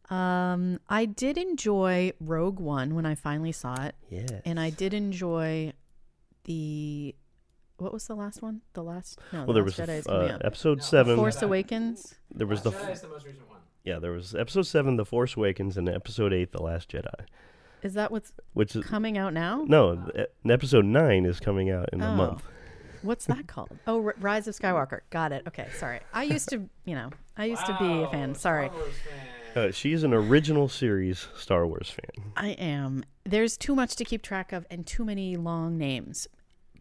Um, 0.09 0.79
I 0.87 1.05
did 1.05 1.37
enjoy 1.37 2.13
Rogue 2.19 2.59
One 2.59 2.95
when 2.95 3.05
I 3.05 3.13
finally 3.15 3.51
saw 3.51 3.75
it. 3.83 3.95
yeah, 4.09 4.39
and 4.45 4.59
I 4.59 4.69
did 4.69 4.93
enjoy 4.93 5.73
the 6.45 7.13
what 7.77 7.93
was 7.93 8.07
the 8.07 8.15
last 8.15 8.41
one? 8.41 8.61
The 8.73 8.83
last 8.83 9.19
no, 9.33 9.39
well, 9.39 9.47
the 9.47 9.53
there 9.53 9.63
last 9.63 9.77
was 9.79 9.87
Jedi 9.87 9.91
a, 9.91 9.97
is 9.97 10.07
f- 10.07 10.13
uh, 10.13 10.37
episode 10.45 10.77
No, 10.79 10.83
seven. 10.83 11.15
Force 11.17 11.37
Jedi. 11.37 11.43
Awakens. 11.43 12.15
There 12.33 12.47
was 12.47 12.63
Last 12.65 12.77
the 12.77 12.83
Jedi 12.83 12.89
f- 12.89 12.93
is 12.95 13.01
the 13.01 13.07
most 13.09 13.25
recent 13.25 13.49
one. 13.49 13.59
yeah, 13.83 13.99
there 13.99 14.11
was 14.13 14.33
episode 14.33 14.65
seven, 14.65 14.95
The 14.95 15.05
Force 15.05 15.35
Awakens, 15.35 15.77
and 15.77 15.87
episode 15.89 16.33
eight, 16.33 16.53
The 16.53 16.61
Last 16.61 16.89
Jedi, 16.89 17.25
Is 17.83 17.93
that 17.95 18.09
what's 18.11 18.31
which 18.53 18.75
is 18.77 18.85
coming 18.85 19.17
out 19.17 19.33
now? 19.33 19.65
no, 19.67 20.09
e- 20.17 20.49
episode 20.49 20.85
nine 20.85 21.25
is 21.25 21.39
coming 21.41 21.69
out 21.69 21.89
in 21.91 22.01
Oh. 22.01 22.11
a 22.11 22.15
month. 22.15 22.43
What's 23.01 23.25
that 23.25 23.47
called? 23.47 23.69
Oh, 23.87 24.03
R- 24.03 24.15
Rise 24.19 24.47
of 24.47 24.55
Skywalker. 24.55 25.01
Got 25.09 25.31
it. 25.31 25.43
Okay, 25.47 25.67
sorry. 25.77 25.99
I 26.13 26.23
used 26.23 26.49
to, 26.49 26.69
you 26.85 26.95
know, 26.95 27.09
I 27.37 27.45
used 27.45 27.65
to 27.65 27.75
be 27.79 28.03
a 28.03 28.07
fan. 28.09 28.35
Sorry. 28.35 28.69
Wars 28.69 28.93
fan. 29.53 29.63
Uh, 29.69 29.71
she's 29.71 30.03
an 30.03 30.13
original 30.13 30.67
series 30.67 31.27
Star 31.35 31.65
Wars 31.65 31.89
fan. 31.89 32.31
I 32.35 32.49
am. 32.49 33.03
There's 33.23 33.57
too 33.57 33.73
much 33.75 33.95
to 33.95 34.03
keep 34.05 34.21
track 34.21 34.51
of 34.53 34.65
and 34.69 34.85
too 34.85 35.03
many 35.05 35.35
long 35.35 35.77
names. 35.77 36.27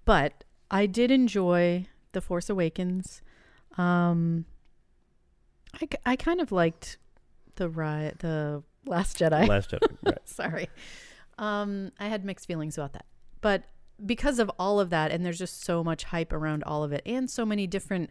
But 0.05 0.45
I 0.71 0.87
did 0.87 1.11
enjoy 1.11 1.87
The 2.13 2.21
Force 2.21 2.51
Awakens. 2.51 3.23
Um 3.79 4.45
I, 5.81 5.87
k- 5.87 5.99
I 6.07 6.17
kind 6.17 6.41
of 6.41 6.53
liked 6.53 6.99
the 7.57 7.69
ri- 7.69 8.13
the 8.19 8.63
Last 8.87 9.19
Jedi. 9.19 9.47
Last 9.47 9.71
Jedi, 9.71 9.97
right? 10.05 10.19
Sorry. 10.25 10.69
Um, 11.39 11.93
I 12.01 12.07
had 12.09 12.25
mixed 12.25 12.47
feelings 12.47 12.79
about 12.79 12.93
that. 12.95 13.05
But 13.43 13.65
because 14.05 14.39
of 14.39 14.51
all 14.59 14.81
of 14.81 14.91
that, 14.91 15.11
and 15.11 15.25
there's 15.25 15.39
just 15.39 15.65
so 15.65 15.83
much 15.83 16.05
hype 16.05 16.33
around 16.33 16.65
all 16.65 16.85
of 16.85 16.93
it, 16.93 17.03
and 17.07 17.31
so 17.31 17.47
many 17.47 17.67
different, 17.67 18.11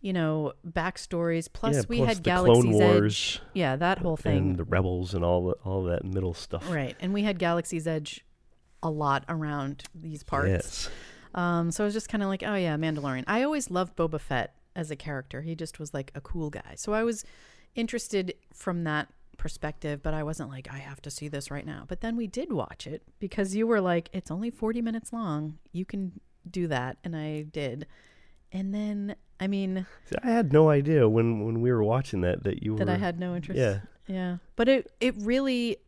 you 0.00 0.12
know, 0.12 0.52
backstories. 0.66 1.48
Plus, 1.52 1.76
yeah, 1.76 1.82
we 1.88 1.96
plus 1.98 2.08
had 2.08 2.16
the 2.18 2.22
Galaxy's 2.22 2.76
Clone 2.76 3.04
Edge. 3.04 3.40
Yeah, 3.54 3.76
that 3.76 3.98
whole 3.98 4.16
thing. 4.16 4.36
and 4.36 4.56
the 4.56 4.64
Rebels 4.64 5.14
and 5.14 5.24
all 5.24 5.46
the, 5.46 5.52
all 5.64 5.84
that 5.84 6.04
middle 6.04 6.34
stuff. 6.34 6.70
Right. 6.70 6.96
And 7.00 7.12
we 7.14 7.22
had 7.22 7.38
Galaxy's 7.38 7.86
Edge 7.86 8.24
a 8.82 8.90
lot 8.90 9.24
around 9.28 9.84
these 9.94 10.22
parts. 10.22 10.48
Yes. 10.48 10.90
Um, 11.34 11.70
so 11.70 11.84
I 11.84 11.86
was 11.86 11.94
just 11.94 12.08
kind 12.08 12.22
of 12.22 12.28
like, 12.28 12.42
oh 12.42 12.54
yeah, 12.54 12.76
Mandalorian. 12.76 13.24
I 13.26 13.42
always 13.42 13.70
loved 13.70 13.96
Boba 13.96 14.20
Fett 14.20 14.54
as 14.74 14.90
a 14.90 14.96
character. 14.96 15.42
He 15.42 15.54
just 15.54 15.78
was 15.78 15.94
like 15.94 16.10
a 16.14 16.20
cool 16.20 16.50
guy. 16.50 16.74
So 16.76 16.92
I 16.92 17.02
was 17.04 17.24
interested 17.74 18.34
from 18.52 18.84
that 18.84 19.08
perspective, 19.40 20.02
but 20.02 20.12
I 20.12 20.22
wasn't 20.22 20.50
like, 20.50 20.68
I 20.70 20.76
have 20.78 21.00
to 21.02 21.10
see 21.10 21.26
this 21.26 21.50
right 21.50 21.64
now. 21.66 21.84
But 21.88 22.02
then 22.02 22.14
we 22.14 22.26
did 22.26 22.52
watch 22.52 22.86
it 22.86 23.02
because 23.18 23.56
you 23.56 23.66
were 23.66 23.80
like, 23.80 24.10
it's 24.12 24.30
only 24.30 24.50
40 24.50 24.82
minutes 24.82 25.12
long. 25.14 25.58
You 25.72 25.86
can 25.86 26.20
do 26.48 26.66
that. 26.68 26.98
And 27.02 27.16
I 27.16 27.42
did. 27.42 27.86
And 28.52 28.74
then, 28.74 29.16
I 29.40 29.46
mean, 29.46 29.86
See, 30.04 30.16
I 30.22 30.30
had 30.30 30.52
no 30.52 30.68
idea 30.68 31.08
when 31.08 31.44
when 31.46 31.60
we 31.62 31.72
were 31.72 31.82
watching 31.82 32.20
that 32.20 32.44
that 32.44 32.62
you 32.62 32.76
that 32.76 32.86
were. 32.86 32.92
I 32.92 32.98
had 32.98 33.18
no 33.18 33.34
interest. 33.34 33.58
Yeah. 33.58 33.80
Yeah. 34.06 34.36
But 34.56 34.68
it, 34.68 34.92
it 35.00 35.14
really 35.18 35.78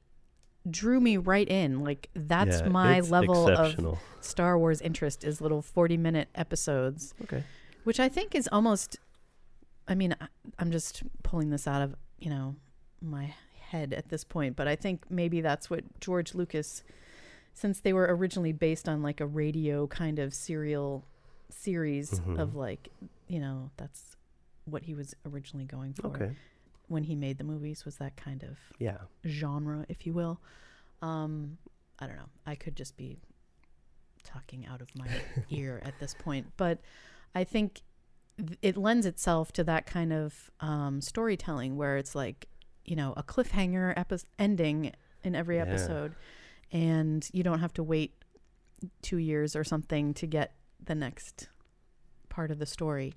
drew 0.70 0.98
me 1.00 1.18
right 1.18 1.48
in. 1.48 1.84
Like, 1.84 2.08
that's 2.14 2.60
yeah, 2.62 2.68
my 2.68 3.00
level 3.00 3.48
of. 3.48 3.98
Star 4.20 4.58
Wars 4.58 4.80
interest 4.80 5.24
is 5.24 5.40
little 5.40 5.60
40 5.60 5.96
minute 5.98 6.28
episodes, 6.34 7.12
Okay. 7.24 7.42
which 7.84 8.00
I 8.00 8.08
think 8.08 8.34
is 8.34 8.48
almost, 8.52 8.96
I 9.88 9.94
mean, 9.94 10.14
I- 10.20 10.28
I'm 10.58 10.70
just 10.70 11.02
pulling 11.24 11.50
this 11.50 11.66
out 11.66 11.82
of, 11.82 11.96
you 12.18 12.30
know, 12.30 12.54
my 13.02 13.34
head 13.60 13.92
at 13.92 14.08
this 14.08 14.24
point, 14.24 14.56
but 14.56 14.68
I 14.68 14.76
think 14.76 15.04
maybe 15.10 15.40
that's 15.40 15.68
what 15.70 15.84
George 16.00 16.34
Lucas, 16.34 16.82
since 17.54 17.80
they 17.80 17.92
were 17.92 18.06
originally 18.14 18.52
based 18.52 18.88
on 18.88 19.02
like 19.02 19.20
a 19.20 19.26
radio 19.26 19.86
kind 19.86 20.18
of 20.18 20.34
serial 20.34 21.04
series 21.48 22.20
Mhm. 22.20 22.38
of 22.38 22.54
like, 22.54 22.88
you 23.28 23.40
know, 23.40 23.70
that's 23.76 24.16
what 24.64 24.82
he 24.84 24.94
was 24.94 25.14
originally 25.26 25.64
going 25.64 25.92
for 25.94 26.08
Okay. 26.08 26.36
when 26.88 27.04
he 27.04 27.14
made 27.14 27.38
the 27.38 27.44
movies 27.44 27.84
was 27.84 27.96
that 27.96 28.16
kind 28.16 28.42
of 28.42 28.58
Yeah. 28.78 28.98
genre, 29.26 29.84
if 29.88 30.06
you 30.06 30.12
will. 30.12 30.40
Um, 31.00 31.58
I 31.98 32.06
don't 32.06 32.16
know. 32.16 32.28
I 32.46 32.54
could 32.54 32.76
just 32.76 32.96
be 32.96 33.18
talking 34.22 34.66
out 34.66 34.80
of 34.80 34.94
my 34.94 35.08
ear 35.50 35.80
at 35.84 35.98
this 35.98 36.14
point, 36.14 36.52
but 36.56 36.78
I 37.34 37.44
think 37.44 37.82
th- 38.38 38.58
it 38.62 38.76
lends 38.76 39.04
itself 39.06 39.52
to 39.52 39.64
that 39.64 39.86
kind 39.86 40.12
of 40.12 40.50
um, 40.60 41.00
storytelling 41.00 41.76
where 41.76 41.96
it's 41.96 42.14
like, 42.14 42.48
you 42.84 42.96
know, 42.96 43.12
a 43.16 43.22
cliffhanger 43.22 43.92
epi- 43.96 44.24
ending 44.38 44.92
in 45.24 45.34
every 45.34 45.56
Yeah. 45.56 45.62
episode, 45.62 46.14
and 46.72 47.28
you 47.32 47.42
don't 47.42 47.60
have 47.60 47.72
to 47.74 47.82
wait 47.82 48.14
two 49.02 49.18
years 49.18 49.54
or 49.54 49.62
something 49.64 50.12
to 50.14 50.26
get 50.26 50.54
the 50.84 50.94
next 50.94 51.48
part 52.28 52.50
of 52.50 52.58
the 52.58 52.66
story. 52.66 53.14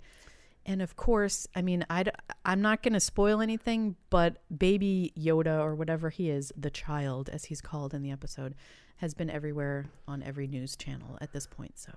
And 0.68 0.82
of 0.82 0.96
course, 0.96 1.48
I 1.56 1.62
mean, 1.62 1.86
I 1.90 2.06
am 2.44 2.62
not 2.62 2.82
going 2.84 2.94
to 2.94 3.00
spoil 3.00 3.40
anything, 3.42 3.96
but 4.10 4.42
baby 4.56 5.14
Yoda 5.18 5.60
or 5.60 5.76
whatever 5.76 6.10
he 6.10 6.30
is, 6.30 6.52
the 6.58 6.72
child 6.72 7.30
as 7.30 7.46
he's 7.46 7.62
called 7.62 7.94
in 7.94 8.02
the 8.02 8.12
episode, 8.12 8.56
has 8.98 9.14
been 9.14 9.30
everywhere 9.30 9.86
on 10.08 10.24
every 10.24 10.48
news 10.48 10.76
channel 10.76 11.18
at 11.22 11.34
this 11.34 11.46
point. 11.48 11.78
So 11.78 11.92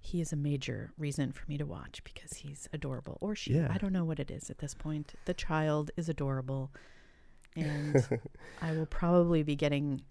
he 0.00 0.20
is 0.20 0.32
a 0.32 0.36
major 0.36 0.92
reason 0.96 1.32
for 1.32 1.44
me 1.48 1.58
to 1.58 1.66
watch 1.66 2.02
because 2.04 2.32
he's 2.38 2.68
adorable. 2.72 3.18
Or 3.20 3.34
she. 3.34 3.54
Yeah. 3.54 3.68
I 3.70 3.76
don't 3.78 3.92
know 3.92 4.04
what 4.04 4.20
it 4.20 4.30
is 4.30 4.48
at 4.48 4.58
this 4.58 4.74
point. 4.74 5.14
The 5.26 5.34
child 5.34 5.90
is 5.96 6.08
adorable. 6.08 6.70
And 7.58 8.20
I 8.62 8.72
will 8.72 8.86
probably 8.86 9.42
be 9.42 9.56
getting 9.56 10.02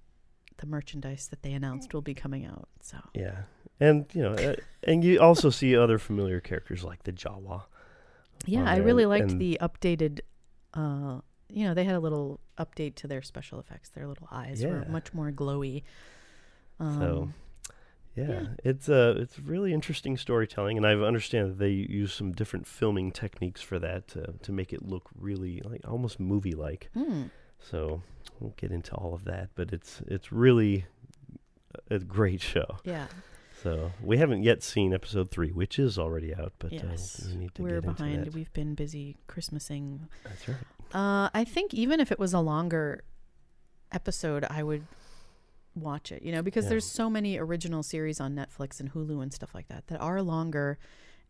the 0.58 0.66
merchandise 0.66 1.28
that 1.28 1.44
they 1.44 1.54
announced 1.54 1.94
will 1.94 2.02
be 2.02 2.14
coming 2.14 2.46
out. 2.46 2.68
So 2.82 2.98
Yeah. 3.14 3.44
And 3.80 4.06
you 4.14 4.24
know, 4.24 4.34
uh, 4.34 4.56
and 4.84 5.04
you 5.04 5.20
also 5.20 5.50
see 5.52 5.76
other 5.76 6.00
familiar 6.00 6.40
characters 6.40 6.84
like 6.84 7.04
the 7.04 7.12
Jawa. 7.12 7.64
Yeah, 8.46 8.64
I 8.70 8.78
really 8.78 9.06
liked 9.06 9.32
and- 9.32 9.42
the 9.42 9.58
updated. 9.62 10.22
Uh, 10.74 11.22
you 11.50 11.66
know, 11.66 11.74
they 11.74 11.84
had 11.84 11.96
a 11.96 12.00
little 12.00 12.40
update 12.58 12.96
to 12.96 13.08
their 13.08 13.22
special 13.22 13.60
effects. 13.60 13.90
Their 13.90 14.08
little 14.08 14.28
eyes 14.32 14.64
were 14.66 14.86
much 14.90 15.14
more 15.14 15.32
glowy. 15.32 15.84
Um, 16.80 17.00
So, 17.00 17.30
yeah, 18.18 18.30
yeah. 18.32 18.46
it's 18.64 18.90
uh, 18.90 19.16
it's 19.18 19.40
really 19.40 19.74
interesting 19.74 20.18
storytelling, 20.18 20.76
and 20.78 20.86
I 20.86 20.94
understand 20.94 21.52
that 21.52 21.60
they 21.60 21.70
use 21.72 22.12
some 22.14 22.32
different 22.32 22.68
filming 22.68 23.12
techniques 23.12 23.62
for 23.62 23.80
that 23.80 24.08
to 24.10 24.34
to 24.42 24.52
make 24.52 24.74
it 24.74 24.82
look 24.84 25.10
really 25.18 25.62
like 25.64 25.82
almost 25.88 26.20
movie 26.20 26.56
like. 26.56 26.90
hmm, 26.94 27.24
So 27.60 28.02
we'll 28.40 28.54
get 28.58 28.72
into 28.72 28.94
all 28.96 29.14
of 29.14 29.24
that, 29.26 29.50
but 29.56 29.72
it's 29.72 30.02
it's 30.08 30.32
really 30.32 30.86
a 31.90 32.00
great 32.00 32.42
show. 32.42 32.80
yeah, 32.84 33.08
So 33.64 33.92
we 34.02 34.18
haven't 34.18 34.44
yet 34.44 34.64
seen 34.64 34.94
episode 34.94 35.30
three, 35.30 35.52
which 35.52 35.78
is 35.80 35.98
already 36.00 36.34
out, 36.34 36.54
but 36.60 36.72
yes, 36.74 37.22
uh, 37.24 37.30
we 37.30 37.36
need 37.38 37.56
to 37.56 37.62
we're 37.64 37.82
get 37.82 37.96
behind. 37.98 38.14
into 38.16 38.26
that. 38.32 38.34
We've 38.36 38.54
been 38.54 38.74
busy 38.76 39.18
Christmasing. 39.28 40.00
That's 40.24 40.48
right. 40.48 40.58
Uh, 40.94 41.30
I 41.34 41.44
think 41.44 41.74
even 41.74 42.00
if 42.00 42.12
it 42.12 42.18
was 42.20 42.34
a 42.34 42.40
longer 42.40 43.04
episode, 43.92 44.46
I 44.50 44.64
would 44.64 44.84
watch 45.82 46.12
it. 46.12 46.24
You 46.24 46.32
know, 46.32 46.42
because 46.42 46.66
Yeah. 46.66 46.70
there's 46.72 46.86
so 46.86 47.10
many 47.10 47.38
original 47.38 47.84
series 47.84 48.20
on 48.20 48.36
Netflix 48.36 48.80
and 48.80 48.92
Hulu 48.94 49.22
and 49.22 49.34
stuff 49.34 49.54
like 49.56 49.68
that 49.70 49.88
that 49.88 50.00
are 50.00 50.22
longer, 50.22 50.78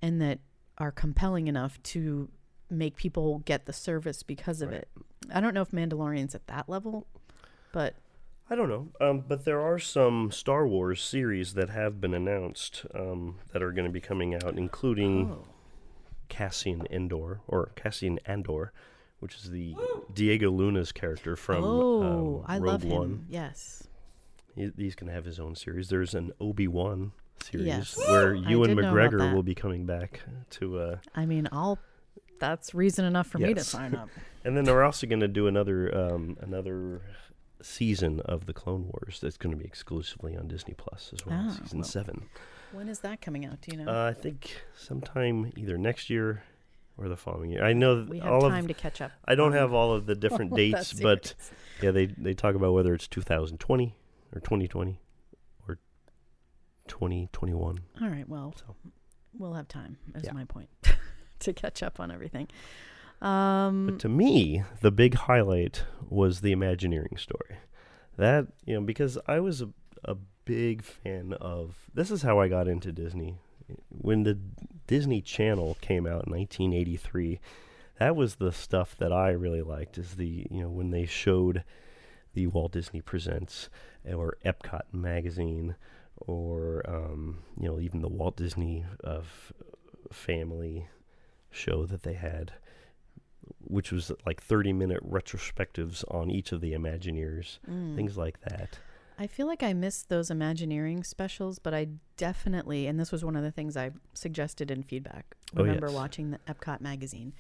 and 0.02 0.22
that 0.22 0.40
are 0.78 0.92
compelling 0.92 1.48
enough 1.48 1.82
to 1.84 2.30
make 2.70 2.96
people 2.96 3.40
get 3.40 3.66
the 3.66 3.74
service 3.74 4.24
because 4.24 4.62
of 4.62 4.70
Right. 4.70 4.80
it. 4.82 4.90
I 5.34 5.40
don't 5.40 5.54
know 5.54 5.62
if 5.62 5.72
Mandalorian's 5.72 6.36
at 6.36 6.46
that 6.48 6.68
level, 6.70 7.08
but 7.72 7.96
I 8.50 8.56
don't 8.56 8.70
know, 8.70 8.90
um, 9.02 9.24
but 9.28 9.44
there 9.46 9.60
are 9.60 9.80
some 9.80 10.32
Star 10.32 10.68
Wars 10.68 11.02
series 11.04 11.54
that 11.56 11.70
have 11.70 12.00
been 12.00 12.14
announced 12.14 12.86
um, 12.94 13.40
that 13.52 13.62
are 13.64 13.72
going 13.72 13.86
to 13.88 13.92
be 13.92 14.00
coming 14.00 14.36
out, 14.36 14.58
including 14.58 15.32
oh, 15.32 15.46
Cassian 16.30 16.86
Andor 16.88 17.42
or 17.48 17.72
Cassian 17.76 18.20
Andor, 18.26 18.72
which 19.20 19.36
is 19.36 19.50
the 19.50 19.76
Diego 20.14 20.52
Luna's 20.52 20.92
character 20.92 21.36
from 21.36 21.64
oh, 21.64 22.40
um, 22.40 22.46
I 22.48 22.58
Rogue 22.60 22.66
love 22.68 22.84
him. 22.84 23.26
Yes. 23.30 23.88
He, 24.58 24.72
he's 24.76 24.96
going 24.96 25.08
to 25.08 25.13
have 25.13 25.26
his 25.26 25.39
own 25.39 25.56
series. 25.56 25.89
There's 25.89 26.13
an 26.15 26.32
Obi 26.41 26.67
Wan 26.67 27.12
series 27.43 27.67
Yes. 27.67 27.98
where 27.98 28.34
Ewan 28.50 28.70
did 28.70 28.78
know 28.78 28.89
about 28.89 29.12
McGregor 29.12 29.34
will 29.34 29.43
be 29.43 29.56
coming 29.56 29.86
back 29.86 30.22
to. 30.52 30.80
Uh, 30.80 30.96
I 31.15 31.26
mean, 31.26 31.48
I'll. 31.52 31.80
That's 32.39 32.76
reason 32.76 33.06
enough 33.06 33.28
for 33.28 33.39
me 33.39 33.54
to 33.56 33.63
sign 33.63 33.96
up. 33.96 34.10
and 34.46 34.56
then 34.56 34.63
they're 34.63 34.84
also 34.84 35.08
going 35.08 35.22
to 35.22 35.28
do 35.28 35.48
another 35.48 35.96
um, 35.96 36.38
another 36.41 37.02
season 37.62 38.20
of 38.22 38.46
the 38.46 38.54
Clone 38.54 38.84
Wars 38.84 39.20
that's 39.22 39.38
going 39.38 39.52
to 39.52 39.58
be 39.58 39.65
exclusively 39.65 40.36
on 40.38 40.48
Disney 40.48 40.76
Plus 40.76 41.12
as 41.13 41.26
well. 41.26 41.48
Ah, 41.50 41.58
season 41.60 41.80
well. 41.80 41.88
seven. 41.88 42.26
when 42.72 42.89
is 42.89 43.00
that 43.00 43.22
coming 43.22 43.46
out? 43.46 43.62
Do 43.62 43.76
you 43.76 43.84
know? 43.84 43.91
Uh, 43.91 44.10
I 44.10 44.13
think 44.13 44.62
sometime 44.76 45.52
either 45.56 45.78
next 45.80 46.10
year 46.12 46.43
or 46.98 47.10
the 47.10 47.17
following 47.17 47.52
year. 47.52 47.63
I 47.63 47.74
know 47.74 48.06
we 48.08 48.20
have 48.20 48.32
all 48.32 48.41
time 48.41 48.65
of. 48.65 48.67
to 48.67 48.74
catch 48.74 49.02
up. 49.02 49.12
I 49.26 49.36
don't 49.36 49.54
have 49.54 49.74
all 49.74 49.93
of 49.93 50.06
the 50.06 50.15
different 50.15 50.56
dates, 50.56 50.93
but 50.93 51.34
yeah, 51.82 51.91
they 51.91 52.08
they 52.08 52.34
talk 52.34 52.56
about 52.56 52.74
whether 52.74 52.93
it's 52.93 53.08
2020 53.08 53.96
or 54.34 54.40
2020 54.42 55.00
or 55.68 55.80
2021. 56.88 57.80
All 58.02 58.10
right. 58.10 58.28
Well, 58.28 58.54
So. 58.58 58.76
we'll 59.38 59.54
have 59.54 59.68
time. 59.68 59.98
Is 60.16 60.24
Yeah. 60.26 60.34
my 60.34 60.46
point 60.46 60.70
to 61.40 61.54
catch 61.54 61.84
up 61.84 62.00
on 62.00 62.12
everything. 62.12 62.48
Um, 63.22 63.88
But 63.88 64.00
to 64.00 64.10
me, 64.10 64.63
the 64.82 64.92
big 64.92 65.16
highlight 65.16 65.84
was 66.10 66.42
the 66.42 66.52
Imagineering 66.52 67.18
story. 67.18 67.58
That, 68.18 68.48
you 68.66 68.76
know, 68.76 68.82
because 68.82 69.18
I 69.28 69.40
was 69.40 69.62
a, 69.62 69.70
a 70.04 70.16
big 70.46 70.84
fan 70.84 71.34
of 71.34 71.76
this 71.94 72.10
is 72.12 72.22
how 72.22 72.40
I 72.40 72.48
got 72.48 72.68
into 72.68 72.92
Disney. 72.92 73.38
When 73.90 74.24
the 74.24 74.38
Disney 74.88 75.22
Channel 75.22 75.78
came 75.82 76.06
out 76.08 76.26
in 76.28 76.32
1983, 76.34 77.40
that 78.00 78.16
was 78.16 78.36
the 78.36 78.52
stuff 78.52 78.96
that 78.98 79.12
I 79.12 79.32
really 79.32 79.62
liked 79.62 79.98
is 79.98 80.16
the, 80.16 80.48
you 80.50 80.62
know, 80.62 80.70
when 80.70 80.92
they 80.92 81.06
showed 81.06 81.63
the 82.38 82.45
Walt 82.45 82.71
Disney 82.71 83.02
Presents 83.02 83.67
or 84.08 84.38
Epcot 84.45 84.84
magazine 84.93 85.76
or 86.17 86.88
um, 86.88 87.39
you 87.60 87.67
know, 87.67 87.80
even 87.80 88.02
the 88.02 88.08
Walt 88.08 88.38
Disney 88.38 88.86
of 89.04 89.52
family 90.12 90.88
show 91.50 91.88
that 91.88 92.04
they 92.04 92.13
had 92.13 92.54
which 93.62 93.91
was 93.91 94.12
like 94.26 94.41
30 94.41 94.71
minute 94.73 95.10
retrospectives 95.10 96.04
on 96.13 96.30
each 96.30 96.52
of 96.52 96.62
the 96.62 96.73
Imagineers, 96.73 97.58
mm. 97.67 97.95
things 97.95 98.17
like 98.17 98.39
that. 98.41 98.78
I 99.17 99.26
feel 99.26 99.47
like 99.47 99.63
I 99.63 99.73
missed 99.73 100.10
those 100.10 100.30
Imagineering 100.30 101.04
specials, 101.04 101.58
but 101.58 101.73
I 101.73 101.88
definitely, 102.17 102.86
and 102.86 103.00
this 103.00 103.12
was 103.12 103.26
one 103.26 103.36
of 103.36 103.43
the 103.43 103.52
things 103.52 103.76
I 103.76 103.91
suggested 104.13 104.69
in 104.69 104.84
feedback. 104.84 105.36
Oh, 105.56 105.63
Remember 105.63 105.88
yes. 105.88 105.95
watching 105.95 106.32
the 106.32 106.39
Epcot 106.47 106.82
magazine. 106.82 107.34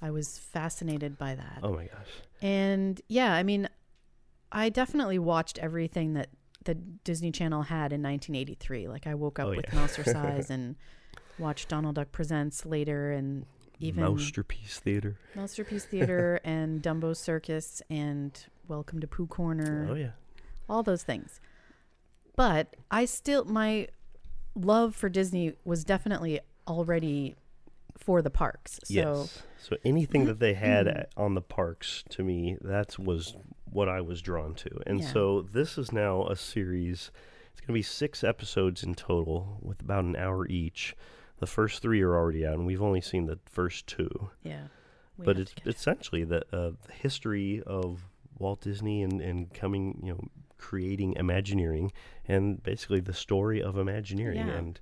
I 0.00 0.10
was 0.10 0.38
fascinated 0.38 1.18
by 1.18 1.34
that. 1.34 1.60
Oh 1.62 1.72
my 1.72 1.86
gosh. 1.86 2.10
And 2.42 3.00
yeah, 3.08 3.32
I 3.32 3.42
mean, 3.42 3.68
I 4.52 4.68
definitely 4.68 5.18
watched 5.18 5.58
everything 5.58 6.14
that 6.14 6.28
the 6.64 6.74
Disney 6.74 7.30
Channel 7.32 7.62
had 7.62 7.92
in 7.92 8.02
1983. 8.02 8.88
Like 8.88 9.06
I 9.06 9.14
woke 9.14 9.38
up 9.38 9.46
Oh, 9.48 9.50
with 9.56 9.64
yeah. 9.72 9.86
Size 9.86 10.50
and 10.50 10.76
watched 11.38 11.68
Donald 11.68 11.94
Duck 11.96 12.12
Presents 12.12 12.64
later 12.66 13.12
and 13.12 13.44
even 13.80 14.02
Masterpiece 14.04 14.78
Theater. 14.78 15.16
Masterpiece 15.34 15.84
Theater 15.90 16.40
and 16.44 16.82
Dumbo 16.82 17.14
Circus 17.16 17.82
and 17.90 18.46
Welcome 18.68 19.00
to 19.00 19.06
Pooh 19.06 19.26
Corner 19.26 19.86
Oh 19.90 19.94
yeah. 19.94 20.10
all 20.68 20.82
those 20.82 21.02
things. 21.02 21.40
But 22.34 22.74
I 22.90 23.04
still 23.04 23.44
my 23.44 23.88
love 24.54 24.94
for 24.96 25.08
Disney 25.08 25.52
was 25.64 25.84
definitely 25.84 26.40
already 26.66 27.34
for 27.96 28.22
the 28.22 28.30
parks. 28.30 28.80
So 28.84 28.92
yes. 28.94 29.42
So 29.58 29.76
anything 29.84 30.24
that 30.26 30.38
they 30.40 30.54
had 30.54 30.86
at- 30.88 31.10
on 31.16 31.34
the 31.34 31.40
parks 31.42 32.02
to 32.10 32.24
me, 32.24 32.56
that 32.60 32.98
was 32.98 33.34
what 33.76 33.88
I 33.88 34.00
was 34.00 34.22
drawn 34.22 34.54
to. 34.54 34.70
And 34.86 35.00
Yeah. 35.00 35.12
so 35.12 35.42
this 35.42 35.76
is 35.78 35.92
now 35.92 36.26
a 36.26 36.34
series. 36.36 37.10
It's 37.52 37.60
going 37.60 37.68
to 37.68 37.72
be 37.74 37.82
six 37.82 38.24
episodes 38.24 38.82
in 38.82 38.94
total, 38.94 39.58
with 39.62 39.80
about 39.80 40.04
an 40.04 40.16
hour 40.16 40.46
each. 40.48 40.96
The 41.38 41.46
first 41.46 41.82
three 41.82 42.00
are 42.02 42.14
already 42.14 42.46
out, 42.46 42.54
and 42.54 42.66
we've 42.66 42.82
only 42.82 43.00
seen 43.02 43.26
the 43.26 43.38
first 43.44 43.86
two. 43.86 44.30
yeah. 44.42 44.68
but 45.18 45.38
it's 45.38 45.54
essentially 45.64 46.24
the, 46.24 46.40
uh, 46.52 46.72
the 46.86 46.92
history 46.92 47.62
of 47.66 48.06
Walt 48.38 48.60
Disney 48.60 49.02
and, 49.02 49.20
and 49.22 49.52
coming, 49.54 49.98
you 50.04 50.12
know, 50.12 50.20
creating 50.58 51.14
Imagineering, 51.16 51.90
and 52.28 52.62
basically 52.62 53.00
the 53.00 53.14
story 53.14 53.62
of 53.62 53.78
Imagineering 53.78 54.46
Yeah. 54.48 54.58
and 54.58 54.80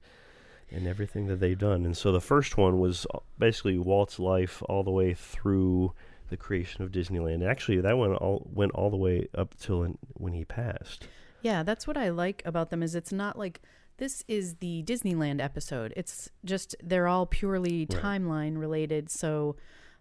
and 0.72 0.88
everything 0.88 1.26
that 1.28 1.38
they've 1.40 1.58
done. 1.58 1.84
And 1.84 1.96
so 1.96 2.10
the 2.10 2.20
first 2.20 2.56
one 2.56 2.80
was 2.80 3.06
uh, 3.14 3.18
basically 3.38 3.78
Walt's 3.78 4.18
life 4.18 4.60
all 4.68 4.82
the 4.82 4.90
way 4.90 5.14
through 5.14 5.92
the 6.28 6.36
creation 6.36 6.82
of 6.82 6.90
Disneyland. 6.90 7.46
Actually, 7.48 7.80
that 7.80 7.96
one 7.98 8.14
all 8.14 8.48
went 8.52 8.72
all 8.72 8.90
the 8.90 8.96
way 8.96 9.28
up 9.36 9.54
till 9.58 9.96
when 10.14 10.32
he 10.32 10.44
passed. 10.44 11.06
Yeah, 11.42 11.62
that's 11.62 11.86
what 11.86 11.96
I 11.96 12.08
like 12.10 12.42
about 12.44 12.70
them 12.70 12.82
is 12.82 12.94
it's 12.94 13.12
not 13.12 13.38
like 13.38 13.60
this 13.98 14.24
is 14.26 14.56
the 14.56 14.82
Disneyland 14.84 15.40
episode. 15.42 15.92
It's 15.96 16.30
just 16.44 16.74
they're 16.82 17.06
all 17.06 17.26
purely 17.26 17.86
Right. 17.90 18.02
timeline 18.02 18.58
related. 18.58 19.10
So 19.10 19.56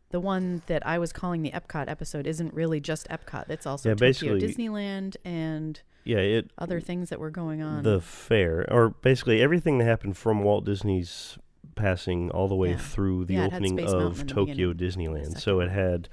the 0.09 0.19
one 0.19 0.61
that 0.67 0.85
I 0.85 0.99
was 0.99 1.11
calling 1.11 1.41
the 1.41 1.51
Epcot 1.51 1.89
episode 1.89 2.25
isn't 2.27 2.53
really 2.53 2.79
just 2.79 3.07
Epcot. 3.09 3.49
It's 3.49 3.65
also 3.65 3.89
Yeah, 3.89 3.95
Tokyo 3.95 4.37
Disneyland 4.37 5.15
and 5.25 5.81
Yeah, 6.05 6.17
it 6.19 6.51
other 6.57 6.79
things 6.79 7.09
that 7.09 7.19
were 7.19 7.29
going 7.31 7.61
on. 7.61 7.83
the 7.83 7.99
fair, 8.01 8.65
or 8.71 8.89
basically 8.89 9.41
everything 9.41 9.77
that 9.79 9.85
happened 9.85 10.15
from 10.17 10.43
Walt 10.43 10.65
Disney's 10.65 11.37
passing 11.75 12.31
all 12.31 12.47
the 12.47 12.55
way 12.55 12.71
Yeah. 12.71 12.77
through 12.77 13.25
the 13.25 13.35
Yeah, 13.35 13.45
opening 13.45 13.79
of 13.79 14.25
Tokyo 14.27 14.73
Disneyland. 14.73 15.39
So 15.39 15.59
it 15.59 15.69
had, 15.69 16.09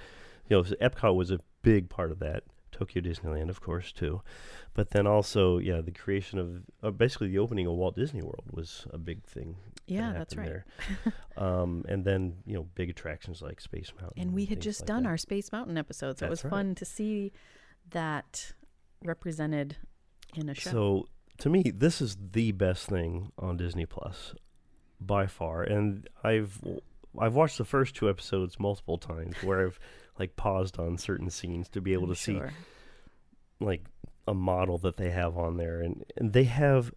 you 0.49 0.57
know, 0.57 0.63
Epcot 0.63 1.15
was 1.15 1.31
a 1.31 1.41
big 1.63 1.89
part 1.89 2.11
of 2.11 2.19
that. 2.21 2.45
Tokyo 2.73 3.03
Disneyland, 3.03 3.51
of 3.51 3.61
course, 3.61 3.93
too. 3.93 4.23
But 4.73 4.91
then 4.91 5.07
also, 5.07 5.59
yeah, 5.59 5.83
the 5.83 5.91
creation 5.91 6.39
of 6.39 6.63
uh, 6.83 6.91
basically 6.91 7.29
the 7.29 7.39
opening 7.39 7.67
of 7.67 7.75
Walt 7.75 7.95
Disney 7.95 8.23
World 8.23 8.45
was 8.51 8.87
a 8.91 8.97
big 8.99 9.23
thing. 9.25 9.57
that 9.75 9.95
yeah, 9.95 10.13
that's 10.13 10.35
right. 10.35 10.47
There. 10.47 10.65
um, 11.37 11.85
and 11.89 12.05
then 12.05 12.37
you 12.47 12.55
know, 12.55 12.67
big 12.75 12.89
attractions 12.89 13.43
like 13.43 13.61
Space 13.61 13.93
Mountain. 14.01 14.23
And 14.23 14.33
we 14.33 14.47
had 14.47 14.61
just 14.61 14.81
like 14.83 14.87
done 14.87 15.03
that. 15.03 15.11
our 15.11 15.19
Space 15.19 15.53
Mountain 15.53 15.77
episode, 15.77 16.19
so 16.19 16.27
it 16.27 16.31
was 16.31 16.43
right. 16.45 16.51
fun 16.51 16.75
to 16.77 16.85
see 16.87 17.33
that 17.91 18.53
represented 19.05 19.77
in 20.35 20.49
a 20.49 20.55
show. 20.55 20.71
So 20.71 21.09
to 21.39 21.51
me, 21.51 21.65
this 21.75 22.01
is 22.01 22.17
the 22.33 22.53
best 22.53 22.87
thing 22.87 23.33
on 23.39 23.57
Disney 23.57 23.85
Plus 23.87 24.35
by 25.01 25.27
far, 25.27 25.63
and 25.63 26.09
I've 26.23 26.61
I've 27.19 27.35
watched 27.35 27.59
the 27.59 27.65
first 27.65 27.95
two 27.95 28.09
episodes 28.09 28.59
multiple 28.59 28.99
times 28.99 29.35
where 29.43 29.67
I've 29.67 29.81
like 30.19 30.37
paused 30.37 30.79
on 30.79 30.99
certain 30.99 31.31
scenes 31.31 31.69
to 31.71 31.81
be 31.81 31.93
able 31.93 32.05
I'm 32.05 32.15
to 32.15 32.21
see 32.21 32.41
like 33.59 33.85
a 34.29 34.35
model 34.35 34.79
that 34.79 34.97
they 34.97 35.11
have 35.11 35.37
on 35.37 35.57
there, 35.57 35.81
and 35.81 36.05
and 36.17 36.33
they 36.33 36.45
have. 36.45 36.93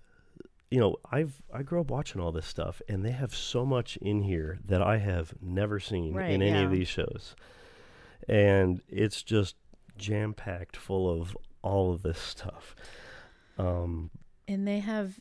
You 0.69 0.79
know, 0.79 0.95
I've 1.11 1.43
I 1.53 1.61
grew 1.61 1.81
up 1.81 1.91
watching 1.91 2.19
all 2.19 2.31
this 2.31 2.47
stuff, 2.47 2.81
and 2.89 3.05
they 3.05 3.11
have 3.11 3.35
so 3.35 3.63
much 3.63 3.95
in 3.97 4.23
here 4.23 4.57
that 4.65 4.81
I 4.81 4.97
have 4.97 5.35
never 5.39 5.79
seen 5.79 6.15
Right, 6.15 6.31
in 6.31 6.41
any 6.41 6.63
of 6.63 6.71
these 6.71 6.87
shows, 6.87 7.35
and 8.27 8.81
it's 8.87 9.21
just 9.21 9.55
jam 9.97 10.33
packed 10.33 10.75
full 10.75 11.07
of 11.21 11.37
all 11.61 11.93
of 11.93 12.01
this 12.01 12.17
stuff. 12.17 12.75
Um, 13.59 14.09
and 14.47 14.67
they 14.67 14.79
have 14.79 15.19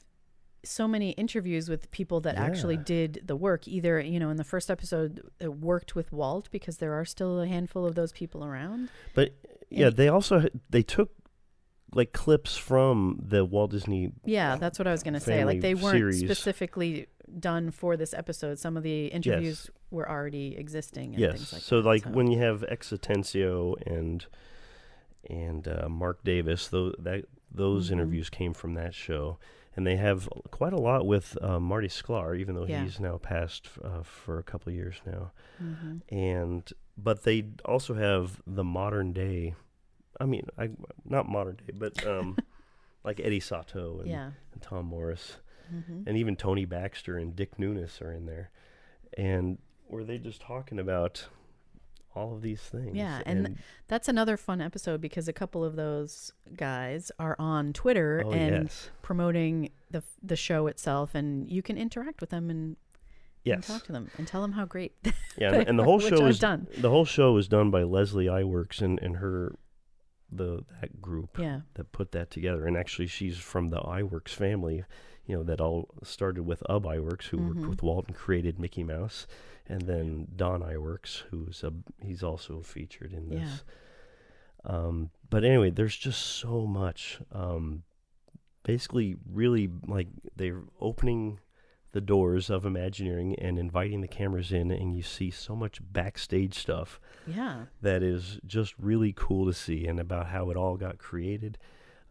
so 0.64 0.86
many 0.86 1.10
interviews 1.12 1.68
with 1.68 1.90
people 1.90 2.20
that 2.20 2.36
actually 2.36 2.76
did 2.76 3.22
the 3.26 3.34
work 3.34 3.66
either 3.66 4.00
you 4.00 4.20
know 4.20 4.30
in 4.30 4.36
the 4.36 4.44
first 4.44 4.70
episode 4.70 5.20
it 5.40 5.54
worked 5.54 5.94
with 5.96 6.12
walt 6.12 6.48
because 6.52 6.76
there 6.78 6.92
are 6.94 7.04
still 7.04 7.40
a 7.40 7.46
handful 7.48 7.84
of 7.86 7.94
those 7.96 8.12
people 8.12 8.44
around. 8.44 8.88
But 9.14 9.34
yeah, 9.70 9.88
And- 9.88 9.96
they 9.96 10.08
also 10.08 10.44
they 10.70 10.82
took 10.82 11.10
like 11.94 12.12
clips 12.12 12.56
from 12.56 13.18
the 13.22 13.44
Walt 13.44 13.70
Disney. 13.72 14.12
yeah 14.24 14.56
that's 14.56 14.78
what 14.78 14.86
i 14.88 14.92
was 14.92 15.02
going 15.02 15.12
to 15.14 15.20
say. 15.20 15.44
Like 15.44 15.60
they 15.60 15.74
weren't 15.74 15.96
series. 15.98 16.20
specifically 16.20 17.06
done 17.38 17.70
for 17.70 17.96
this 17.96 18.14
episode. 18.14 18.58
Some 18.58 18.76
of 18.76 18.82
the 18.82 19.06
interviews 19.06 19.70
were 19.90 20.08
already 20.08 20.56
existing 20.56 21.12
and 21.14 21.18
yes, 21.20 21.32
things 21.34 21.52
like 21.54 21.62
so 21.62 21.82
that, 21.82 21.88
like 21.88 22.04
when 22.04 22.30
you 22.30 22.38
have 22.38 22.64
X 22.68 22.90
Atencio 22.92 23.74
and 23.86 24.24
and 25.28 25.68
uh, 25.68 25.88
Marc 25.88 26.22
Davis, 26.24 26.68
those 26.68 26.94
that 26.98 27.24
those 27.50 27.88
Mhm. 27.88 27.92
interviews 27.92 28.30
came 28.30 28.54
from 28.54 28.74
that 28.74 28.94
show, 28.94 29.38
and 29.76 29.86
they 29.86 29.96
have 29.96 30.28
quite 30.50 30.72
a 30.72 30.80
lot 30.80 31.06
with 31.06 31.36
uh, 31.42 31.58
Marty 31.58 31.88
Sklar, 31.88 32.38
even 32.38 32.54
though 32.54 32.66
Yeah. 32.66 32.82
he's 32.84 33.00
now 33.00 33.16
passed 33.18 33.68
uh, 33.82 34.02
for 34.02 34.38
a 34.38 34.42
couple 34.42 34.70
of 34.70 34.76
years 34.76 35.00
now. 35.06 35.32
Mhm. 35.62 36.00
and 36.10 36.72
but 36.96 37.22
they 37.22 37.44
also 37.64 37.94
have 37.94 38.42
the 38.46 38.64
modern 38.64 39.12
day 39.12 39.54
i 40.20 40.24
mean 40.26 40.46
i 40.58 40.68
not 41.04 41.26
modern 41.28 41.56
day 41.56 41.72
but 41.72 42.06
um 42.06 42.36
like 43.04 43.18
eddie 43.20 43.40
sotto 43.40 44.00
and, 44.00 44.08
yeah 44.10 44.30
and 44.52 44.60
tom 44.62 44.86
morris 44.86 45.36
hmm 45.70 46.02
and 46.06 46.16
even 46.18 46.36
tony 46.36 46.64
baxter 46.66 47.16
and 47.16 47.34
dick 47.36 47.56
Nunis 47.58 48.02
are 48.02 48.12
in 48.12 48.26
there 48.26 48.50
and 49.16 49.58
were 49.88 50.04
they 50.04 50.18
just 50.18 50.40
talking 50.42 50.78
about 50.78 51.28
all 52.14 52.34
of 52.34 52.42
these 52.42 52.60
things 52.60 52.94
Yeah, 52.94 53.22
and 53.26 53.58
that's 53.88 54.08
another 54.08 54.36
fun 54.36 54.60
episode 54.60 55.00
because 55.00 55.28
a 55.28 55.32
couple 55.32 55.64
of 55.64 55.76
those 55.76 56.32
guys 56.54 57.10
are 57.18 57.36
on 57.38 57.72
twitter 57.72 58.22
oh 58.26 58.30
and 58.32 58.64
yes 58.64 58.90
promoting 59.02 59.70
the 59.90 60.02
the 60.22 60.36
show 60.36 60.66
itself 60.66 61.14
and 61.14 61.48
you 61.50 61.62
can 61.62 61.76
interact 61.78 62.20
with 62.20 62.30
them 62.30 62.50
and 62.50 62.76
Yes. 63.44 63.54
and 63.56 63.64
talk 63.64 63.82
to 63.86 63.92
them 63.92 64.08
and 64.18 64.26
tell 64.28 64.40
them 64.40 64.52
how 64.52 64.64
great. 64.66 64.92
Yeah, 65.36 65.52
and, 65.54 65.68
and 65.70 65.78
the 65.78 65.82
whole 65.90 65.98
show 65.98 66.26
is 66.26 66.38
done. 66.38 66.68
the 66.78 66.90
whole 66.90 67.04
show 67.04 67.36
is 67.38 67.48
done 67.48 67.72
by 67.72 67.82
Leslie 67.82 68.26
Iwerks 68.26 68.80
and, 68.80 69.00
and 69.00 69.16
her 69.16 69.56
the 70.30 70.64
that 70.80 71.02
group 71.02 71.38
Yeah, 71.38 71.62
that 71.74 71.90
put 71.90 72.12
that 72.12 72.30
together. 72.30 72.66
And 72.66 72.76
actually, 72.76 73.08
she's 73.08 73.38
from 73.38 73.70
the 73.70 73.80
Iwerks 73.80 74.28
family, 74.28 74.84
you 75.26 75.36
know, 75.36 75.42
that 75.42 75.60
all 75.60 75.88
started 76.04 76.44
with 76.44 76.62
Ub 76.68 76.84
Iwerks, 76.84 77.24
who 77.30 77.38
Mhm. 77.38 77.48
worked 77.56 77.68
with 77.68 77.82
Walt 77.82 78.06
and 78.06 78.14
created 78.16 78.60
Mickey 78.60 78.84
Mouse, 78.84 79.26
and 79.68 79.82
then 79.82 80.28
Don 80.36 80.62
Iwerks, 80.62 81.22
who's 81.30 81.62
a 81.62 81.72
he's 82.00 82.22
also 82.22 82.60
featured 82.60 83.12
in 83.12 83.28
this. 83.28 83.62
Yeah. 84.64 84.72
Um, 84.74 85.10
but 85.28 85.44
anyway, 85.44 85.70
there's 85.70 85.96
just 85.96 86.20
so 86.20 86.66
much. 86.66 87.20
Um, 87.32 87.82
basically, 88.62 89.16
really 89.30 89.70
like 89.86 90.08
they're 90.36 90.62
opening 90.80 91.40
the 91.92 92.00
doors 92.00 92.48
of 92.48 92.64
Imagineering 92.64 93.36
and 93.38 93.58
inviting 93.58 94.00
the 94.00 94.08
cameras 94.08 94.50
in, 94.52 94.70
and 94.70 94.96
you 94.96 95.02
see 95.02 95.30
so 95.30 95.54
much 95.54 95.80
backstage 95.92 96.54
stuff 96.54 97.00
yeah, 97.26 97.64
that 97.82 98.02
is 98.02 98.40
just 98.46 98.74
really 98.78 99.12
cool 99.14 99.46
to 99.46 99.52
see 99.52 99.86
and 99.86 100.00
about 100.00 100.28
how 100.28 100.50
it 100.50 100.56
all 100.56 100.76
got 100.76 100.98
created. 100.98 101.58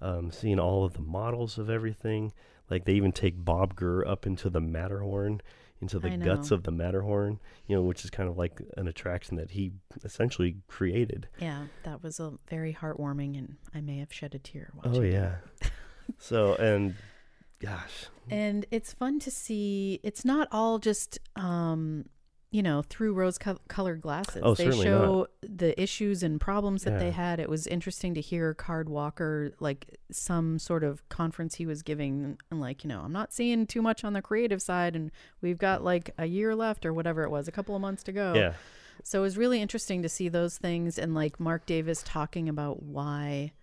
Um, 0.03 0.31
seeing 0.31 0.59
all 0.59 0.83
of 0.83 0.93
the 0.93 1.01
models 1.01 1.59
of 1.59 1.69
everything. 1.69 2.33
Like 2.71 2.85
they 2.85 2.93
even 2.93 3.11
take 3.11 3.43
Bob 3.43 3.75
Gurr 3.75 4.05
up 4.05 4.25
into 4.25 4.49
the 4.49 4.61
Matterhorn, 4.61 5.41
into 5.81 5.99
the 5.99 6.09
guts 6.17 6.51
of 6.51 6.63
the 6.63 6.71
Matterhorn, 6.71 7.39
you 7.67 7.75
know, 7.75 7.81
which 7.81 8.03
is 8.03 8.09
kind 8.09 8.29
of 8.29 8.37
like 8.37 8.61
an 8.77 8.87
attraction 8.87 9.37
that 9.37 9.51
he 9.51 9.73
essentially 10.03 10.57
created. 10.67 11.27
yeah. 11.39 11.65
That 11.83 12.03
was 12.03 12.19
a 12.19 12.33
very 12.49 12.73
heartwarming, 12.73 13.37
and 13.37 13.57
I 13.73 13.81
may 13.81 13.97
have 13.97 14.13
shed 14.13 14.35
a 14.35 14.39
tear 14.39 14.71
watching. 14.75 15.01
Oh 15.01 15.05
yeah. 15.05 15.35
so 16.17 16.55
and 16.55 16.95
gosh, 17.59 18.05
and 18.29 18.65
it's 18.71 18.93
fun 18.93 19.19
to 19.19 19.31
see. 19.31 19.99
It's 20.03 20.23
not 20.23 20.47
all 20.51 20.79
just 20.79 21.19
um, 21.35 22.05
you 22.51 22.61
know 22.61 22.81
through 22.81 23.13
rose-colored 23.13 24.01
glasses. 24.01 24.41
Oh, 24.43 24.53
they 24.53 24.69
show 24.71 25.27
the 25.41 25.79
issues 25.81 26.21
and 26.21 26.39
problems 26.39 26.83
that 26.83 26.99
they 26.99 27.11
had. 27.11 27.39
It 27.39 27.49
was 27.49 27.65
interesting 27.65 28.13
to 28.15 28.21
hear 28.21 28.53
Card 28.53 28.89
Walker 28.89 29.51
like 29.59 29.97
some 30.11 30.59
sort 30.59 30.83
of 30.83 31.07
conference 31.09 31.55
he 31.55 31.65
was 31.65 31.81
giving, 31.81 32.37
and 32.51 32.59
like 32.61 32.83
you 32.83 32.89
know, 32.89 33.01
I'm 33.03 33.13
not 33.13 33.33
seeing 33.33 33.65
too 33.65 33.81
much 33.81 34.03
on 34.03 34.13
the 34.13 34.21
creative 34.21 34.61
side, 34.61 34.95
and 34.95 35.11
we've 35.41 35.57
got 35.57 35.83
like 35.83 36.11
a 36.17 36.25
year 36.25 36.53
left 36.55 36.85
or 36.85 36.93
whatever 36.93 37.23
it 37.23 37.31
was, 37.31 37.47
a 37.47 37.51
couple 37.51 37.75
of 37.75 37.81
months 37.81 38.03
to 38.03 38.11
go. 38.11 38.33
yeah, 38.35 38.53
So 39.03 39.19
it 39.19 39.23
was 39.23 39.37
really 39.37 39.61
interesting 39.61 40.01
to 40.01 40.09
see 40.09 40.27
those 40.29 40.57
things 40.57 40.99
and 40.99 41.15
like 41.15 41.39
Marc 41.39 41.65
Davis 41.65 42.03
talking 42.05 42.49
about 42.49 42.83
why 42.83 43.53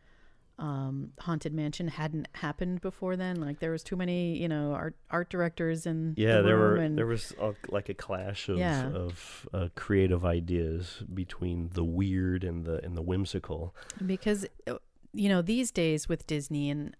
um, 0.58 1.12
Haunted 1.20 1.54
Mansion 1.54 1.86
hadn't 1.88 2.26
happened 2.32 2.80
before 2.80 3.14
then. 3.16 3.40
Like 3.40 3.60
there 3.60 3.70
was 3.70 3.84
too 3.84 3.96
many, 3.96 4.36
you 4.36 4.48
know, 4.48 4.72
art 4.72 4.96
art 5.10 5.30
directors 5.30 5.86
and 5.86 6.18
yeah. 6.18 6.38
the 6.38 6.42
There 6.42 6.56
were 6.58 6.76
and 6.76 6.98
there 6.98 7.06
was 7.06 7.32
uh, 7.40 7.52
like 7.68 7.88
a 7.88 7.94
clash 7.94 8.48
of 8.48 8.58
Yeah. 8.58 8.88
of 8.90 9.48
uh, 9.54 9.68
creative 9.76 10.24
ideas 10.24 11.02
between 11.14 11.70
the 11.74 11.84
weird 11.84 12.42
and 12.42 12.64
the 12.64 12.84
and 12.84 12.96
the 12.96 13.02
whimsical. 13.02 13.74
because 14.04 14.46
uh, 14.66 14.78
you 15.12 15.28
know 15.28 15.42
these 15.42 15.70
days 15.70 16.08
with 16.08 16.26
Disney 16.26 16.70
and 16.70 16.96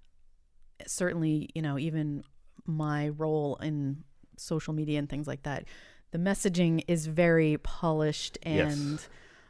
certainly 0.86 1.48
you 1.54 1.62
know 1.62 1.78
even 1.78 2.22
my 2.66 3.08
role 3.08 3.56
in 3.56 4.04
social 4.36 4.72
media 4.72 4.98
and 4.98 5.08
things 5.08 5.26
like 5.26 5.42
that, 5.42 5.64
the 6.12 6.18
messaging 6.18 6.84
is 6.86 7.06
very 7.06 7.56
polished 7.58 8.38
Yes. 8.46 8.76
and 8.78 9.06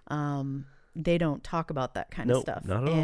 um, 0.09 0.65
they 0.97 1.19
don't 1.19 1.45
talk 1.45 1.71
about 1.71 1.95
that 1.95 2.11
kind 2.11 2.29
Nope, 2.29 2.39
of 2.39 2.43
stuff. 2.43 2.65
not 2.65 2.85
at 2.85 2.89
all. 2.89 2.95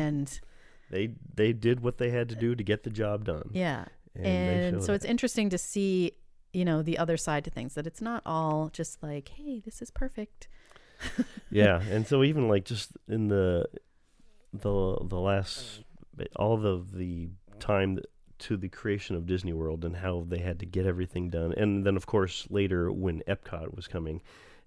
They 0.94 1.10
they 1.34 1.52
did 1.52 1.80
what 1.80 1.98
they 1.98 2.10
had 2.10 2.28
to 2.28 2.36
do 2.36 2.54
to 2.54 2.62
get 2.62 2.84
the 2.84 2.90
job 2.90 3.24
done. 3.24 3.50
yeah, 3.52 3.86
and, 4.14 4.26
and, 4.26 4.80
so 4.80 4.86
showed 4.86 4.94
it's 4.94 5.04
interesting 5.04 5.50
to 5.50 5.58
see 5.58 6.12
you 6.52 6.64
know 6.64 6.82
the 6.82 6.98
other 6.98 7.16
side 7.16 7.44
to 7.46 7.50
things 7.50 7.74
that 7.74 7.84
it's 7.84 8.00
not 8.00 8.22
all 8.24 8.70
just 8.72 9.02
like 9.02 9.28
hey 9.30 9.58
this 9.58 9.82
is 9.82 9.90
perfect. 9.90 10.48
Yeah, 11.50 11.80
and 11.90 12.04
so 12.04 12.24
even 12.24 12.48
like 12.48 12.64
just 12.64 12.92
in 13.08 13.28
the 13.28 13.66
the 14.52 14.98
the 15.02 15.18
last 15.18 15.82
all 16.34 16.56
the 16.56 16.84
the 16.92 17.28
time 17.60 17.98
to 18.40 18.56
the 18.56 18.68
creation 18.68 19.14
of 19.14 19.26
Disney 19.26 19.52
World 19.52 19.84
and 19.84 19.96
how 19.96 20.24
they 20.28 20.38
had 20.38 20.58
to 20.60 20.66
get 20.66 20.86
everything 20.86 21.28
done, 21.30 21.52
and 21.56 21.84
then 21.84 21.96
of 21.96 22.06
course 22.06 22.46
later 22.50 22.90
when 22.90 23.22
Epcot 23.28 23.74
was 23.74 23.86
coming, 23.86 24.20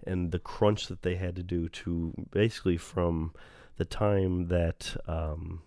and 0.06 0.32
the 0.32 0.40
crunch 0.40 0.88
that 0.88 1.02
they 1.02 1.16
had 1.16 1.36
to 1.38 1.44
do 1.44 1.68
to 1.70 2.14
basically 2.32 2.78
from 2.78 3.34
the 3.78 3.86
time 3.86 4.48
that 4.48 4.96
um, 5.08 5.62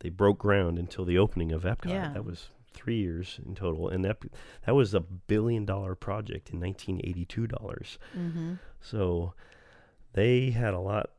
they 0.00 0.08
broke 0.10 0.38
ground 0.38 0.78
until 0.78 1.04
the 1.04 1.18
opening 1.18 1.52
of 1.52 1.62
Epcot. 1.64 1.90
Yeah. 1.90 2.12
That 2.12 2.24
was 2.24 2.50
three 2.72 2.98
years 2.98 3.40
in 3.44 3.54
total, 3.54 3.88
and 3.88 4.04
Ep- 4.04 4.24
that 4.66 4.74
was 4.74 4.92
a 4.94 5.00
billion 5.00 5.64
dollar 5.64 5.94
project 5.94 6.50
in 6.50 6.60
1982 6.60 7.46
dollars. 7.46 7.98
mm-hmm. 8.16 8.54
So 8.80 9.32
they 10.12 10.50
had 10.50 10.74
a 10.74 10.78
lot 10.80 11.10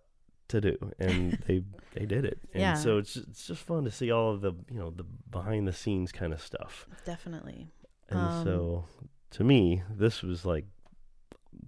to 0.49 0.61
do, 0.61 0.77
and 0.99 1.33
they 1.47 1.63
they 1.93 2.05
did 2.05 2.23
it. 2.25 2.39
And 2.53 2.61
Yeah. 2.61 2.73
so 2.75 2.97
it's 2.99 3.17
it's 3.17 3.47
just 3.47 3.61
fun 3.63 3.83
to 3.85 3.91
see 3.91 4.11
all 4.11 4.33
of 4.33 4.41
the 4.41 4.53
you 4.71 4.77
know 4.79 4.91
the 4.91 5.03
behind 5.03 5.67
the 5.67 5.73
scenes 5.73 6.11
kind 6.11 6.31
of 6.33 6.41
stuff. 6.41 6.87
definitely 7.05 7.67
And 8.09 8.19
Um, 8.19 8.43
so 8.43 8.85
to 9.31 9.43
me, 9.43 9.81
this 9.89 10.21
was 10.21 10.45
like 10.45 10.65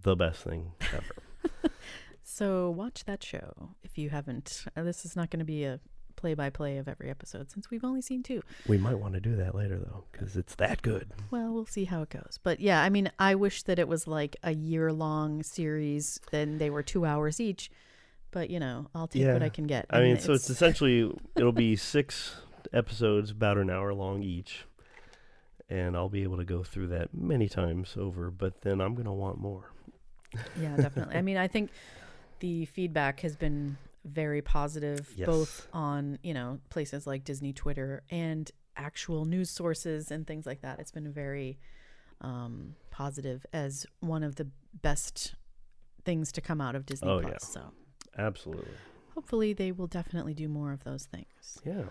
the 0.01 0.15
best 0.15 0.43
thing 0.43 0.71
ever. 0.93 1.69
So 2.23 2.69
watch 2.69 3.05
that 3.05 3.23
show 3.23 3.71
if 3.83 3.97
you 3.97 4.11
haven't. 4.11 4.65
Uh, 4.77 4.83
this 4.83 5.03
is 5.03 5.15
not 5.15 5.29
going 5.31 5.39
to 5.39 5.45
be 5.45 5.63
a 5.63 5.79
play-by-play 6.19 6.77
of 6.77 6.87
every 6.89 7.09
episode 7.09 7.49
since 7.49 7.71
we've 7.71 7.85
only 7.85 8.01
seen 8.01 8.21
two. 8.21 8.41
we 8.67 8.77
might 8.77 8.99
want 8.99 9.13
to 9.13 9.21
do 9.21 9.37
that 9.37 9.55
later 9.55 9.77
though, 9.79 10.03
because 10.11 10.35
it's 10.35 10.53
that 10.55 10.81
good. 10.81 11.09
Well, 11.31 11.53
we'll 11.53 11.65
see 11.65 11.85
how 11.85 12.01
it 12.01 12.09
goes. 12.09 12.39
But 12.43 12.59
yeah, 12.59 12.83
I 12.83 12.89
mean, 12.89 13.09
I 13.17 13.35
wish 13.35 13.63
that 13.63 13.79
it 13.79 13.87
was 13.87 14.05
like 14.05 14.35
a 14.43 14.53
year-long 14.53 15.43
series. 15.43 16.19
Then 16.29 16.57
they 16.57 16.69
were 16.69 16.83
two 16.83 17.05
hours 17.05 17.39
each. 17.39 17.71
But 18.31 18.49
you 18.49 18.59
know, 18.59 18.87
I'll 18.93 19.07
take 19.07 19.25
what 19.27 19.41
I 19.41 19.49
can 19.49 19.65
get. 19.65 19.85
I 19.89 20.01
mean, 20.01 20.11
and 20.11 20.21
so 20.21 20.33
it's 20.33 20.49
essentially 20.49 21.11
it'll 21.35 21.51
be 21.51 21.75
six 21.75 22.35
episodes, 22.73 23.31
about 23.31 23.57
an 23.57 23.69
hour 23.69 23.93
long 23.93 24.21
each. 24.21 24.65
And 25.69 25.95
I'll 25.95 26.09
be 26.09 26.23
able 26.23 26.37
to 26.37 26.45
go 26.45 26.63
through 26.63 26.87
that 26.87 27.13
many 27.13 27.47
times 27.47 27.95
over, 27.97 28.29
but 28.29 28.61
then 28.61 28.81
I'm 28.81 28.93
gonna 28.93 29.13
want 29.13 29.39
more. 29.39 29.71
yeah, 30.59 30.75
definitely. 30.75 31.15
I 31.15 31.21
mean, 31.21 31.37
I 31.37 31.47
think 31.47 31.71
the 32.39 32.65
feedback 32.65 33.21
has 33.21 33.35
been 33.35 33.77
very 34.05 34.41
positive, 34.41 35.11
both 35.25 35.67
on 35.73 36.19
you 36.23 36.33
know 36.33 36.59
places 36.69 37.05
like 37.07 37.23
Disney 37.23 37.53
Twitter 37.53 38.03
and 38.09 38.49
actual 38.77 39.25
news 39.25 39.49
sources 39.49 40.09
and 40.11 40.25
things 40.25 40.45
like 40.45 40.61
that. 40.61 40.79
It's 40.79 40.91
been 40.91 41.11
very 41.11 41.59
um, 42.21 42.75
positive 42.91 43.45
as 43.53 43.85
one 43.99 44.23
of 44.23 44.35
the 44.35 44.47
best 44.81 45.35
things 46.05 46.31
to 46.33 46.41
come 46.41 46.61
out 46.61 46.75
of 46.75 46.85
Disney 46.85 47.09
Oh, 47.09 47.19
Plus. 47.19 47.31
yeah. 47.33 47.61
So 47.61 47.61
Absolutely. 48.17 48.71
hopefully 49.13 49.53
they 49.53 49.71
will 49.71 49.87
definitely 49.87 50.33
do 50.33 50.47
more 50.47 50.71
of 50.71 50.83
those 50.83 51.05
things. 51.05 51.59
Yeah. 51.65 51.83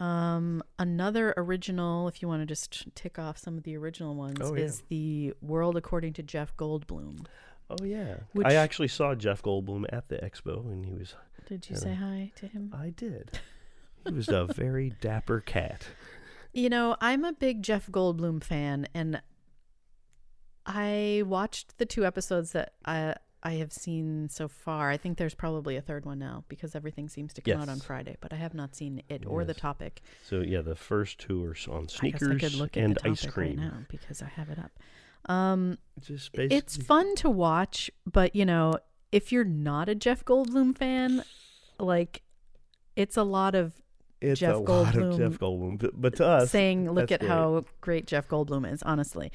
Um, 0.00 0.62
another 0.80 1.32
original, 1.36 2.08
if 2.08 2.22
you 2.22 2.28
want 2.28 2.42
to 2.42 2.46
just 2.46 2.86
tick 2.96 3.18
off 3.18 3.38
some 3.38 3.56
of 3.56 3.62
the 3.62 3.76
original 3.76 4.14
ones, 4.16 4.38
Oh, 4.40 4.54
yeah. 4.54 4.64
is 4.64 4.82
the 4.88 5.32
World 5.40 5.76
According 5.76 6.14
to 6.14 6.22
Jeff 6.22 6.56
Goldblum. 6.56 7.24
Oh 7.70 7.84
yeah. 7.84 8.16
Which- 8.32 8.46
I 8.46 8.54
actually 8.54 8.88
saw 8.88 9.14
Jeff 9.14 9.42
Goldblum 9.42 9.84
at 9.92 10.08
the 10.08 10.16
expo, 10.16 10.60
and 10.66 10.84
he 10.84 10.92
was. 10.92 11.14
Did 11.46 11.68
you 11.68 11.74
Yeah. 11.76 11.80
say 11.80 11.94
hi 11.94 12.32
to 12.36 12.46
him? 12.46 12.70
I 12.76 12.90
did. 12.90 13.40
He 14.06 14.12
was 14.12 14.28
a 14.28 14.46
very 14.46 14.90
dapper 15.00 15.40
cat. 15.40 15.86
You 16.52 16.68
know, 16.68 16.96
I'm 17.00 17.24
a 17.24 17.32
big 17.32 17.62
Jeff 17.62 17.86
Goldblum 17.88 18.42
fan, 18.42 18.86
and 18.94 19.22
I 20.64 21.22
watched 21.26 21.78
the 21.78 21.86
two 21.86 22.04
episodes 22.06 22.52
that 22.52 22.74
I 22.84 23.14
I 23.44 23.54
have 23.54 23.72
seen 23.72 24.28
so 24.28 24.46
far. 24.46 24.90
I 24.90 24.96
think 24.96 25.18
there's 25.18 25.34
probably 25.34 25.76
a 25.76 25.80
third 25.80 26.04
one 26.04 26.20
now 26.20 26.44
because 26.48 26.76
everything 26.76 27.08
seems 27.08 27.32
to 27.34 27.40
come 27.40 27.60
out 27.60 27.68
on 27.68 27.80
Friday. 27.80 28.16
But 28.20 28.32
I 28.32 28.36
have 28.36 28.54
not 28.54 28.76
seen 28.76 29.02
it 29.08 29.24
or 29.26 29.44
the 29.44 29.54
topic. 29.54 30.00
So 30.28 30.40
yeah, 30.42 30.60
the 30.60 30.76
first 30.76 31.18
two 31.18 31.44
are 31.44 31.56
on 31.68 31.80
I 31.80 31.82
I 31.82 31.86
sneakers 31.86 32.54
look 32.60 32.76
at 32.76 32.82
and 32.84 32.98
ice 33.04 33.26
cream. 33.26 33.58
right 33.58 33.66
now 33.72 33.78
because 33.88 34.22
I 34.22 34.26
have 34.26 34.48
it 34.50 34.58
up. 34.60 34.70
Um, 35.30 35.78
Just 36.00 36.32
basically, 36.32 36.56
it's 36.56 36.76
fun 36.76 37.14
to 37.16 37.30
watch, 37.30 37.90
but 38.06 38.36
you 38.36 38.44
know, 38.44 38.74
if 39.12 39.30
you're 39.30 39.44
not 39.44 39.88
a 39.88 39.94
Jeff 39.94 40.24
Goldblum 40.24 40.76
fan, 40.76 41.22
like 41.78 42.22
it's 42.96 43.16
a 43.16 43.22
lot 43.22 43.54
of 43.54 43.74
it's 44.20 44.40
Jeff 44.40 44.54
a 44.54 44.58
lot 44.58 44.94
Goldblum 44.94 45.12
of 45.12 45.18
Jeff 45.18 45.38
Goldblum, 45.38 45.78
but, 45.78 46.00
but 46.00 46.16
to 46.16 46.26
us, 46.26 46.50
saying, 46.50 46.90
"Look 46.90 47.12
at 47.12 47.22
how 47.22 47.64
great 47.80 48.06
Jeff 48.06 48.28
Goldblum 48.28 48.70
is." 48.72 48.82
Honestly, 48.82 49.30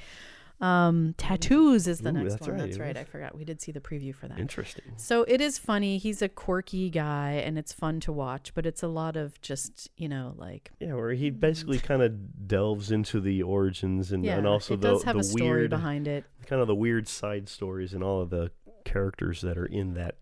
um, 0.60 1.14
tattoos 1.18 1.88
is 1.88 2.00
the 2.00 2.10
Ooh, 2.10 2.14
next 2.14 2.34
that's 2.36 2.48
one. 2.48 2.58
right, 2.58 2.66
That's 2.66 2.80
right. 2.80 2.98
I 2.98 3.04
forgot 3.04 3.38
we 3.38 3.44
did 3.46 3.62
see 3.62 3.72
the 3.72 3.80
preview 3.82 4.16
for 4.16 4.28
that. 4.28 4.40
interesting. 4.40 4.86
So 4.96 5.24
it 5.24 5.40
is 5.42 5.58
funny. 5.60 5.98
He's 6.00 6.22
a 6.24 6.30
quirky 6.30 6.90
guy, 6.90 7.34
and 7.34 7.58
it's 7.60 7.72
fun 7.74 8.00
to 8.02 8.12
watch. 8.12 8.54
But 8.56 8.66
it's 8.66 8.82
a 8.82 8.88
lot 8.88 9.16
of 9.18 9.40
just 9.42 9.90
you 9.98 10.08
know, 10.10 10.34
like 10.38 10.72
Yeah, 10.80 10.94
where 10.96 11.12
he 11.12 11.30
basically 11.30 11.78
kind 11.80 12.02
of 12.02 12.48
delves 12.48 12.90
into 12.92 13.20
the 13.20 13.44
origins 13.44 14.12
and, 14.12 14.24
yeah, 14.26 14.38
and 14.38 14.48
also 14.48 14.74
it 14.76 14.82
the 14.82 14.94
does 14.94 15.04
have 15.04 15.16
the 15.16 15.20
a 15.20 15.24
story 15.24 15.44
weird 15.52 15.70
behind 15.70 16.08
it. 16.08 16.24
kind 16.48 16.62
of 16.62 16.68
the 16.68 16.76
weird 16.76 17.08
side 17.08 17.50
stories 17.50 17.94
and 17.94 18.04
all 18.04 18.22
of 18.22 18.30
the 18.32 18.50
characters 18.88 19.42
that 19.42 19.58
are 19.58 19.66
in 19.66 19.94
that 19.96 20.16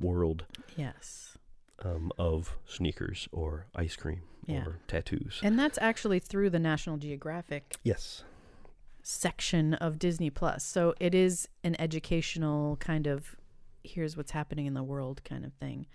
world 0.00 0.44
Yes, 0.76 1.36
um, 1.84 2.10
of 2.18 2.56
sneakers 2.66 3.28
or 3.32 3.66
ice 3.74 3.96
cream 3.96 4.22
Yeah. 4.46 4.64
or 4.66 4.78
tattoos. 4.88 5.40
and 5.42 5.58
that's 5.58 5.78
actually 5.80 6.18
through 6.20 6.50
the 6.50 6.58
National 6.58 6.96
Geographic 6.96 7.76
yes. 7.82 8.24
section 9.02 9.74
of 9.74 9.98
Disney 9.98 10.30
Plus. 10.30 10.64
So 10.64 10.94
it 11.00 11.14
is 11.14 11.48
an 11.62 11.74
educational 11.80 12.76
kind 12.76 13.06
of 13.06 13.36
here's 13.82 14.16
what's 14.16 14.30
happening 14.30 14.64
in 14.66 14.72
the 14.74 14.82
world 14.82 15.22
kind 15.24 15.44
of 15.44 15.52
thing. 15.54 15.86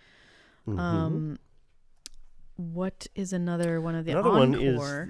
Mhm. 0.67 0.77
Um, 0.79 1.39
what 2.55 3.07
is 3.15 3.33
another 3.33 3.79
one 3.81 3.95
of 3.95 4.05
the 4.05 4.11
Another 4.11 4.29
encore? 4.29 4.39
one 4.39 4.53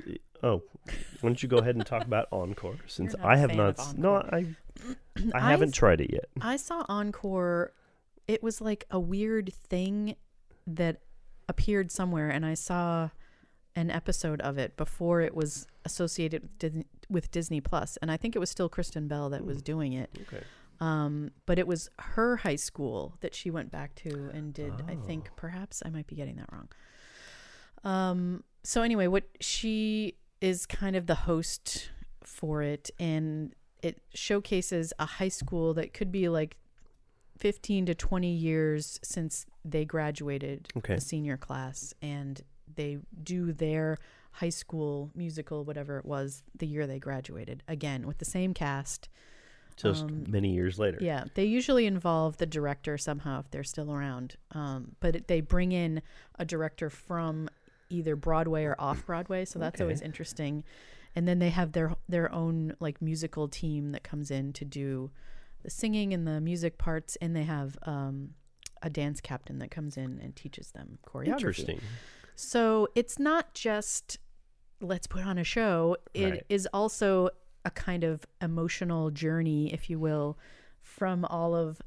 is 0.08 0.18
oh, 0.44 0.62
why 0.86 0.94
don't 1.24 1.44
you 1.44 1.50
go 1.50 1.58
ahead 1.58 1.76
and 1.76 1.86
talk 1.86 2.06
about 2.06 2.28
Encore 2.32 2.78
since 2.88 3.16
not 3.18 3.26
I 3.26 3.38
have 3.38 3.54
not. 3.56 3.80
s- 3.80 3.94
No, 3.98 4.16
I 4.18 4.56
I 5.34 5.48
I 5.48 5.52
haven't 5.52 5.70
s- 5.70 5.76
tried 5.76 6.02
it 6.02 6.12
yet. 6.12 6.26
I 6.42 6.58
saw 6.58 6.86
Encore. 6.90 7.74
It 8.28 8.44
was 8.44 8.62
like 8.62 8.86
a 8.92 9.00
weird 9.00 9.54
thing 9.54 10.16
that 10.68 11.02
appeared 11.48 11.92
somewhere, 11.92 12.30
and 12.30 12.46
I 12.46 12.54
saw 12.54 13.10
an 13.76 13.90
episode 13.90 14.42
of 14.42 14.58
it 14.58 14.76
before 14.78 15.22
it 15.22 15.34
was 15.36 15.66
associated 15.86 16.44
with 16.44 16.58
Disney, 16.60 16.86
with 17.10 17.32
Disney 17.32 17.62
Plus, 17.62 17.98
and 18.02 18.12
I 18.12 18.18
think 18.18 18.36
it 18.36 18.40
was 18.40 18.50
still 18.50 18.70
Kristen 18.70 19.08
Bell 19.08 19.30
that 19.30 19.46
was 19.46 19.62
doing 19.62 19.94
it. 19.94 20.10
Okay. 20.28 20.44
Um, 20.82 21.32
but 21.46 21.58
it 21.60 21.68
was 21.68 21.90
her 22.00 22.38
high 22.38 22.56
school 22.56 23.16
that 23.22 23.34
she 23.36 23.50
went 23.52 23.72
back 23.72 23.96
to 23.96 24.30
and 24.34 24.54
did. 24.54 24.74
I 24.88 24.96
think 24.96 25.28
Oh. 25.30 25.34
perhaps 25.36 25.82
I 25.86 25.90
might 25.90 26.08
be 26.08 26.16
getting 26.16 26.36
that 26.38 26.50
wrong. 26.52 26.70
Um, 27.84 28.44
so 28.64 28.82
anyway, 28.82 29.08
what 29.08 29.24
she 29.40 30.16
is 30.42 30.66
kind 30.66 30.96
of 30.96 31.06
the 31.08 31.16
host 31.16 31.90
for 32.24 32.62
it, 32.62 32.90
and 33.00 33.54
it 33.82 34.02
showcases 34.14 34.94
a 35.00 35.06
high 35.06 35.28
school 35.30 35.74
that 35.76 35.94
could 35.94 36.12
be 36.12 36.28
like 36.30 36.58
15 37.38 37.86
to 37.88 37.96
20 37.96 38.28
years 38.32 39.00
since 39.04 39.46
they 39.64 39.86
graduated 39.86 40.68
Okay. 40.78 40.96
the 40.96 41.02
senior 41.02 41.38
class 41.38 41.94
and 42.02 42.42
they 42.76 42.98
do 43.24 43.54
their 43.54 43.98
high 44.34 44.50
school 44.50 45.10
musical 45.16 45.64
whatever 45.64 45.98
it 45.98 46.06
was 46.06 46.44
the 46.58 46.68
year 46.68 46.86
they 46.86 47.00
graduated 47.00 47.64
again 47.68 48.06
with 48.06 48.18
the 48.20 48.26
same 48.26 48.54
cast 48.54 49.08
Just 49.78 50.04
Um, 50.04 50.26
many 50.28 50.54
years 50.54 50.78
later. 50.78 50.98
yeah, 51.02 51.24
they 51.36 51.46
usually 51.46 51.86
involve 51.86 52.38
the 52.38 52.46
director 52.46 52.98
somehow 52.98 53.40
if 53.40 53.50
they're 53.52 53.64
still 53.64 53.92
around. 53.94 54.36
Um, 54.52 54.96
but 55.00 55.16
it, 55.16 55.28
they 55.30 55.40
bring 55.40 55.72
in 55.72 56.02
a 56.38 56.44
director 56.44 56.90
from 56.90 57.50
either 57.90 58.18
Broadway 58.18 58.66
or 58.66 58.76
off 58.78 59.06
Broadway, 59.06 59.46
so 59.46 59.58
that's 59.58 59.76
Okay. 59.80 59.84
always 59.86 60.02
interesting. 60.02 60.66
And 61.20 61.28
then 61.28 61.40
they 61.40 61.50
have 61.50 61.74
their 61.74 61.96
their 62.08 62.32
own 62.32 62.76
like 62.80 63.02
musical 63.02 63.50
team 63.50 63.92
that 63.92 64.04
comes 64.04 64.32
in 64.32 64.54
to 64.54 64.64
do 64.64 65.12
the 65.64 65.70
singing 65.70 66.14
and 66.14 66.26
the 66.26 66.40
music 66.40 66.78
parts, 66.78 67.18
and 67.22 67.36
they 67.36 67.44
have 67.44 67.78
um, 67.84 68.36
a 68.82 68.90
dance 68.90 69.20
captain 69.20 69.60
that 69.60 69.70
comes 69.70 69.98
in 69.98 70.22
and 70.24 70.34
teaches 70.34 70.72
them 70.72 70.98
choreography. 71.06 71.28
Interesting. 71.28 71.80
So 72.38 72.88
it's 72.96 73.20
not 73.20 73.54
just 73.54 74.18
let's 74.80 75.08
put 75.08 75.26
on 75.26 75.38
a 75.38 75.44
show. 75.44 75.98
It 76.14 76.46
is 76.48 76.64
Right. 76.64 76.80
also 76.80 77.32
a 77.66 77.70
kind 77.72 78.06
of 78.06 78.26
emotional 78.42 79.12
journey, 79.12 79.74
if 79.74 79.90
you 79.90 80.00
will, 80.00 80.38
from 80.82 81.26
all 81.26 81.54
of 81.54 81.82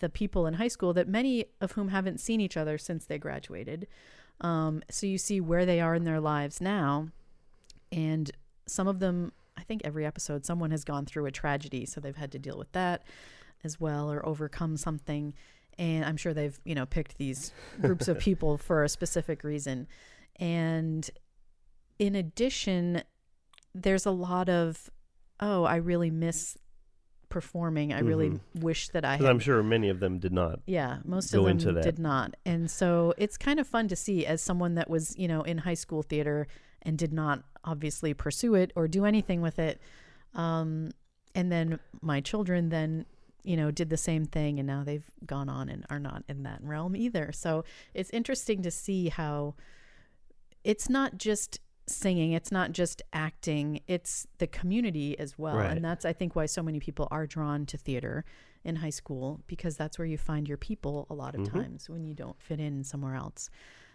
the 0.00 0.08
people 0.08 0.48
in 0.48 0.54
high 0.54 0.66
school 0.66 0.92
that 0.94 1.06
many 1.06 1.44
of 1.60 1.72
whom 1.72 1.86
haven't 1.90 2.18
seen 2.18 2.40
each 2.40 2.56
other 2.56 2.78
since 2.78 3.04
they 3.04 3.16
graduated. 3.18 3.86
Um, 4.40 4.82
so 4.90 5.06
you 5.06 5.18
see 5.18 5.40
where 5.40 5.64
they 5.64 5.80
are 5.80 5.94
in 5.94 6.02
their 6.02 6.18
lives 6.18 6.60
now. 6.60 7.10
And 7.92 8.28
some 8.66 8.88
of 8.88 8.98
them, 9.00 9.32
I 9.56 9.62
think 9.62 9.82
every 9.84 10.06
episode, 10.06 10.44
someone 10.46 10.70
has 10.70 10.84
gone 10.84 11.04
through 11.06 11.26
a 11.26 11.30
tragedy. 11.30 11.84
So 11.86 12.00
they've 12.00 12.16
had 12.16 12.32
to 12.32 12.38
deal 12.38 12.56
with 12.58 12.72
that 12.72 13.02
as 13.64 13.80
well 13.80 14.10
or 14.10 14.24
overcome 14.26 14.76
something. 14.76 15.34
And 15.78 16.04
I'm 16.04 16.16
sure 16.16 16.34
they've, 16.34 16.58
you 16.64 16.74
know, 16.74 16.86
picked 16.86 17.18
these 17.18 17.52
groups 17.80 18.08
of 18.08 18.18
people 18.28 18.58
for 18.58 18.82
a 18.84 18.88
specific 18.88 19.42
reason. 19.44 19.86
And 20.36 21.08
in 21.98 22.14
addition, 22.14 23.02
there's 23.74 24.06
a 24.06 24.10
lot 24.10 24.48
of, 24.48 24.90
oh, 25.40 25.64
I 25.64 25.76
really 25.76 26.10
miss 26.10 26.56
performing. 27.28 27.92
I 27.94 28.00
really 28.00 28.30
Mhm. 28.30 28.40
wish 28.60 28.88
that 28.90 29.04
I 29.06 29.16
had 29.16 29.24
I'm 29.24 29.38
sure 29.38 29.62
many 29.62 29.88
of 29.88 30.00
them 30.00 30.18
did 30.18 30.32
not. 30.34 30.60
yeah, 30.66 30.98
most 31.04 31.32
of 31.32 31.44
them 31.44 31.56
did 31.80 31.98
not. 31.98 32.36
And 32.44 32.70
so 32.70 33.14
it's 33.16 33.38
kind 33.38 33.58
of 33.58 33.66
fun 33.66 33.88
to 33.88 33.96
see 33.96 34.26
as 34.26 34.42
someone 34.42 34.74
that 34.74 34.90
was, 34.90 35.16
you 35.16 35.26
know, 35.28 35.40
in 35.42 35.58
high 35.58 35.72
school 35.74 36.02
theater 36.02 36.46
and 36.82 36.98
did 36.98 37.12
not 37.12 37.42
obviously 37.64 38.12
pursue 38.14 38.54
it 38.54 38.72
or 38.74 38.88
do 38.88 39.04
anything 39.04 39.40
with 39.40 39.58
it. 39.58 39.80
Um, 40.34 40.90
and 41.34 41.50
then 41.50 41.78
my 42.00 42.20
children 42.20 42.68
then, 42.68 43.06
you 43.44 43.56
know, 43.56 43.70
did 43.70 43.88
the 43.90 43.96
same 43.96 44.24
thing 44.26 44.58
and 44.58 44.66
now 44.66 44.82
they've 44.84 45.08
gone 45.24 45.48
on 45.48 45.68
and 45.68 45.84
are 45.90 45.98
not 46.00 46.24
in 46.28 46.42
that 46.42 46.60
realm 46.62 46.94
either. 46.96 47.32
So 47.32 47.64
it's 47.94 48.10
interesting 48.10 48.62
to 48.62 48.70
see 48.70 49.08
how 49.08 49.54
it's 50.64 50.88
not 50.88 51.18
just 51.18 51.60
singing, 51.86 52.32
it's 52.32 52.52
not 52.52 52.72
just 52.72 53.02
acting, 53.12 53.80
it's 53.88 54.26
the 54.38 54.46
community 54.46 55.18
as 55.18 55.36
well. 55.38 55.56
Right. 55.56 55.70
And 55.70 55.84
that's 55.84 56.04
I 56.04 56.12
think 56.12 56.36
why 56.36 56.46
so 56.46 56.62
many 56.62 56.78
people 56.80 57.08
are 57.10 57.26
drawn 57.26 57.66
to 57.66 57.76
theater 57.76 58.24
in 58.64 58.76
high 58.76 58.90
school 58.90 59.40
because 59.48 59.76
that's 59.76 59.98
where 59.98 60.06
you 60.06 60.16
find 60.16 60.46
your 60.48 60.56
people 60.58 61.06
a 61.10 61.14
lot 61.14 61.34
of 61.34 61.40
Mhm. 61.42 61.52
times 61.52 61.90
when 61.90 62.04
you 62.04 62.14
don't 62.14 62.40
fit 62.40 62.60
in 62.60 62.84
somewhere 62.84 63.16
else. 63.16 63.50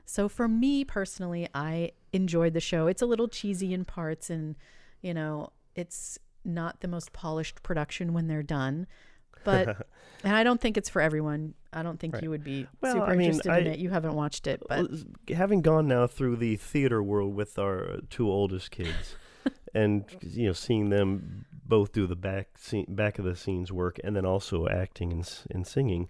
So 0.10 0.30
for 0.30 0.48
me 0.48 0.86
personally, 0.86 1.48
I 1.54 1.92
enjoyed 2.14 2.54
the 2.54 2.62
show. 2.62 2.88
It's 2.88 3.02
a 3.02 3.06
little 3.06 3.28
cheesy 3.28 3.74
in 3.74 3.86
parts 3.86 4.30
and 4.30 4.56
you 5.02 5.14
know, 5.14 5.52
it's 5.76 6.18
not 6.44 6.80
the 6.80 6.88
most 6.88 7.14
polished 7.14 7.62
production 7.62 8.14
when 8.14 8.28
they're 8.28 8.42
done. 8.42 8.88
But 9.44 9.88
and 10.26 10.36
I 10.36 10.44
don't 10.44 10.60
think 10.60 10.76
it's 10.78 10.90
for 10.90 11.02
everyone. 11.02 11.54
I 11.72 11.84
don't 11.84 12.00
think 12.00 12.16
Right. 12.16 12.24
you 12.24 12.30
would 12.32 12.44
be 12.44 12.68
Well, 12.82 12.94
super 12.96 13.12
I 13.12 13.16
mean, 13.16 13.30
interested 13.30 13.56
in 13.56 13.68
it. 13.68 13.80
You 13.80 13.90
haven't 13.90 14.14
watched 14.16 14.48
it, 14.48 14.62
but 14.68 14.90
having 15.30 15.62
gone 15.62 15.88
now 15.88 16.08
through 16.08 16.38
the 16.38 16.56
theater 16.58 17.02
world 17.04 17.36
with 17.36 17.58
our 17.60 18.00
two 18.10 18.30
oldest 18.30 18.72
kids, 18.72 19.16
and 19.76 20.04
you 20.22 20.48
know, 20.48 20.54
seeing 20.54 20.90
them 20.90 21.46
both 21.66 21.94
do 21.94 22.08
the 22.08 22.16
back 22.16 22.58
scene, 22.58 22.88
back 22.90 23.20
of 23.20 23.26
the 23.26 23.36
scenes 23.36 23.72
work, 23.72 24.00
and 24.04 24.16
then 24.16 24.26
also 24.26 24.68
acting 24.68 25.12
and 25.14 25.40
and 25.52 25.66
singing, 25.68 26.10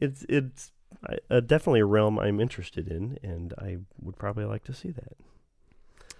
it's 0.00 0.24
it's 0.28 0.72
I- 1.06 1.18
uh, 1.30 1.40
definitely 1.40 1.80
a 1.80 1.86
realm 1.86 2.18
I'm 2.18 2.40
interested 2.40 2.88
in, 2.88 3.18
and 3.22 3.54
I 3.58 3.78
would 4.00 4.16
probably 4.18 4.44
like 4.44 4.64
to 4.64 4.74
see 4.74 4.90
that. 4.90 5.16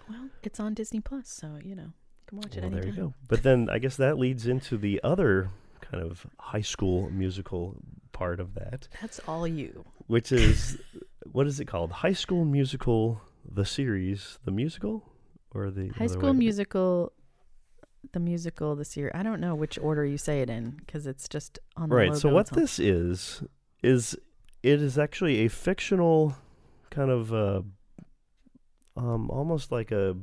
well, 0.09 0.29
it's 0.43 0.61
on 0.61 0.75
Disney 0.75 1.01
Plus, 1.01 1.29
so 1.29 1.59
you 1.65 1.75
know, 1.75 1.83
you 1.93 2.25
can 2.27 2.39
watch 2.39 2.57
it 2.57 2.63
Well, 2.63 2.71
there 2.71 2.87
you 2.87 2.93
go. 2.93 3.15
But 3.29 3.43
then 3.43 3.69
I 3.71 3.79
guess 3.79 3.97
that 3.97 4.19
leads 4.19 4.47
into 4.47 4.77
the 4.77 5.01
other 5.03 5.51
kind 5.81 6.03
of 6.03 6.27
high 6.39 6.61
school 6.61 7.11
musical 7.11 7.77
part 8.13 8.41
of 8.41 8.55
that, 8.55 8.89
That's 9.01 9.21
all 9.29 9.47
you. 9.47 9.85
which 10.07 10.33
is 10.33 10.79
what 11.33 11.47
is 11.47 11.61
it 11.61 11.67
called? 11.67 11.91
High 11.93 12.13
School 12.15 12.45
Musical, 12.45 13.21
the 13.45 13.65
series, 13.65 14.39
the 14.45 14.51
musical, 14.51 15.05
or 15.51 15.71
the 15.71 15.89
High 15.89 16.07
School? 16.07 16.33
Musical, 16.35 17.13
the 18.13 18.21
musical 18.21 18.77
this 18.77 18.97
year. 18.97 19.11
I 19.15 19.23
don't 19.23 19.41
know 19.41 19.55
which 19.55 19.79
order 19.79 20.05
you 20.05 20.17
say 20.19 20.41
it 20.41 20.49
in 20.51 20.71
because 20.71 21.07
it's 21.07 21.29
just 21.29 21.59
on 21.77 21.89
the 21.91 21.95
Right. 21.95 22.17
So 22.17 22.29
what 22.31 22.53
on- 22.53 22.59
this 22.59 22.79
is 22.79 23.43
is 23.83 24.17
it 24.63 24.83
is 24.83 24.99
actually 24.99 25.45
a 25.45 25.49
fictional 25.49 26.35
kind 26.91 27.11
of 27.11 27.33
uh, 27.33 27.63
um 28.97 29.31
almost 29.31 29.71
like 29.73 29.91
a 29.93 30.17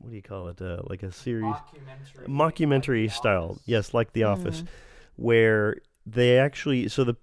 what 0.00 0.10
do 0.10 0.16
you 0.16 0.22
call 0.22 0.48
it? 0.48 0.62
Uh, 0.62 0.80
like 0.84 1.02
a 1.02 1.10
series 1.10 1.54
Mockumentary. 1.54 2.26
mockumentary 2.28 3.06
like 3.08 3.16
style. 3.16 3.48
Office. 3.50 3.62
Yes, 3.66 3.94
like 3.94 4.12
The 4.12 4.22
Office, 4.24 4.62
Mm. 4.62 4.66
where 5.16 5.76
they 6.06 6.38
actually 6.38 6.88
so 6.88 7.04
the 7.04 7.16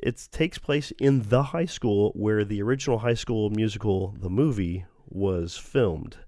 it 0.00 0.28
takes 0.30 0.58
place 0.58 0.92
in 1.00 1.28
the 1.28 1.42
high 1.42 1.64
school 1.64 2.12
where 2.14 2.44
the 2.44 2.62
original 2.62 2.98
High 2.98 3.14
School 3.14 3.50
Musical, 3.50 4.14
the 4.20 4.30
movie, 4.30 4.84
was 5.08 5.56
filmed. 5.56 6.18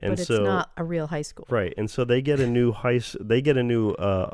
And 0.00 0.12
but 0.12 0.20
it's 0.20 0.28
so 0.28 0.44
not 0.44 0.70
a 0.76 0.84
real 0.84 1.08
high 1.08 1.22
school. 1.22 1.46
Right, 1.50 1.74
and 1.76 1.90
so 1.90 2.04
they 2.04 2.22
get 2.22 2.38
a 2.38 2.46
new 2.46 2.70
high 2.72 3.00
they 3.18 3.40
get 3.40 3.56
a 3.56 3.62
new 3.64 3.92
uh, 3.92 4.30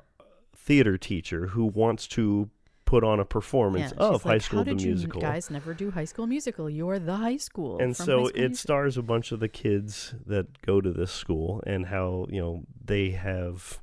theater 0.55 0.99
teacher 0.99 1.47
who 1.49 1.65
wants 1.67 2.07
to 2.09 2.51
put 2.85 3.03
on 3.05 3.19
a 3.21 3.25
performance 3.25 3.91
she's 3.91 3.99
of 3.99 4.23
High 4.23 4.31
like, 4.35 4.43
School 4.43 4.59
How 4.61 4.65
the 4.65 4.75
did 4.75 4.85
Musical. 4.87 5.21
you 5.23 5.27
guys 5.29 5.51
never 5.51 5.75
do 5.75 5.91
High 5.91 6.05
School 6.05 6.27
Musical? 6.27 6.69
You're 6.69 6.99
the 6.99 7.17
high 7.17 7.37
school. 7.39 7.79
and 7.81 7.97
from 7.97 8.07
so 8.07 8.13
High 8.19 8.25
School 8.25 8.29
it 8.29 8.49
Musical. 8.49 8.57
stars 8.57 8.97
a 8.99 9.03
bunch 9.03 9.33
of 9.33 9.41
the 9.41 9.49
kids 9.49 10.15
that 10.27 10.61
go 10.63 10.81
to 10.81 10.93
this 10.93 11.11
school 11.13 11.63
and 11.67 11.87
how 11.87 12.27
you 12.29 12.41
know 12.41 12.63
they 12.85 13.11
have 13.11 13.81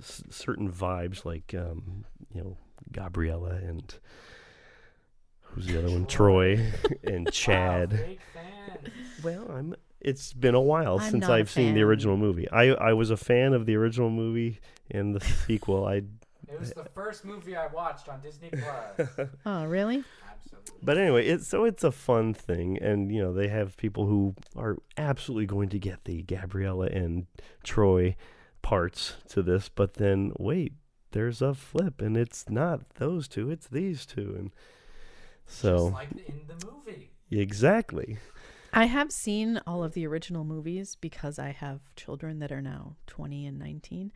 s- 0.00 0.22
certain 0.30 0.70
vibes 0.72 1.24
like 1.24 1.54
um, 1.56 2.04
you 2.34 2.42
know 2.42 2.56
Gabriella 2.92 3.50
and 3.56 3.94
who's 5.42 5.66
the 5.66 5.78
other 5.78 5.90
one 5.90 6.06
Troy 6.06 6.72
and 7.04 7.30
Chad. 7.32 7.92
Wow, 7.92 7.98
big 8.06 8.18
fans. 8.34 8.94
Well, 9.22 9.50
I'm. 9.50 9.74
It's 10.00 10.32
been 10.32 10.56
a 10.56 10.60
while 10.60 10.98
I'm 10.98 11.10
since 11.10 11.22
not 11.22 11.30
a 11.30 11.34
I've 11.34 11.50
seen 11.50 11.74
the 11.74 11.82
original 11.82 12.16
movie. 12.16 12.50
I 12.50 12.70
I 12.70 12.92
was 12.92 13.10
a 13.10 13.16
fan 13.16 13.52
of 13.52 13.66
the 13.66 13.76
original 13.76 14.10
movie 14.10 14.58
and 14.90 15.14
the 15.14 15.20
sequel. 15.20 15.86
I 15.86 16.02
It 16.52 16.60
was 16.60 16.72
the 16.72 16.84
first 16.84 17.24
movie 17.24 17.56
I 17.56 17.66
watched 17.68 18.08
on 18.08 18.20
Disney 18.20 18.50
Plus. 18.50 19.08
Oh, 19.46 19.64
really? 19.64 20.04
Absolutely. 20.30 20.80
But 20.82 20.98
anyway, 20.98 21.26
it's 21.26 21.48
so 21.48 21.64
it's 21.64 21.84
a 21.84 21.92
fun 21.92 22.34
thing, 22.34 22.78
and 22.78 23.10
you 23.12 23.22
know 23.22 23.32
they 23.32 23.48
have 23.48 23.76
people 23.76 24.06
who 24.06 24.34
are 24.56 24.76
absolutely 24.96 25.46
going 25.46 25.68
to 25.70 25.78
get 25.78 26.04
the 26.04 26.22
Gabriella 26.22 26.86
and 26.86 27.26
Troy 27.64 28.16
parts 28.60 29.14
to 29.30 29.42
this, 29.42 29.68
but 29.68 29.94
then 29.94 30.32
wait, 30.38 30.72
there's 31.12 31.40
a 31.42 31.54
flip, 31.54 32.00
and 32.00 32.16
it's 32.16 32.48
not 32.50 32.94
those 32.96 33.28
two, 33.28 33.50
it's 33.50 33.66
these 33.68 34.04
two, 34.06 34.34
and 34.38 34.50
so 35.46 35.76
Just 35.90 35.92
like 35.92 36.12
in 36.12 36.40
the 36.46 36.66
movie. 36.66 37.10
exactly. 37.30 38.18
I 38.72 38.86
have 38.86 39.12
seen 39.12 39.60
all 39.66 39.84
of 39.84 39.92
the 39.92 40.06
original 40.06 40.44
movies 40.44 40.96
because 41.00 41.38
I 41.38 41.50
have 41.50 41.80
children 41.94 42.38
that 42.38 42.50
are 42.50 42.62
now 42.62 42.96
20 43.06 43.46
and 43.46 43.58
19. 43.58 44.12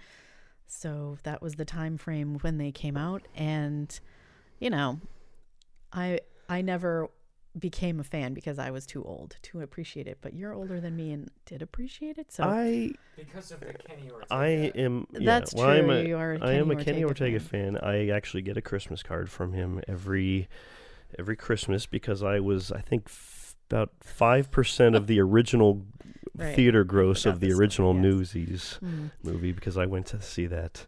So 0.67 1.19
that 1.23 1.43
was 1.43 1.55
the 1.55 1.65
time 1.65 1.97
frame 1.97 2.39
when 2.41 2.59
they 2.59 2.73
came 2.73 2.97
out 2.97 3.27
and 3.35 3.99
you 4.59 4.71
know, 4.71 5.01
I 5.93 6.21
I 6.49 6.63
never 6.63 7.09
became 7.59 8.01
a 8.01 8.05
fan 8.05 8.35
because 8.35 8.59
I 8.59 8.71
was 8.71 8.85
too 8.87 9.03
old 9.03 9.37
to 9.43 9.63
appreciate 9.63 10.07
it, 10.07 10.19
but 10.21 10.35
you're 10.35 10.53
older 10.53 10.81
than 10.81 10.95
me 10.95 11.13
and 11.13 11.31
did 11.47 11.63
appreciate 11.63 12.19
it. 12.19 12.31
So 12.31 12.45
I 12.45 12.93
Because 13.17 13.51
of 13.51 13.61
the 13.61 13.73
Kenny 13.73 14.11
Ortega. 14.11 14.35
I 14.35 14.47
am. 14.75 15.07
Yeah, 15.13 15.21
that's 15.23 15.55
well, 15.55 15.67
true. 15.67 15.75
I'm 15.75 15.91
a, 15.91 16.03
you 16.03 16.17
are 16.17 16.35
a 16.35 16.41
I 16.41 16.53
am 16.53 16.71
a 16.71 16.75
Kenny 16.75 16.85
Kenny 16.85 17.05
Ortega 17.05 17.35
Ortega 17.35 17.41
fan. 17.41 17.79
I 17.79 18.09
actually 18.09 18.43
get 18.43 18.57
a 18.57 18.63
Christmas 18.63 19.03
card 19.03 19.31
from 19.31 19.53
him 19.53 19.81
every 19.89 20.49
every 21.19 21.37
Christmas 21.37 21.87
because 21.87 22.23
I 22.23 22.41
was 22.41 22.73
I 22.73 22.81
think 22.81 23.05
f- 23.07 23.57
about 23.71 23.91
five 24.03 24.51
percent 24.51 24.95
of 24.95 25.07
the 25.07 25.21
original 25.21 25.83
Right. 26.39 26.55
theater 26.57 26.85
gross 26.85 27.27
of 27.27 27.41
the 27.41 27.49
one, 27.53 27.59
original 27.61 27.95
yes. 27.95 28.03
Newsies 28.03 28.79
Mm, 28.85 29.11
movie 29.23 29.53
because 29.53 29.77
I 29.77 29.87
went 29.87 30.07
to 30.07 30.21
see 30.21 30.47
that 30.47 30.87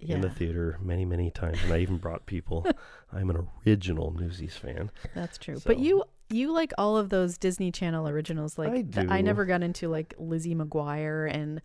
yeah, 0.00 0.14
in 0.16 0.20
the 0.20 0.30
theater 0.30 0.78
many 0.80 1.04
many 1.04 1.30
times 1.30 1.58
and 1.64 1.72
I 1.72 1.78
even 1.78 1.96
brought 1.98 2.26
people. 2.26 2.66
I'm 3.12 3.30
an 3.30 3.48
original 3.66 4.12
Newsies 4.12 4.56
fan. 4.56 4.90
that's 5.14 5.38
true. 5.38 5.60
But 5.64 5.78
you 5.78 6.04
you 6.30 6.52
like 6.52 6.72
all 6.78 6.96
of 6.96 7.08
those 7.08 7.38
Disney 7.38 7.72
Channel 7.72 8.06
originals 8.08 8.58
like 8.58 8.70
I 8.70 8.82
the- 8.82 9.06
I 9.12 9.20
never 9.22 9.44
got 9.44 9.62
into 9.62 9.88
like 9.88 10.14
Lizzie 10.18 10.54
McGuire 10.54 11.32
and 11.32 11.60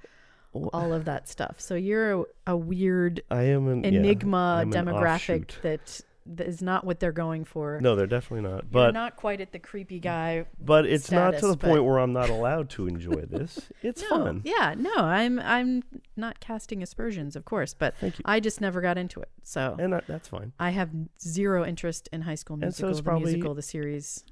all 0.54 0.94
of 0.94 1.06
that 1.06 1.28
stuff. 1.28 1.60
So 1.60 1.76
you're 1.76 2.22
a, 2.22 2.24
a 2.48 2.58
weird 2.58 3.22
I 3.30 3.44
am 3.44 3.68
an 3.68 3.84
enigma 3.86 4.60
an 4.62 4.72
demographic 4.72 5.48
that, 5.62 5.62
that 5.64 6.02
is 6.40 6.62
not 6.62 6.86
what 6.86 7.00
they're 7.00 7.12
going 7.12 7.44
for. 7.46 7.80
No, 7.82 7.96
they're 7.96 8.08
definitely 8.08 8.50
not. 8.50 8.64
You're 8.64 8.72
But 8.72 8.94
not 8.94 9.16
quite 9.16 9.42
at 9.42 9.52
the 9.52 9.60
creepy 9.60 10.00
guy. 10.00 10.46
but 10.60 10.86
it's 10.86 11.12
not 11.12 11.32
to 11.40 11.48
the 11.48 11.58
but- 11.58 11.68
point 11.70 11.84
where 11.84 11.98
I'm 12.00 12.14
not 12.14 12.30
allowed 12.30 12.70
to 12.72 12.88
enjoy 12.88 13.22
this. 13.30 13.60
It's 13.82 14.02
no, 14.10 14.10
fun. 14.10 14.42
yeah, 14.46 14.74
no, 14.78 14.94
I'm 14.96 15.40
I'm 15.40 15.84
not 16.16 16.40
casting 16.40 16.82
aspersions, 16.82 17.36
of 17.36 17.46
course, 17.46 17.74
but 17.74 17.96
Thank 17.98 18.20
you. 18.20 18.24
I 18.26 18.40
just 18.40 18.62
never 18.62 18.80
got 18.82 18.98
into 18.98 19.20
it. 19.22 19.30
So 19.44 19.76
And 19.80 19.92
that, 19.94 20.06
that's 20.08 20.28
fine. 20.30 20.54
I 20.60 20.70
have 20.72 20.90
zero 21.20 21.66
interest 21.66 22.08
in 22.14 22.22
High 22.22 22.36
School 22.36 22.56
And 22.62 22.74
so 22.74 22.88
Musical, 22.88 22.90
it's 22.90 22.98
the 23.00 23.04
probably- 23.04 23.32
musical, 23.34 23.54
the 23.56 23.62
series. 23.62 24.24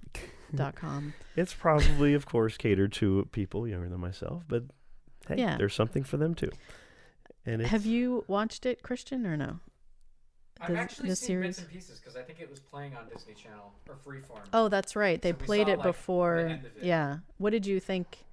dot 0.56 0.76
com. 0.76 1.14
It's 1.38 1.54
probably, 1.54 2.14
of 2.14 2.26
course, 2.26 2.58
catered 2.58 2.92
to 2.94 3.28
people 3.32 3.66
younger 3.68 3.88
than 3.88 4.02
myself, 4.02 4.44
but 4.50 4.64
hey, 5.28 5.36
Yeah. 5.38 5.58
there's 5.58 5.74
something 5.74 6.04
for 6.04 6.18
them 6.18 6.36
too. 6.36 6.52
And 7.46 7.62
it's, 7.62 7.72
Have 7.72 7.86
you 7.86 8.26
watched 8.28 8.66
it, 8.66 8.84
Christian, 8.84 9.26
or 9.26 9.36
no? 9.38 9.60
I've 10.62 10.70
the- 10.70 10.78
actually 10.78 11.10
the 11.10 11.16
seen 11.16 11.28
series? 11.28 11.48
bits 11.48 11.60
and 11.60 11.70
pieces 11.70 12.00
because 12.00 12.16
I 12.16 12.22
think 12.22 12.40
it 12.40 12.50
was 12.50 12.60
playing 12.60 12.96
on 12.96 13.10
Disney 13.10 13.34
Channel 13.34 13.74
or 13.90 13.96
Freeform. 13.96 14.46
Oh, 14.54 14.68
that's 14.70 14.96
right. 14.96 15.22
They 15.22 15.32
So 15.32 15.38
played 15.38 15.68
saw, 15.68 15.74
it 15.74 15.78
like, 15.78 15.84
the 15.84 15.90
before. 15.90 16.38
end 16.38 16.66
of 16.66 16.78
it. 16.78 16.84
Yeah. 16.84 17.18
What 17.38 17.50
did 17.50 17.66
you 17.66 17.80
think? 17.80 18.26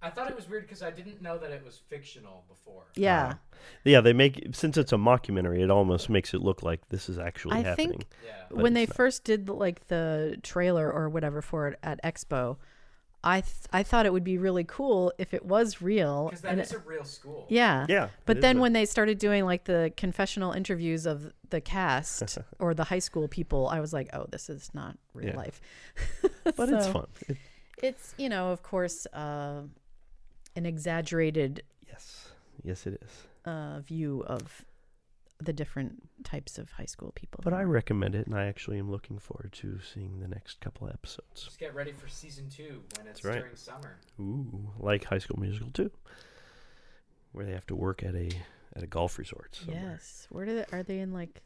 I 0.00 0.10
thought 0.10 0.30
it 0.30 0.36
was 0.36 0.48
weird 0.48 0.62
because 0.62 0.82
I 0.82 0.90
didn't 0.92 1.20
know 1.20 1.38
that 1.38 1.50
it 1.50 1.64
was 1.64 1.76
fictional 1.88 2.44
before. 2.48 2.84
Yeah. 2.94 3.26
Uh, 3.26 3.34
yeah, 3.84 4.00
they 4.00 4.12
make 4.12 4.48
since 4.52 4.76
it's 4.76 4.92
a 4.92 4.96
mockumentary, 4.96 5.60
it 5.60 5.70
almost 5.70 6.08
makes 6.08 6.34
it 6.34 6.40
look 6.40 6.62
like 6.62 6.88
this 6.88 7.08
is 7.08 7.18
actually 7.18 7.56
I 7.56 7.62
happening. 7.62 7.88
think 7.90 8.06
Yeah. 8.24 8.32
when 8.50 8.74
they 8.74 8.86
not. 8.86 8.94
first 8.94 9.24
did 9.24 9.46
the- 9.46 9.54
like 9.54 9.88
the 9.88 10.38
trailer 10.44 10.92
or 10.92 11.08
whatever 11.08 11.42
for 11.42 11.66
it 11.66 11.78
at 11.82 12.00
Expo, 12.04 12.58
I 13.24 13.40
th- 13.40 13.54
I 13.72 13.82
thought 13.82 14.06
it 14.06 14.12
would 14.12 14.22
be 14.24 14.38
really 14.38 14.62
cool 14.64 15.12
if 15.18 15.34
it 15.34 15.44
was 15.44 15.82
real. 15.82 16.26
Because 16.26 16.42
that 16.42 16.52
and 16.52 16.60
is 16.60 16.70
it- 16.72 16.76
a 16.76 16.78
real 16.78 17.04
school. 17.04 17.46
yeah. 17.48 17.84
yeah, 17.88 18.08
But 18.26 18.36
it 18.36 18.38
is 18.38 18.42
then 18.42 18.58
a- 18.58 18.60
when 18.60 18.72
they 18.74 18.84
started 18.86 19.18
doing 19.18 19.44
like 19.44 19.64
the 19.64 19.92
confessional 19.96 20.52
interviews 20.52 21.04
of 21.04 21.32
the 21.50 21.60
cast 21.60 22.38
or 22.60 22.74
the 22.74 22.84
high 22.84 23.00
school 23.00 23.26
people, 23.26 23.68
I 23.68 23.80
was 23.80 23.92
like, 23.92 24.08
oh, 24.12 24.26
this 24.30 24.48
is 24.48 24.70
not 24.72 24.96
real 25.14 25.28
Yeah. 25.30 25.36
life. 25.36 25.60
but 26.56 26.68
it's 26.68 26.86
fun. 26.88 27.06
It, 27.28 27.36
It's 27.82 28.14
you 28.18 28.28
know, 28.28 28.50
of 28.52 28.62
course, 28.62 29.06
uh, 29.12 29.62
an 30.56 30.66
exaggerated 30.66 31.62
yes, 31.88 32.28
yes, 32.62 32.86
it 32.86 33.00
is. 33.02 33.10
uh, 33.44 33.80
view 33.80 34.22
of 34.26 34.64
the 35.40 35.52
different 35.52 36.02
types 36.24 36.58
of 36.58 36.72
high 36.72 36.84
school 36.86 37.12
people. 37.14 37.40
But 37.44 37.52
I 37.54 37.62
recommend 37.62 38.14
it, 38.14 38.26
and 38.26 38.34
I 38.36 38.46
actually 38.46 38.78
am 38.78 38.90
looking 38.90 39.18
forward 39.18 39.52
to 39.54 39.78
seeing 39.80 40.18
the 40.20 40.26
next 40.28 40.60
couple 40.60 40.88
of 40.88 40.94
episodes. 40.94 41.44
Just 41.44 41.58
get 41.60 41.74
ready 41.74 41.92
for 41.92 42.08
season 42.08 42.48
two 42.50 42.82
when 42.96 43.06
it's 43.06 43.20
That's 43.20 43.24
right. 43.24 43.38
during 43.40 43.54
summer. 43.56 43.98
Ooh, 44.20 44.70
like 44.78 45.04
High 45.04 45.18
School 45.18 45.38
Musical 45.38 45.70
too, 45.70 45.90
where 47.32 47.44
they 47.44 47.52
have 47.52 47.66
to 47.68 47.76
work 47.76 48.02
at 48.02 48.14
a 48.14 48.30
at 48.74 48.82
a 48.82 48.86
golf 48.86 49.18
resort. 49.18 49.56
Somewhere. 49.64 49.92
Yes. 49.92 50.26
Where 50.30 50.44
do 50.44 50.54
they, 50.56 50.64
are 50.76 50.82
they 50.82 50.98
in 50.98 51.12
like 51.12 51.40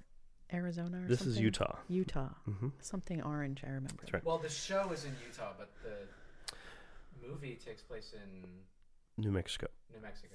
Arizona 0.53 1.03
or 1.05 1.07
this 1.09 1.19
something? 1.21 1.35
is 1.35 1.41
Utah. 1.41 1.77
Utah. 1.89 2.29
hmm 2.45 2.69
Something 2.81 3.23
orange, 3.23 3.63
I 3.65 3.69
remember. 3.69 3.95
That's 4.01 4.13
right. 4.15 4.25
Well, 4.25 4.39
the 4.39 4.49
show 4.49 4.91
is 4.93 5.05
in 5.05 5.13
Utah, 5.27 5.53
but 5.59 5.71
the 5.83 7.27
movie 7.27 7.59
takes 7.65 7.83
place 7.83 8.15
in 8.15 9.23
New 9.23 9.31
Mexico. 9.31 9.67
New 9.95 10.01
Mexico. 10.01 10.35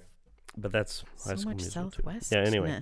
But 0.56 0.72
that's 0.72 1.04
So 1.16 1.30
High 1.30 1.36
School 1.36 1.50
much 1.52 1.56
Musical 1.62 1.90
too. 1.90 1.96
southwest. 1.96 2.32
Yeah. 2.32 2.38
Anyway, 2.38 2.80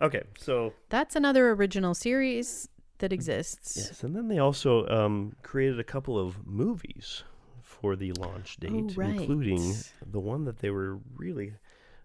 okay. 0.00 0.22
So 0.38 0.72
That's 0.88 1.16
another 1.16 1.50
original 1.50 1.94
series 1.94 2.68
that 2.98 3.12
exists. 3.12 3.76
yes, 3.76 4.02
and 4.02 4.14
then 4.14 4.28
they 4.28 4.38
also 4.38 4.86
um, 4.88 5.34
created 5.42 5.80
a 5.80 5.84
couple 5.84 6.18
of 6.18 6.46
movies 6.46 7.22
for 7.62 7.96
the 7.96 8.12
launch 8.12 8.56
date, 8.58 8.70
Oh, 8.72 8.90
right. 8.96 9.10
including 9.20 9.74
the 10.04 10.20
one 10.20 10.44
that 10.44 10.58
they 10.58 10.70
were 10.70 10.98
really 11.16 11.54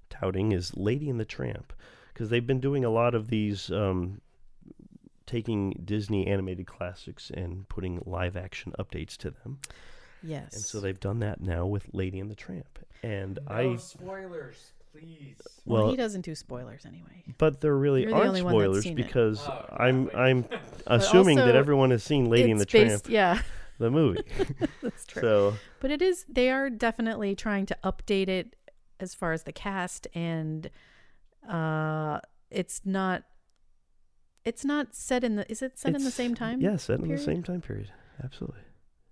touting 0.10 0.52
is 0.54 0.76
Lady 0.78 1.10
and 1.10 1.20
the 1.20 1.26
Tramp, 1.26 1.74
because 2.14 2.30
they've 2.30 2.46
been 2.48 2.60
doing 2.62 2.86
a 2.86 2.90
lot 2.90 3.14
of 3.16 3.28
these. 3.30 3.70
Um, 3.72 4.22
taking 5.26 5.82
Disney 5.84 6.28
animated 6.28 6.68
classics 6.68 7.32
and 7.34 7.68
putting 7.68 8.00
live 8.06 8.38
action 8.38 8.74
updates 8.78 9.18
to 9.18 9.32
them. 9.32 9.60
Yes. 10.22 10.54
And 10.54 10.62
so 10.64 10.80
they've 10.80 11.00
done 11.00 11.18
that 11.22 11.42
now 11.42 11.66
with 11.66 11.88
Lady 11.94 12.20
and 12.20 12.30
the 12.30 12.36
Tramp. 12.36 12.78
And 13.02 13.40
No 13.50 13.56
I 13.56 13.76
spoilers, 13.78 14.72
please. 15.00 15.38
well, 15.66 15.84
well 15.84 15.92
he 15.92 15.98
doesn't 15.98 16.22
do 16.22 16.36
spoilers 16.36 16.86
anyway. 16.86 17.24
but 17.38 17.62
there 17.62 17.76
really 17.76 18.02
You're 18.04 18.12
the 18.12 18.16
aren't 18.18 18.28
only 18.30 18.42
one 18.42 18.52
spoilers 18.54 18.86
because 18.92 19.40
Oh, 19.48 19.66
I'm. 19.78 20.10
I'm 20.16 20.46
assuming 20.88 21.38
that 21.38 21.56
everyone 21.56 21.92
has 21.92 22.04
seen 22.04 22.30
Lady 22.30 22.52
and 22.52 22.60
the 22.60 22.64
it's 22.64 22.72
based, 22.72 23.06
Tramp 23.06 23.10
Yeah, 23.10 23.42
the 23.80 23.90
movie. 23.92 24.22
that's 24.82 25.06
true. 25.06 25.22
so 25.22 25.54
But 25.80 25.92
it 25.92 26.02
is 26.02 26.26
they 26.30 26.50
are 26.52 26.70
definitely 26.70 27.36
trying 27.36 27.66
to 27.68 27.78
update 27.84 28.28
it 28.30 28.56
as 29.00 29.14
far 29.14 29.34
as 29.34 29.44
the 29.44 29.52
cast 29.52 30.08
and 30.14 30.70
uh 31.50 32.20
it's 32.50 32.82
not 32.86 33.24
it's 34.46 34.64
not 34.64 34.96
set 34.96 35.24
in 35.24 35.36
the 35.36 35.52
is 35.52 35.62
it 35.62 35.78
set 35.78 35.96
in 35.96 36.04
the 36.04 36.12
same 36.12 36.36
time? 36.36 36.62
Yeah, 36.62 36.78
set 36.78 37.00
in 37.00 37.08
the 37.10 37.18
same 37.18 37.44
time 37.44 37.62
period. 37.62 37.92
Absolutely. 38.24 38.60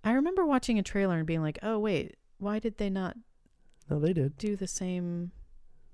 I 0.04 0.12
remember 0.12 0.44
watching 0.46 0.78
a 0.78 0.82
trailer 0.82 1.16
and 1.18 1.26
being 1.26 1.42
like, 1.42 1.58
"Oh 1.62 1.78
wait, 1.78 2.16
why 2.38 2.58
did 2.58 2.78
they 2.78 2.88
not 2.90 3.16
No, 3.90 3.98
they 3.98 4.12
did. 4.12 4.38
do 4.38 4.54
the 4.56 4.66
same 4.68 5.32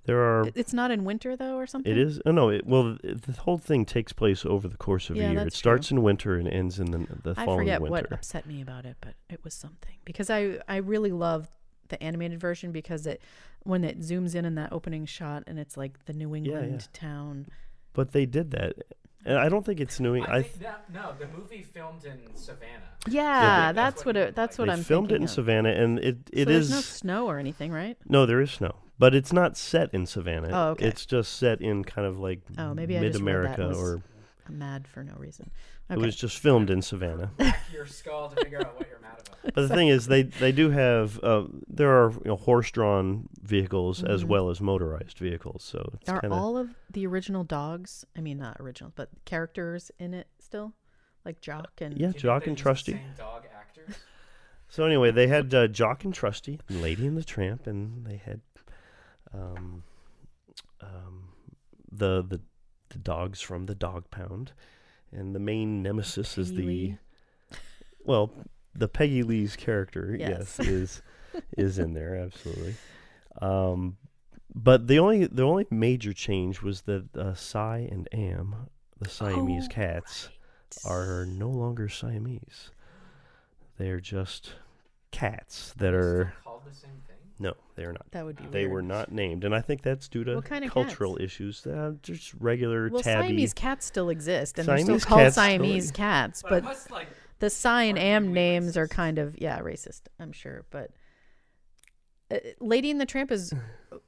There 0.04 0.18
are 0.20 0.48
It's 0.54 0.72
not 0.72 0.90
in 0.90 1.04
winter 1.04 1.36
though 1.36 1.56
or 1.56 1.66
something? 1.66 1.90
it 1.92 1.98
is 1.98 2.20
oh 2.24 2.30
no, 2.32 2.48
it, 2.48 2.66
well 2.66 2.96
it, 3.04 3.22
the 3.22 3.32
whole 3.32 3.58
thing 3.58 3.84
takes 3.84 4.12
place 4.12 4.44
over 4.46 4.66
the 4.68 4.76
course 4.76 5.10
of 5.10 5.16
Yeah, 5.16 5.30
a 5.30 5.32
year. 5.32 5.46
It 5.46 5.52
starts 5.52 5.90
in 5.90 6.02
winter 6.02 6.36
and 6.36 6.48
ends 6.48 6.78
in 6.78 6.90
the, 6.90 6.98
the 7.22 7.34
I 7.36 7.44
following 7.44 7.66
forget 7.66 7.80
winter. 7.82 7.90
what 7.92 8.12
upset 8.12 8.46
me 8.46 8.60
about 8.62 8.86
it, 8.86 8.96
but 9.00 9.14
it 9.28 9.44
was 9.44 9.54
something 9.54 9.96
because 10.04 10.30
I 10.30 10.58
I 10.68 10.76
really 10.76 11.12
love 11.12 11.50
the 11.88 12.02
animated 12.02 12.40
version 12.40 12.72
because 12.72 13.06
it 13.06 13.20
when 13.64 13.84
it 13.84 14.00
zooms 14.00 14.34
in 14.34 14.44
in 14.44 14.54
that 14.54 14.72
opening 14.72 15.04
shot 15.04 15.44
and 15.46 15.58
it's 15.58 15.76
like 15.76 16.04
the 16.06 16.12
New 16.12 16.28
yeah. 16.34 16.38
England 16.38 16.88
town. 16.92 17.46
But 17.92 18.12
they 18.12 18.24
did 18.24 18.52
that. 18.52 18.74
And 19.24 19.38
I 19.38 19.48
don't 19.48 19.64
think 19.64 19.80
it's 19.80 20.00
New 20.00 20.14
England. 20.14 20.34
I 20.34 20.38
I, 20.38 20.42
think 20.42 20.62
that, 20.62 20.84
no, 20.92 21.14
the 21.18 21.26
movie 21.28 21.62
filmed 21.62 22.04
in 22.04 22.18
Savannah. 22.34 22.70
Yeah, 23.08 23.72
that's 23.72 23.76
that's 23.76 24.04
what 24.04 24.16
what 24.16 24.28
it, 24.28 24.34
that's 24.34 24.58
what 24.58 24.66
they 24.66 24.72
I'm 24.72 24.82
filmed 24.82 25.12
it 25.12 25.16
in 25.16 25.24
of. 25.24 25.30
Savannah, 25.30 25.70
and 25.70 25.98
it 25.98 26.18
it 26.32 26.48
so 26.48 26.52
is 26.52 26.68
there's 26.68 26.70
no 26.70 26.80
snow 26.80 27.26
or 27.26 27.38
anything, 27.38 27.72
right? 27.72 27.96
No, 28.08 28.26
there 28.26 28.40
is 28.40 28.50
snow, 28.50 28.76
but 28.98 29.14
it's 29.14 29.32
not 29.32 29.56
set 29.56 29.92
in 29.94 30.06
Savannah. 30.06 30.50
Oh, 30.52 30.68
okay. 30.70 30.86
It's 30.86 31.06
just 31.06 31.36
set 31.36 31.60
in 31.60 31.84
kind 31.84 32.06
of 32.06 32.18
like 32.18 32.40
Oh, 32.58 32.74
maybe 32.74 32.98
mid 32.98 33.12
just 33.12 33.22
read 33.24 33.44
that 33.44 33.58
America, 33.60 33.74
or 33.74 34.02
I'm 34.46 34.58
mad 34.58 34.86
for 34.86 35.02
no 35.02 35.14
reason. 35.16 35.50
It 35.90 35.98
was 35.98 36.16
just 36.16 36.38
filmed 36.38 36.70
in 36.70 36.82
Savannah. 36.82 37.32
Your 37.72 37.86
skull 37.86 38.28
to 38.30 38.36
figure 38.44 38.58
out 38.58 38.78
what 38.78 38.88
you're 38.88 39.00
mad 39.00 39.20
about. 39.20 39.54
But 39.54 39.62
the 39.68 39.74
thing 39.74 39.88
is, 39.88 40.06
they 40.06 40.22
they 40.24 40.52
do 40.52 40.70
have 40.70 41.18
uh, 41.22 41.44
there 41.68 41.90
are 41.90 42.10
you 42.12 42.20
know, 42.26 42.36
horse-drawn 42.36 43.28
vehicles 43.42 44.02
as 44.04 44.22
Mhm. 44.24 44.28
well 44.28 44.50
as 44.50 44.60
motorized 44.60 45.18
vehicles. 45.18 45.62
So 45.64 45.90
it's 45.94 46.08
Are 46.10 46.20
kind 46.20 46.32
of 46.32 46.38
all 46.38 46.56
of 46.58 46.70
the 46.90 47.06
original 47.06 47.42
dogs? 47.44 48.04
I 48.16 48.20
mean, 48.20 48.38
not 48.38 48.56
original, 48.60 48.92
but 48.94 49.08
characters 49.24 49.90
in 49.98 50.12
it 50.14 50.28
still, 50.38 50.74
like 51.24 51.40
Jock 51.40 51.80
and 51.80 51.98
yeah, 51.98 52.08
Do 52.08 52.14
you 52.14 52.20
Jock 52.20 52.44
they 52.44 52.50
and 52.50 52.58
use 52.58 52.58
the 52.58 52.62
Trusty. 52.62 52.92
Same 52.92 53.02
dog 53.16 53.44
actors. 53.58 53.94
So 54.72 54.84
anyway, 54.84 55.10
they 55.10 55.26
had 55.26 55.52
uh, 55.52 55.66
Jock 55.66 56.04
and 56.04 56.14
Trusty, 56.14 56.60
Lady 56.70 57.04
and 57.04 57.16
the 57.16 57.24
Tramp, 57.24 57.66
and 57.66 58.06
they 58.06 58.18
had 58.18 58.40
um, 59.34 59.82
um, 60.80 61.30
the 61.90 62.22
the 62.22 62.40
the 62.90 62.98
dogs 62.98 63.40
from 63.40 63.66
the 63.66 63.74
Dog 63.74 64.10
Pound, 64.12 64.52
and 65.12 65.34
the 65.34 65.40
main 65.40 65.82
nemesis 65.82 66.38
is 66.38 66.52
the 66.52 66.62
Lee. 66.62 66.98
well, 68.04 68.30
the 68.74 68.88
Peggy 68.88 69.22
Lee's 69.22 69.56
character, 69.56 70.16
Yes. 70.18 70.56
yes, 70.58 70.68
is 70.68 71.02
is 71.56 71.78
in 71.78 71.94
there 71.94 72.16
absolutely. 72.16 72.74
Um, 73.40 73.96
but 74.54 74.86
the 74.88 74.98
only 74.98 75.26
the 75.26 75.42
only 75.42 75.66
major 75.70 76.12
change 76.12 76.62
was 76.62 76.82
that 76.82 77.16
uh, 77.16 77.34
Si 77.34 77.58
and 77.58 78.08
Am, 78.12 78.68
the 78.98 79.08
Siamese 79.08 79.66
Oh, 79.70 79.74
cats, 79.74 80.28
are 80.84 81.24
no 81.26 81.48
longer 81.48 81.88
Siamese. 81.88 82.70
They 83.78 83.90
are 83.90 84.00
just 84.00 84.54
cats 85.12 85.72
that 85.78 85.94
It's 85.94 86.04
are 86.04 86.34
still 87.40 87.52
called 87.52 87.56
the 87.76 87.76
same 87.76 87.76
thing. 87.76 87.76
no, 87.76 87.76
they 87.76 87.84
are 87.84 87.92
not. 87.92 88.10
That 88.12 88.24
would 88.24 88.36
be 88.36 88.44
They 88.50 88.60
weird. 88.66 88.72
were 88.72 88.82
not 88.82 89.12
named, 89.12 89.44
and 89.44 89.54
I 89.54 89.60
think 89.60 89.82
that's 89.82 90.08
due 90.08 90.24
to 90.24 90.36
What 90.36 90.44
kind 90.44 90.64
of 90.64 90.70
cultural 90.70 91.14
cats? 91.14 91.24
issues. 91.24 91.66
Uh, 91.66 91.92
just 92.02 92.34
regular 92.40 92.88
Well, 92.90 93.02
tabby. 93.02 93.28
Siamese 93.28 93.54
cats 93.54 93.86
still 93.86 94.08
exist, 94.10 94.58
and 94.58 94.66
Siamese 94.66 94.86
they're 94.86 94.98
still 95.00 95.08
called 95.08 95.20
cats 95.22 95.34
still 95.34 95.44
Siamese 95.44 95.74
exist. 95.76 95.94
cats. 95.94 96.42
But, 96.42 96.50
But 96.50 96.64
must 96.64 96.90
like 96.90 97.08
the 97.38 97.50
Si 97.50 97.68
and 97.68 97.98
Am 97.98 98.32
names 98.32 98.76
are 98.76 98.86
kind 98.88 99.18
of 99.18 99.40
yeah 99.40 99.60
racist. 99.60 100.02
I'm 100.18 100.32
sure, 100.32 100.64
but 100.70 100.90
uh, 102.30 102.36
Lady 102.60 102.90
and 102.90 103.00
the 103.00 103.06
Tramp 103.06 103.30
is 103.32 103.52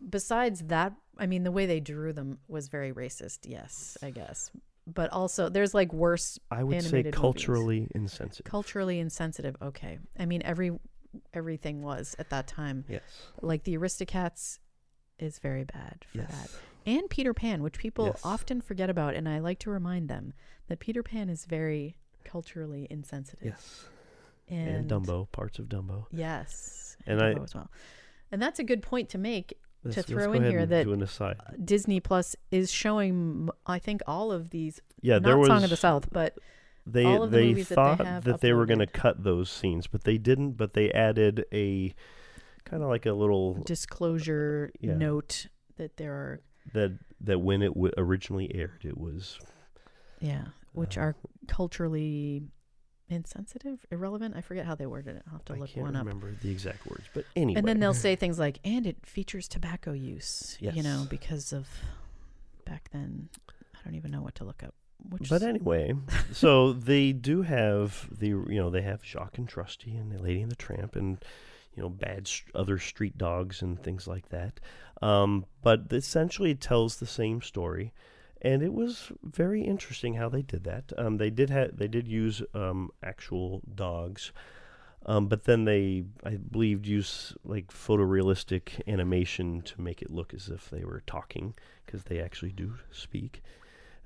besides 0.09 0.63
that. 0.69 0.93
I 1.19 1.27
mean, 1.27 1.45
the 1.45 1.53
way 1.53 1.67
they 1.67 1.81
drew 1.81 2.13
them 2.13 2.39
was 2.49 2.69
very 2.69 2.93
racist. 2.93 3.41
Yes, 3.45 3.97
I 4.03 4.11
guess. 4.11 4.51
But 4.87 5.11
also, 5.13 5.49
there's 5.49 5.75
like 5.75 5.93
worse 5.93 6.39
I 6.51 6.65
would 6.65 6.73
say 6.73 6.79
animated 6.89 7.15
movies. 7.15 7.21
culturally 7.21 7.89
insensitive. 7.95 8.51
culturally 8.51 8.99
insensitive. 8.99 9.57
Okay, 9.63 9.99
I 10.19 10.27
mean 10.27 10.43
every 10.45 10.73
everything 11.35 11.83
was 11.83 12.15
at 12.19 12.31
that 12.31 12.47
time. 12.47 12.85
yes. 12.89 13.03
Like 13.41 13.65
the 13.65 13.77
Aristocats 13.77 14.59
is 15.19 15.39
very 15.39 15.65
bad 15.65 16.05
for 16.11 16.19
that. 16.19 16.31
Yes. 16.31 16.59
and 16.85 17.09
Peter 17.11 17.33
Pan, 17.33 17.63
which 17.63 17.79
people 17.79 18.07
Yes. 18.07 18.21
often 18.25 18.61
forget 18.61 18.91
about, 18.91 19.15
and 19.15 19.29
I 19.29 19.39
like 19.39 19.59
to 19.61 19.71
remind 19.71 20.09
them 20.09 20.33
that 20.69 20.81
Peter 20.81 21.03
Pan 21.03 21.29
is 21.29 21.45
very 21.45 21.97
culturally 22.25 22.87
insensitive. 22.91 23.45
Yes. 23.47 23.87
and, 24.49 24.69
And, 24.69 24.91
Dumbo, 24.91 25.31
parts 25.33 25.59
of 25.59 25.67
Dumbo. 25.67 26.07
Yes, 26.11 26.97
And 27.07 27.21
Dumbo 27.21 27.41
I- 27.41 27.43
as 27.45 27.55
well. 27.55 27.71
And 28.33 28.41
that's 28.43 28.59
a 28.59 28.65
good 28.65 28.83
point 28.83 29.09
to 29.11 29.19
make. 29.19 29.59
Let's, 29.85 29.97
let's 29.99 30.09
throw 30.09 30.33
in 30.33 30.43
here 30.45 30.65
that-. 30.67 30.87
Disney 31.65 32.01
Plus 32.01 32.35
is 32.51 32.71
showing, 32.71 33.49
I 33.67 33.79
think, 33.79 34.01
all 34.07 34.33
of 34.33 34.51
these. 34.51 34.81
Yeah, 35.01 35.15
not 35.15 35.23
there 35.25 35.39
was 35.39 35.49
Song 35.49 35.65
of 35.65 35.71
the 35.71 35.77
South, 35.77 36.09
but 36.13 36.37
they 36.87 37.05
the 37.05 37.27
they 37.27 37.49
movies 37.49 37.69
that 37.69 37.75
they 37.77 38.05
thought 38.05 38.25
that 38.25 38.41
they 38.41 38.53
were 38.53 38.67
going 38.67 38.79
to 38.81 38.87
cut 38.87 39.23
those 39.23 39.51
scenes, 39.51 39.87
but 39.87 40.05
they 40.05 40.19
didn't. 40.19 40.53
But 40.53 40.73
they 40.73 40.91
added 40.93 41.45
a 41.53 41.95
kind 42.65 42.83
of 42.83 42.89
like 42.89 43.07
a 43.07 43.13
little 43.13 43.55
disclosure 43.65 44.71
Yeah. 44.81 44.95
note 44.97 45.47
that 45.77 45.97
there 45.97 46.13
are, 46.13 46.41
that 46.75 46.93
that 47.21 47.41
when 47.41 47.63
it 47.63 47.75
w- 47.75 47.93
originally 47.97 48.53
aired, 48.55 48.85
it 48.85 48.97
was 48.99 49.39
yeah, 50.21 50.47
which 50.73 50.97
Uh, 50.99 51.01
are 51.03 51.17
culturally 51.49 52.43
insensitive, 53.09 53.85
irrelevant. 53.91 54.35
I 54.37 54.41
forget 54.41 54.65
how 54.67 54.75
they 54.75 54.87
worded 54.87 55.17
it. 55.17 55.23
I'll 55.27 55.33
have 55.35 55.45
to 55.47 55.55
I 55.55 55.57
look 55.59 55.71
can't 55.71 55.87
one 55.87 55.97
up. 55.97 56.07
remember 56.07 56.33
the 56.41 56.51
exact 56.51 56.87
words, 56.87 57.05
but 57.13 57.25
anyway. 57.37 57.59
And 57.59 57.69
then 57.69 57.79
they'll 57.81 57.93
say 57.95 58.17
things 58.17 58.39
like, 58.39 58.59
and 58.65 58.87
it 58.87 59.05
features 59.05 59.49
tobacco 59.49 59.93
use, 59.93 60.57
you 60.61 60.83
know, 60.83 61.07
because 61.11 61.53
of 61.53 61.69
back 62.65 62.89
then. 62.93 63.29
I 63.75 63.79
don't 63.85 63.97
even 63.97 64.11
know 64.13 64.23
what 64.23 64.37
to 64.37 64.45
look 64.45 64.63
up. 64.63 64.75
Which 65.09 65.29
But 65.29 65.43
anyway, 65.43 65.95
so 66.33 66.73
they 66.73 67.13
do 67.13 67.43
have 67.43 68.09
the 68.11 68.29
you 68.29 68.47
know 68.49 68.71
they 68.71 68.83
have 68.83 69.03
Jock 69.03 69.39
and 69.39 69.49
Trusty 69.49 69.97
and 69.97 70.11
the 70.13 70.23
Lady 70.23 70.43
and 70.43 70.51
the 70.51 70.57
Tramp 70.57 70.97
and 70.97 71.23
you 71.75 71.83
know 71.83 71.89
bad 71.89 72.29
st- 72.29 72.55
other 72.55 72.79
street 72.79 73.19
dogs 73.19 73.63
and 73.63 73.83
things 73.83 74.07
like 74.07 74.29
that. 74.29 74.61
Um, 75.01 75.47
but 75.63 75.87
essentially, 75.91 76.53
it 76.53 76.61
tells 76.61 76.97
the 76.97 77.07
same 77.07 77.43
story, 77.43 77.93
and 78.41 78.63
it 78.63 78.73
was 78.73 79.11
very 79.23 79.63
interesting 79.63 80.15
how 80.15 80.29
they 80.29 80.43
did 80.43 80.65
that. 80.65 80.93
Um, 80.97 81.17
they 81.17 81.31
did 81.31 81.51
ha- 81.51 81.73
they 81.73 81.89
did 81.89 82.07
use 82.07 82.43
um, 82.55 82.91
actual 83.03 83.63
dogs. 83.75 84.33
Um, 85.05 85.27
but 85.27 85.45
then 85.45 85.65
they, 85.65 86.05
I 86.23 86.37
believe, 86.37 86.87
use 86.87 87.35
like 87.45 87.73
photorealistic 87.73 88.81
animation 88.87 89.63
to 89.63 89.81
make 89.81 90.01
it 90.01 90.13
look 90.13 90.33
as 90.33 90.49
if 90.49 90.71
they 90.71 90.85
were 90.85 91.03
talking, 91.09 91.55
because 91.85 92.05
they 92.05 92.21
actually 92.21 92.53
do 92.53 92.75
speak. 92.93 93.43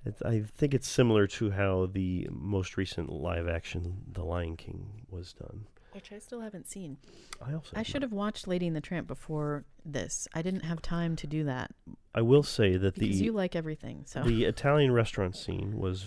It, 0.07 0.17
I 0.25 0.41
think 0.57 0.73
it's 0.75 0.89
similar 0.89 1.27
to 1.29 1.51
how 1.51 1.87
the 1.87 2.29
most 2.31 2.77
recent 2.77 3.11
live 3.11 3.49
action 3.49 4.03
The 4.13 4.23
Lion 4.25 4.57
King 4.57 5.03
was 5.11 5.33
done. 5.33 5.67
which 5.93 6.13
I 6.13 6.19
still 6.19 6.41
haven't 6.41 6.69
seen. 6.69 6.99
I 7.41 7.55
also 7.55 7.73
I 7.75 7.83
should 7.83 8.03
have 8.03 8.13
watched 8.13 8.47
Lady 8.47 8.67
and 8.67 8.77
the 8.77 8.81
Tramp 8.81 9.07
before 9.09 9.65
this. 9.85 10.29
I 10.35 10.43
didn't 10.43 10.65
have 10.65 10.81
time 10.83 11.17
to 11.17 11.27
do 11.27 11.45
that 11.45 11.73
I 12.15 12.23
will 12.23 12.43
say 12.43 12.77
that 12.77 12.95
because 12.95 13.19
the 13.19 13.25
you 13.27 13.33
like 13.33 13.55
everything. 13.57 14.05
So 14.07 14.23
the 14.23 14.45
Italian 14.45 14.93
restaurant 14.93 15.37
scene 15.37 15.77
was 15.79 16.07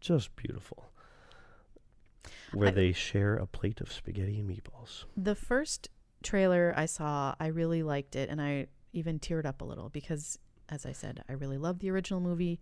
just 0.00 0.34
beautiful, 0.36 0.90
where 2.52 2.68
I- 2.68 2.72
they 2.72 2.92
share 2.92 3.36
a 3.36 3.46
plate 3.46 3.80
of 3.80 3.92
spaghetti 3.92 4.38
and 4.38 4.48
meatballs. 4.48 5.04
the 5.16 5.34
first 5.34 5.88
trailer 6.22 6.72
I 6.76 6.86
saw, 6.86 7.34
I 7.40 7.46
really 7.48 7.82
liked 7.82 8.14
it, 8.16 8.28
and 8.30 8.40
I 8.40 8.66
even 8.92 9.18
teared 9.18 9.44
up 9.46 9.60
a 9.60 9.64
little 9.64 9.88
because, 9.88 10.38
as 10.68 10.84
I 10.86 10.92
said, 10.92 11.22
I 11.28 11.32
really 11.32 11.58
loved 11.58 11.80
the 11.80 11.90
original 11.90 12.20
movie. 12.20 12.60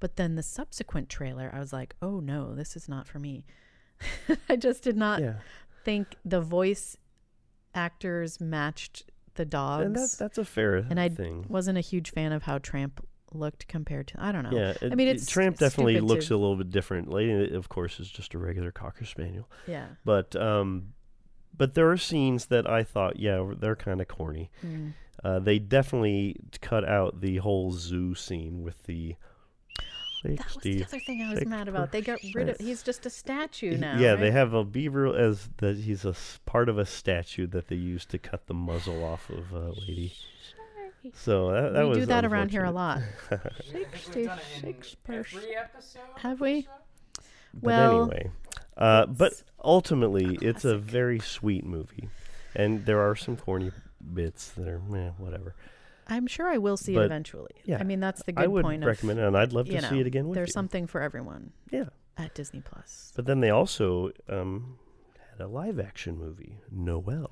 But 0.00 0.16
then 0.16 0.34
the 0.34 0.42
subsequent 0.42 1.08
trailer, 1.08 1.50
I 1.54 1.58
was 1.60 1.72
like, 1.72 1.94
oh 2.02 2.20
no, 2.20 2.54
this 2.54 2.74
is 2.76 2.88
not 2.88 3.06
for 3.06 3.18
me. 3.18 3.44
I 4.48 4.56
just 4.56 4.82
did 4.82 4.96
not 4.96 5.20
yeah, 5.20 5.34
think 5.84 6.16
the 6.24 6.40
voice 6.40 6.96
actors 7.74 8.40
matched 8.40 9.04
the 9.34 9.44
dogs. 9.44 9.84
and 9.86 9.94
that's 9.96 10.16
that's 10.16 10.38
a 10.38 10.44
fair 10.44 10.76
And 10.76 10.98
I 10.98 11.08
thing. 11.08 11.46
wasn't 11.48 11.78
a 11.78 11.82
huge 11.82 12.10
fan 12.10 12.32
of 12.32 12.42
how 12.42 12.58
Tramp 12.58 13.06
looked 13.32 13.68
compared 13.68 14.08
to 14.08 14.20
I 14.22 14.32
don't 14.32 14.42
know. 14.42 14.50
Yeah, 14.58 14.74
it- 14.82 14.96
mean, 14.96 15.06
it- 15.08 15.16
it's 15.16 15.26
Tramp 15.26 15.58
definitely 15.58 16.00
looks 16.00 16.28
to- 16.28 16.34
a 16.34 16.38
little 16.38 16.56
bit 16.56 16.70
different. 16.70 17.10
Lady, 17.10 17.54
of 17.54 17.68
course, 17.68 18.00
is 18.00 18.10
just 18.10 18.34
a 18.34 18.38
regular 18.38 18.72
cocker 18.72 19.04
spaniel. 19.04 19.48
Yeah. 19.68 19.86
But 20.04 20.34
um, 20.34 20.94
but 21.56 21.74
there 21.74 21.90
are 21.90 21.96
scenes 21.96 22.46
that 22.46 22.68
I 22.68 22.82
thought, 22.82 23.18
yeah, 23.18 23.52
they're 23.58 23.76
kind 23.76 24.00
of 24.00 24.08
corny. 24.08 24.50
Mm. 24.66 24.94
Uh, 25.22 25.38
they 25.38 25.58
definitely 25.58 26.36
cut 26.62 26.88
out 26.88 27.20
the 27.20 27.36
whole 27.36 27.70
zoo 27.72 28.14
scene 28.14 28.62
with 28.62 28.82
the. 28.84 29.14
That 30.22 30.54
was 30.54 30.56
the 30.62 30.84
other 30.84 31.00
thing 31.00 31.22
I 31.22 31.30
was 31.30 31.38
six 31.38 31.48
mad 31.48 31.68
about. 31.68 31.92
They 31.92 32.02
got 32.02 32.20
rid 32.34 32.50
of. 32.50 32.58
He's 32.58 32.82
just 32.82 33.06
a 33.06 33.10
statue 33.10 33.76
now. 33.78 33.98
yeah, 33.98 34.10
right? 34.10 34.20
they 34.20 34.30
have 34.30 34.52
a 34.52 34.64
beaver 34.64 35.16
as 35.16 35.48
that 35.58 35.78
he's 35.78 36.04
a 36.04 36.14
part 36.44 36.68
of 36.68 36.78
a 36.78 36.84
statue 36.84 37.46
that 37.48 37.68
they 37.68 37.76
use 37.76 38.04
to 38.06 38.18
cut 38.18 38.46
the 38.46 38.54
muzzle 38.54 39.02
off 39.04 39.30
of 39.30 39.52
a 39.52 39.70
lady. 39.80 40.12
So 41.14 41.50
that, 41.52 41.72
that 41.72 41.82
we 41.84 41.88
was 41.90 41.98
do 41.98 42.06
that 42.06 42.26
around 42.26 42.50
here 42.50 42.64
a 42.64 42.70
lot. 42.70 42.98
I 43.30 43.36
think 43.72 43.88
we've 44.14 44.26
done 44.26 44.38
it 44.38 44.64
in 44.64 45.14
every 45.14 45.56
episode. 45.56 46.02
Have 46.16 46.40
we? 46.40 46.68
But 47.54 47.62
Well, 47.62 48.02
anyway, 48.02 48.30
uh, 48.76 49.06
but 49.06 49.32
it's 49.32 49.42
ultimately, 49.64 50.38
it's 50.42 50.64
a 50.64 50.76
very 50.76 51.18
sweet 51.18 51.64
movie, 51.64 52.10
and 52.54 52.84
there 52.84 53.00
are 53.00 53.16
some 53.16 53.36
corny 53.36 53.72
bits 54.12 54.50
that 54.50 54.68
are 54.68 54.80
eh, 54.94 55.10
whatever. 55.18 55.54
I'm 56.10 56.26
sure 56.26 56.48
I 56.48 56.58
will 56.58 56.76
see 56.76 56.94
it 56.96 57.02
eventually. 57.02 57.52
yeah, 57.64 57.78
I 57.80 57.84
mean, 57.84 58.00
that's 58.00 58.22
the 58.24 58.32
good 58.32 58.44
I 58.44 58.46
would 58.48 58.64
point 58.64 58.84
recommend 58.84 59.18
of 59.20 59.24
it, 59.24 59.28
and 59.28 59.36
I'd 59.36 59.52
love 59.52 59.66
to 59.68 59.80
see 59.88 60.00
it 60.00 60.06
again 60.06 60.28
with 60.28 60.34
there's 60.36 60.48
you. 60.48 60.52
something 60.52 60.86
for 60.86 61.00
everyone 61.00 61.52
Yeah, 61.70 61.86
at 62.18 62.34
Disney 62.34 62.60
Plus. 62.60 63.12
but 63.16 63.26
then 63.26 63.40
they 63.40 63.50
also 63.50 64.10
um, 64.28 64.78
had 65.30 65.40
a 65.40 65.46
live 65.48 65.78
action 65.80 66.18
movie, 66.18 66.58
Noel. 66.70 67.30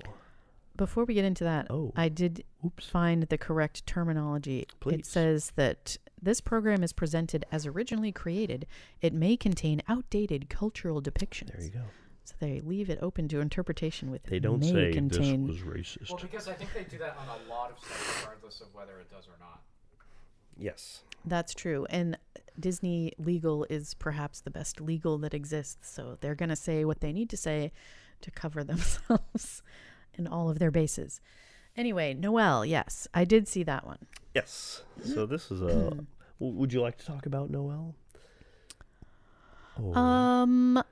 Before 0.77 1.05
we 1.05 1.15
get 1.15 1.25
into 1.25 1.43
that, 1.43 1.67
Oh, 1.71 1.93
I 1.97 2.09
did 2.09 2.45
oops. 2.65 2.87
find 2.87 3.25
the 3.25 3.37
correct 3.37 3.85
terminology. 3.85 4.67
Please. 4.79 5.01
It 5.01 5.07
says 5.07 5.53
that 5.57 5.97
this 6.23 6.41
program 6.41 6.85
is 6.85 6.93
presented 6.93 7.45
as 7.51 7.67
originally 7.67 8.13
created. 8.13 8.65
It 9.03 9.13
may 9.13 9.37
contain 9.37 9.83
outdated 9.89 10.49
cultural 10.49 11.03
depictions. 11.03 11.53
There 11.57 11.63
you 11.65 11.71
go. 11.71 11.83
So 12.29 12.35
they 12.41 12.61
leave 12.61 12.91
it 12.91 12.99
open 13.01 13.27
to 13.29 13.41
interpretation 13.41 14.11
with 14.11 14.23
They 14.25 14.39
don't 14.39 14.61
may 14.61 14.71
say 14.73 14.93
contain. 14.93 15.47
this 15.47 15.63
was 15.63 15.75
racist. 15.77 16.11
Well, 16.11 16.19
because 16.21 16.47
I 16.49 16.53
think 16.53 16.75
they 16.75 16.85
do 16.85 16.99
that 16.99 17.17
on 17.17 17.27
a 17.27 17.51
lot 17.51 17.71
of 17.71 17.79
stuff, 17.79 18.23
regardless 18.27 18.61
of 18.61 18.67
whether 18.75 18.99
it 19.01 19.11
does 19.11 19.27
or 19.27 19.37
not. 19.41 19.61
yes. 20.59 21.03
That's 21.25 21.53
true. 21.55 21.87
And 21.91 22.17
Disney 22.61 23.13
legal 23.19 23.67
is 23.71 23.95
perhaps 23.95 24.41
the 24.41 24.51
best 24.51 24.81
legal 24.81 25.17
that 25.19 25.33
exists. 25.35 25.91
So 25.91 26.17
they're 26.21 26.35
going 26.35 26.49
to 26.49 26.57
say 26.57 26.85
what 26.85 27.01
they 27.01 27.13
need 27.13 27.29
to 27.31 27.37
say 27.37 27.73
to 28.21 28.31
cover 28.31 28.63
themselves 28.73 29.63
and 30.17 30.29
all 30.29 30.49
of 30.51 30.59
their 30.59 30.71
bases. 30.71 31.21
Anyway, 31.77 32.13
Noel, 32.15 32.65
yes, 32.67 33.09
I 33.15 33.25
did 33.25 33.49
see 33.49 33.63
that 33.65 33.87
one. 33.87 33.99
Yes. 34.35 34.83
So 35.03 35.25
this 35.27 35.51
is 35.51 35.63
a. 35.63 35.91
Hmm. 35.91 36.01
would 36.39 36.73
you 36.73 36.81
like 36.83 36.99
to 36.99 37.07
talk 37.07 37.25
about 37.27 37.51
Noel? 37.51 37.95
Oh, 39.81 39.95
Um, 39.95 40.83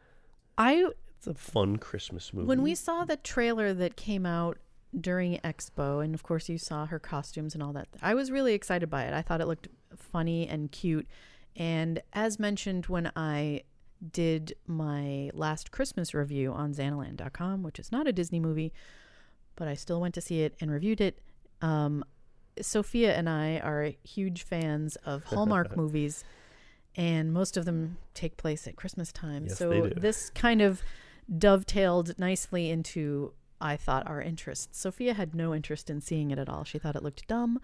I 0.59 0.87
it's 1.19 1.27
a 1.27 1.35
fun 1.35 1.77
Christmas 1.77 2.33
movie. 2.33 2.47
when 2.47 2.63
we 2.63 2.75
saw 2.75 3.05
the 3.05 3.17
trailer 3.17 3.73
that 3.75 3.97
came 3.97 4.27
out 4.27 4.59
during 4.99 5.39
Expo, 5.39 6.05
and 6.05 6.15
of 6.15 6.23
course 6.23 6.49
you 6.49 6.59
saw 6.59 6.87
her 6.87 6.99
costumes 6.99 7.55
and 7.55 7.63
all 7.63 7.73
that, 7.73 7.89
I 8.03 8.15
was 8.15 8.31
really 8.31 8.55
excited 8.55 8.89
by 8.89 9.05
it. 9.05 9.13
I 9.15 9.23
thought 9.23 9.41
it 9.41 9.47
looked 9.47 9.69
funny 9.97 10.47
and 10.49 10.71
cute. 10.71 11.07
And 11.55 12.03
as 12.13 12.39
mentioned 12.39 12.87
when 12.87 13.11
I 13.17 13.63
did 14.13 14.55
my 14.67 15.31
last 15.33 15.71
Christmas 15.71 16.13
review 16.15 16.53
on 16.53 16.75
Xanaland.com, 16.75 17.63
which 17.63 17.79
is 17.79 17.91
not 17.91 18.07
a 18.07 18.13
Disney 18.13 18.41
movie, 18.41 18.73
but 19.57 19.69
I 19.69 19.75
still 19.75 20.01
went 20.01 20.15
to 20.15 20.21
see 20.21 20.43
it 20.43 20.55
and 20.61 20.71
reviewed 20.71 21.01
it. 21.01 21.19
Um, 21.63 22.05
Sophia 22.61 23.15
and 23.15 23.29
I 23.29 23.59
are 23.59 23.93
huge 24.05 24.43
fans 24.43 24.97
of 24.97 25.25
Hallmark 25.33 25.77
movies, 25.77 26.25
and 26.95 27.33
most 27.33 27.57
of 27.57 27.65
them 27.65 27.97
take 28.15 28.37
place 28.37 28.67
at 28.67 28.77
Christmas 28.77 29.13
time. 29.13 29.47
Yes, 29.47 29.59
so 29.59 29.91
this 29.97 30.31
kind 30.31 30.61
of 30.63 30.83
dovetailed 31.39 32.19
nicely 32.19 32.71
into, 32.71 33.33
I 33.61 33.77
thought, 33.77 34.07
our 34.07 34.21
interests. 34.21 34.79
Sophia 34.79 35.15
had 35.15 35.35
no 35.35 35.55
interest 35.55 35.91
in 35.91 36.01
seeing 36.01 36.31
it 36.31 36.39
at 36.39 36.49
all. 36.49 36.65
She 36.65 36.79
thought 36.79 36.97
it 36.97 37.03
looked 37.03 37.27
dumb, 37.27 37.61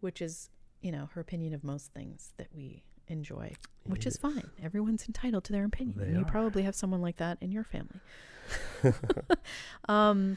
which 0.00 0.20
is, 0.20 0.50
you 0.80 0.92
know, 0.92 1.08
her 1.14 1.20
opinion 1.20 1.54
of 1.54 1.64
most 1.64 1.92
things 1.92 2.32
that 2.36 2.48
we 2.54 2.82
enjoy, 3.08 3.54
which 3.84 4.06
is 4.06 4.16
fine. 4.16 4.50
Everyone's 4.62 5.06
entitled 5.06 5.44
to 5.44 5.52
their 5.52 5.64
opinion. 5.64 5.98
They 5.98 6.12
you 6.12 6.22
are. 6.22 6.24
probably 6.24 6.62
have 6.62 6.74
someone 6.74 7.00
like 7.00 7.16
that 7.16 7.38
in 7.40 7.50
your 7.50 7.64
family. 7.64 8.00
um, 9.88 10.36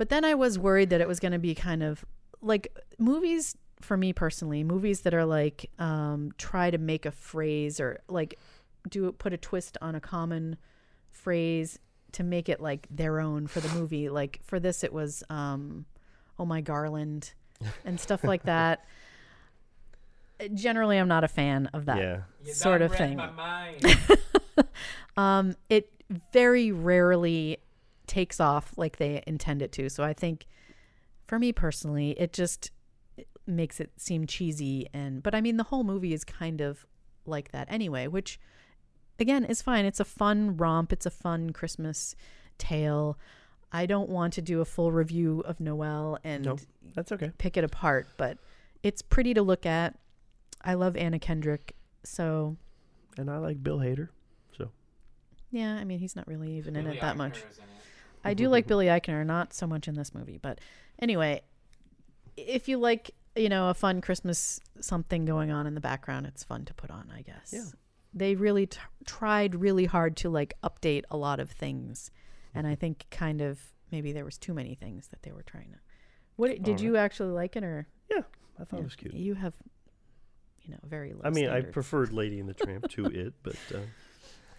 But 0.00 0.08
then 0.08 0.24
I 0.24 0.34
was 0.34 0.58
worried 0.58 0.88
that 0.90 1.02
it 1.02 1.08
was 1.08 1.20
going 1.20 1.32
to 1.32 1.38
be 1.38 1.54
kind 1.54 1.82
of 1.82 2.06
like 2.40 2.74
movies 2.98 3.54
for 3.80 3.98
me 3.98 4.14
personally, 4.14 4.64
movies 4.64 5.02
that 5.02 5.12
are 5.12 5.26
like 5.26 5.70
um, 5.78 6.32
try 6.38 6.70
to 6.70 6.78
make 6.78 7.04
a 7.04 7.10
phrase 7.10 7.80
or 7.80 8.00
like 8.08 8.38
do 8.88 9.12
put 9.12 9.34
a 9.34 9.36
twist 9.36 9.76
on 9.82 9.94
a 9.94 10.00
common 10.00 10.56
phrase 11.10 11.78
to 12.12 12.22
make 12.22 12.48
it 12.48 12.60
like 12.60 12.86
their 12.90 13.20
own 13.20 13.46
for 13.46 13.60
the 13.60 13.68
movie. 13.74 14.08
Like 14.08 14.40
for 14.42 14.60
this, 14.60 14.84
it 14.84 14.92
was 14.92 15.22
um, 15.30 15.86
"Oh 16.38 16.44
my 16.44 16.60
Garland" 16.60 17.32
and 17.84 17.98
stuff 17.98 18.24
like 18.24 18.44
that. 18.44 18.84
Generally, 20.54 20.98
I'm 20.98 21.08
not 21.08 21.24
a 21.24 21.28
fan 21.28 21.68
of 21.74 21.84
that 21.86 21.98
yeah. 21.98 22.52
Sort 22.52 22.82
of 22.82 22.94
thing. 22.94 23.16
My 23.16 23.30
mind. 23.30 23.98
um, 25.16 25.54
it 25.68 25.90
very 26.32 26.72
rarely 26.72 27.58
takes 28.06 28.40
off 28.40 28.72
like 28.76 28.96
they 28.96 29.22
intend 29.26 29.62
it 29.62 29.70
to. 29.72 29.88
So 29.88 30.02
I 30.02 30.12
think, 30.12 30.46
for 31.26 31.38
me 31.38 31.52
personally, 31.52 32.12
it 32.12 32.32
just 32.32 32.70
makes 33.46 33.80
it 33.80 33.90
seem 33.96 34.26
cheesy. 34.26 34.86
And 34.94 35.22
but 35.22 35.34
I 35.34 35.40
mean, 35.40 35.56
the 35.56 35.64
whole 35.64 35.84
movie 35.84 36.14
is 36.14 36.24
kind 36.24 36.60
of 36.60 36.86
like 37.26 37.52
that 37.52 37.68
anyway, 37.70 38.06
which 38.06 38.40
again 39.20 39.44
is 39.44 39.62
fine. 39.62 39.84
It's 39.84 40.00
a 40.00 40.04
fun 40.04 40.56
romp. 40.56 40.92
It's 40.92 41.06
a 41.06 41.10
fun 41.10 41.50
Christmas 41.50 42.14
tale. 42.58 43.18
I 43.72 43.86
don't 43.86 44.08
want 44.08 44.32
to 44.34 44.42
do 44.42 44.60
a 44.60 44.64
full 44.64 44.90
review 44.90 45.40
of 45.46 45.60
Noel 45.60 46.18
and 46.24 46.44
No. 46.44 46.58
That's 46.94 47.12
okay. 47.12 47.30
pick 47.38 47.56
it 47.56 47.64
apart, 47.64 48.08
but 48.16 48.38
it's 48.82 49.02
pretty 49.02 49.34
to 49.34 49.42
look 49.42 49.64
at. 49.64 49.96
I 50.62 50.74
love 50.74 50.96
Anna 50.96 51.18
Kendrick, 51.18 51.76
so 52.02 52.56
And 53.16 53.30
I 53.30 53.38
like 53.38 53.62
Bill 53.62 53.78
Hader. 53.78 54.08
So 54.56 54.70
yeah. 55.50 55.74
I 55.74 55.84
mean, 55.84 55.98
he's 55.98 56.16
not 56.16 56.26
really 56.26 56.56
even 56.56 56.76
in 56.76 56.86
it 56.86 57.00
that 57.00 57.14
Eichner 57.14 57.18
much. 57.18 57.38
it. 57.38 57.60
I 58.24 58.34
do 58.34 58.48
like 58.48 58.66
Billy 58.66 58.86
Eichner, 58.86 59.24
not 59.24 59.54
so 59.54 59.66
much 59.66 59.88
in 59.88 59.94
this 59.94 60.14
movie, 60.14 60.38
but 60.40 60.60
anyway, 60.98 61.42
if 62.36 62.68
you 62.68 62.76
like, 62.78 63.12
you 63.34 63.48
know, 63.48 63.70
a 63.70 63.74
fun 63.74 64.00
Christmas 64.00 64.60
something 64.80 65.24
going 65.24 65.50
on 65.50 65.66
in 65.66 65.74
the 65.74 65.80
background, 65.80 66.26
it's 66.26 66.44
fun 66.44 66.64
to 66.66 66.74
put 66.74 66.90
on, 66.90 67.10
I 67.14 67.22
guess. 67.22 67.52
Yeah. 67.52 67.64
They 68.12 68.34
really 68.34 68.66
t- 68.66 68.78
tried 69.04 69.54
really 69.54 69.84
hard 69.84 70.16
to 70.18 70.30
like 70.30 70.54
update 70.62 71.04
a 71.10 71.16
lot 71.16 71.40
of 71.40 71.50
things, 71.50 72.10
and 72.54 72.66
I 72.66 72.74
think 72.74 73.06
kind 73.10 73.40
of 73.40 73.60
maybe 73.92 74.12
there 74.12 74.24
was 74.24 74.38
too 74.38 74.54
many 74.54 74.74
things 74.74 75.08
that 75.08 75.22
they 75.22 75.32
were 75.32 75.42
trying 75.42 75.70
to. 75.72 75.78
What 76.36 76.62
did 76.62 76.76
All 76.76 76.80
you 76.80 76.96
actually 76.96 77.30
like 77.32 77.56
it, 77.56 77.62
or 77.64 77.86
Yeah. 78.10 78.22
I 78.58 78.64
thought 78.64 78.76
yeah, 78.76 78.80
it 78.80 78.84
was 78.84 78.96
cute. 78.96 79.14
You 79.14 79.34
have, 79.34 79.54
you 80.62 80.72
know, 80.72 80.80
very 80.84 81.12
low. 81.12 81.22
I 81.24 81.30
mean, 81.30 81.48
I 81.48 81.62
preferred 81.62 82.12
Lady 82.12 82.40
and 82.40 82.48
the 82.48 82.54
Tramp 82.54 82.88
to 82.90 83.04
it, 83.14 83.34
but 83.42 83.56
uh, 83.74 83.78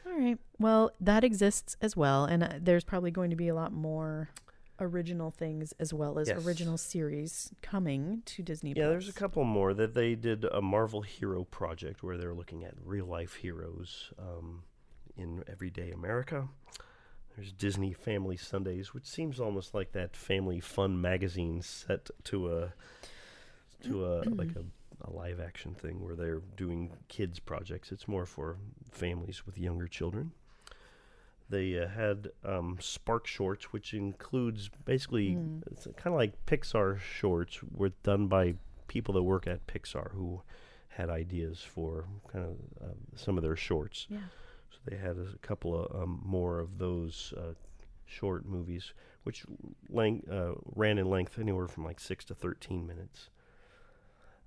All 0.07 0.17
right. 0.17 0.37
Well, 0.59 0.91
that 0.99 1.23
exists 1.23 1.75
as 1.81 1.95
well, 1.95 2.25
and 2.25 2.43
uh, 2.43 2.49
there's 2.59 2.83
probably 2.83 3.11
going 3.11 3.29
to 3.29 3.35
be 3.35 3.47
a 3.47 3.55
lot 3.55 3.73
more 3.73 4.29
original 4.81 5.31
things 5.31 5.73
as 5.79 5.93
well 5.93 6.19
as 6.19 6.27
Yes. 6.27 6.45
original 6.45 6.77
series 6.77 7.53
coming 7.61 8.23
to 8.25 8.41
Disney. 8.43 8.73
yeah, 8.75 8.89
there's 8.89 9.07
a 9.07 9.13
couple 9.13 9.43
more 9.45 9.73
that 9.73 9.93
they 9.93 10.15
did 10.15 10.43
a 10.45 10.61
Marvel 10.61 11.01
Hero 11.03 11.43
project 11.45 12.03
where 12.03 12.17
they're 12.17 12.33
looking 12.33 12.63
at 12.65 12.73
real 12.83 13.05
life 13.05 13.35
heroes 13.35 14.11
um, 14.19 14.63
in 15.15 15.43
everyday 15.47 15.91
America. 15.91 16.49
There's 17.35 17.53
Disney 17.53 17.93
Family 17.93 18.35
Sundays, 18.35 18.93
which 18.93 19.05
seems 19.05 19.39
almost 19.39 19.73
like 19.73 19.93
that 19.93 20.17
family 20.17 20.59
fun 20.59 20.99
magazine 20.99 21.61
set 21.61 22.09
to 22.25 22.51
a 22.57 22.73
to 23.83 24.05
a 24.05 24.23
like 24.35 24.51
a, 24.55 24.65
a 25.07 25.09
live 25.11 25.39
action 25.39 25.73
thing 25.73 26.03
where 26.03 26.15
they're 26.15 26.41
doing 26.57 26.91
kids 27.07 27.39
projects. 27.39 27.91
It's 27.91 28.07
more 28.07 28.25
for 28.25 28.57
families 28.91 29.45
with 29.45 29.57
younger 29.57 29.87
children. 29.87 30.31
They 31.51 31.77
uh, 31.79 31.87
had 31.87 32.31
um, 32.43 32.77
Spark 32.79 33.27
Shorts, 33.27 33.65
which 33.73 33.93
includes 33.93 34.69
basically 34.85 35.35
Mm. 35.35 35.61
it's 35.71 35.85
kind 35.97 36.13
of 36.13 36.19
like 36.23 36.33
Pixar 36.45 36.99
shorts, 36.99 37.59
were 37.71 37.91
done 38.03 38.27
by 38.27 38.55
people 38.87 39.13
that 39.15 39.23
work 39.23 39.45
at 39.47 39.67
Pixar 39.67 40.11
who 40.13 40.41
had 40.97 41.09
ideas 41.09 41.59
for 41.61 42.05
kind 42.31 42.45
of 42.45 42.55
uh, 42.83 42.93
some 43.15 43.37
of 43.37 43.43
their 43.43 43.55
shorts. 43.55 44.07
Yeah. 44.09 44.17
So 44.71 44.77
they 44.89 44.97
had 44.97 45.17
a 45.17 45.37
couple 45.47 45.71
of 45.85 46.01
um, 46.01 46.21
more 46.25 46.59
of 46.59 46.77
those 46.77 47.33
uh, 47.37 47.53
short 48.05 48.45
movies, 48.45 48.93
which 49.23 49.45
length, 49.89 50.29
uh, 50.29 50.53
ran 50.75 50.97
in 50.97 51.09
length 51.09 51.37
anywhere 51.39 51.67
from 51.67 51.85
like 51.85 51.99
six 51.99 52.25
to 52.25 52.33
thirteen 52.35 52.85
minutes. 52.87 53.29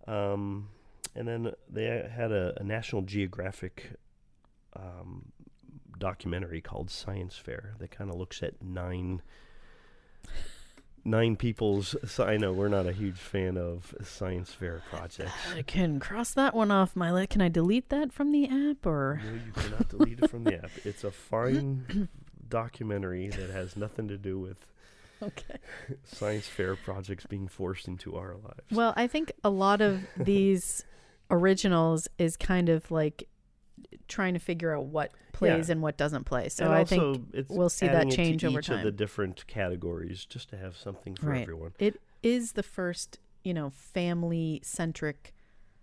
Um, 0.07 0.69
and 1.15 1.27
then 1.29 1.53
they 1.71 1.85
had 2.11 2.33
a, 2.33 2.55
a 2.61 2.65
National 2.65 3.03
Geographic 3.03 3.93
um, 4.77 5.33
documentary 5.99 6.61
called 6.61 6.91
Science 6.91 7.37
Fair 7.37 7.75
that 7.79 7.91
kind 7.91 8.11
of 8.11 8.17
looks 8.17 8.43
at 8.43 8.63
nine 8.63 9.23
nine 11.05 11.37
people's. 11.37 11.95
So 12.07 12.25
I 12.25 12.37
know 12.37 12.53
we're 12.53 12.69
not 12.69 12.87
a 12.87 12.93
huge 12.93 13.19
fan 13.19 13.57
of 13.57 13.95
science 14.03 14.53
fair 14.53 14.83
projects. 14.91 15.33
I 15.55 15.63
can 15.63 16.01
cross 16.01 16.33
that 16.35 16.55
one 16.55 16.71
off 16.71 16.97
my 16.97 17.13
list. 17.13 17.31
Can 17.31 17.43
I 17.43 17.49
delete 17.49 17.91
that 17.91 18.13
from 18.13 18.33
the 18.33 18.47
app 18.49 18.87
or? 18.87 19.21
No, 19.25 19.33
you 19.35 19.53
cannot 19.53 19.89
delete 19.89 20.21
it 20.21 20.31
from 20.31 20.45
the 20.45 20.55
app. 20.57 20.71
It's 20.85 21.05
a 21.05 21.11
fine 21.11 22.09
documentary 22.49 23.29
that 23.29 23.51
has 23.51 23.77
nothing 23.77 24.09
to 24.09 24.17
do 24.19 24.39
with 24.39 24.67
Okay. 25.23 25.57
science 26.05 26.47
fair 26.47 26.77
projects 26.77 27.25
being 27.25 27.49
forced 27.49 27.87
into 27.89 28.17
our 28.17 28.35
lives. 28.35 28.71
Well, 28.71 28.93
I 28.97 29.07
think 29.07 29.33
a 29.43 29.49
lot 29.51 29.81
of 29.81 30.01
these 30.17 30.85
originals 31.31 32.09
is 32.19 32.37
kind 32.37 32.69
of 32.69 32.91
like 32.91 33.29
trying 34.09 34.35
to 34.35 34.41
figure 34.41 34.77
out 34.77 34.87
what 34.87 35.13
plays 35.33 35.69
Yeah. 35.69 35.73
and 35.73 35.83
what 35.83 35.97
doesn't 35.97 36.25
play. 36.25 36.49
So 36.49 36.65
and 36.67 36.75
I 36.75 36.85
think 36.85 37.47
we'll 37.49 37.69
see 37.69 37.87
that 37.87 37.97
adding 37.97 38.09
it 38.09 38.11
to 38.13 38.17
change 38.17 38.45
over 38.45 38.59
each 38.61 38.69
of 38.69 38.83
the 38.83 38.93
different 38.93 39.47
categories 39.47 40.25
just 40.25 40.49
to 40.51 40.57
have 40.57 40.77
something 40.77 41.15
for 41.17 41.27
Right. 41.31 41.43
everyone. 41.43 41.73
it 41.79 42.01
is 42.23 42.53
the 42.53 42.63
first, 42.63 43.19
you 43.43 43.53
know, 43.55 43.71
family 43.71 44.61
centric 44.63 45.35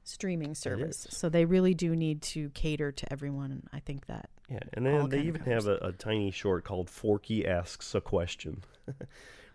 streaming 0.04 0.56
service. 0.56 1.06
So 1.12 1.30
they 1.30 1.46
really 1.46 1.74
do 1.76 1.96
need 1.96 2.22
to 2.24 2.50
cater 2.52 2.92
to 2.92 3.14
everyone. 3.14 3.52
And 3.52 3.68
I 3.72 3.80
think 3.80 4.08
that 4.08 4.30
Yeah, 4.50 4.60
and 4.74 4.86
then 4.86 5.10
they 5.10 5.22
even 5.22 5.42
have 5.44 5.68
a, 5.68 5.76
a 5.78 5.92
tiny 5.92 6.32
short 6.32 6.64
called 6.64 6.90
Forky 6.90 7.46
Asks 7.46 7.94
a 7.96 8.02
Question, 8.02 8.64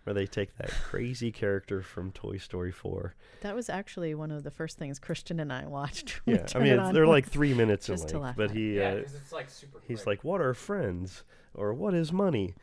where 0.07 0.13
they 0.13 0.25
take 0.25 0.55
that 0.57 0.69
crazy 0.85 1.33
character 1.33 1.81
from 1.81 2.13
Toy 2.13 2.37
Story 2.37 2.71
4. 2.71 3.13
that 3.41 3.53
was 3.53 3.69
actually 3.69 4.15
one 4.15 4.31
of 4.31 4.43
the 4.43 4.49
first 4.51 4.77
things 4.77 4.99
Christian 4.99 5.37
and 5.41 5.51
I 5.51 5.67
watched. 5.67 6.21
Yeah, 6.25 6.45
I 6.55 6.59
mean, 6.59 6.79
it's, 6.79 6.93
they're 6.93 7.05
like 7.05 7.27
three 7.27 7.53
minutes 7.53 7.89
in 7.89 7.95
Just 7.95 8.07
to 8.09 8.19
length, 8.19 8.23
laugh 8.23 8.35
but 8.37 8.51
he 8.51 8.77
Yeah, 8.77 8.91
uh, 8.91 8.95
because 8.95 9.15
it's 9.15 9.31
like 9.33 9.49
super. 9.49 9.79
he's 9.85 10.03
quick. 10.03 10.07
like, 10.07 10.23
"What 10.23 10.39
are 10.39 10.53
friends?" 10.53 11.23
or 11.53 11.73
"What 11.73 11.93
is 11.93 12.13
money?" 12.13 12.55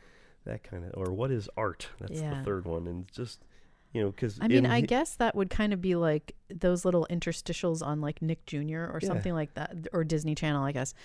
That 0.45 0.63
kind 0.63 0.85
of, 0.85 0.93
or 0.95 1.13
"What 1.13 1.29
is 1.29 1.47
art?" 1.55 1.89
That's 1.99 2.19
Yeah. 2.19 2.39
the 2.39 2.43
third 2.43 2.65
one, 2.65 2.87
and 2.87 3.07
just 3.11 3.41
you 3.93 4.01
know, 4.01 4.09
because 4.09 4.39
I 4.41 4.47
mean, 4.47 4.65
I 4.65 4.81
guess 4.81 5.15
that 5.17 5.35
would 5.35 5.51
kind 5.51 5.71
of 5.71 5.81
be 5.81 5.93
like 5.95 6.35
those 6.49 6.83
little 6.83 7.05
interstitials 7.11 7.85
on 7.85 8.01
like 8.01 8.23
Nick 8.23 8.45
Jr. 8.47 8.85
or 8.91 8.99
Yeah. 9.01 9.07
something 9.07 9.33
like 9.35 9.53
that, 9.53 9.87
or 9.93 10.03
Disney 10.03 10.33
Channel, 10.33 10.63
I 10.63 10.71
guess. 10.71 10.95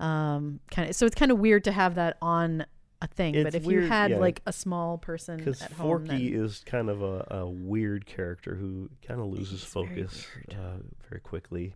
Um, 0.00 0.58
kind 0.72 0.90
of. 0.90 0.96
So 0.96 1.06
it's 1.06 1.14
kind 1.14 1.30
of 1.30 1.38
weird 1.38 1.62
to 1.64 1.72
have 1.72 1.94
that 1.94 2.18
on 2.20 2.66
a 3.00 3.06
thing. 3.06 3.34
but 3.34 3.54
It's 3.54 3.56
if 3.56 3.66
you 3.66 3.82
had 3.82 4.10
yeah. 4.12 4.18
like 4.18 4.42
a 4.46 4.52
small 4.52 4.98
person 4.98 5.36
because 5.38 5.62
at 5.62 5.72
home, 5.72 6.06
Forky 6.06 6.30
then, 6.32 6.44
is 6.44 6.62
kind 6.66 6.88
of 6.90 7.02
a, 7.02 7.26
a 7.30 7.46
weird 7.48 8.06
character 8.06 8.54
who 8.56 8.90
kind 9.06 9.20
of 9.20 9.26
loses 9.26 9.62
focus 9.64 10.26
weird. 10.34 10.60
uh, 10.60 10.78
very 11.08 11.20
quickly. 11.20 11.74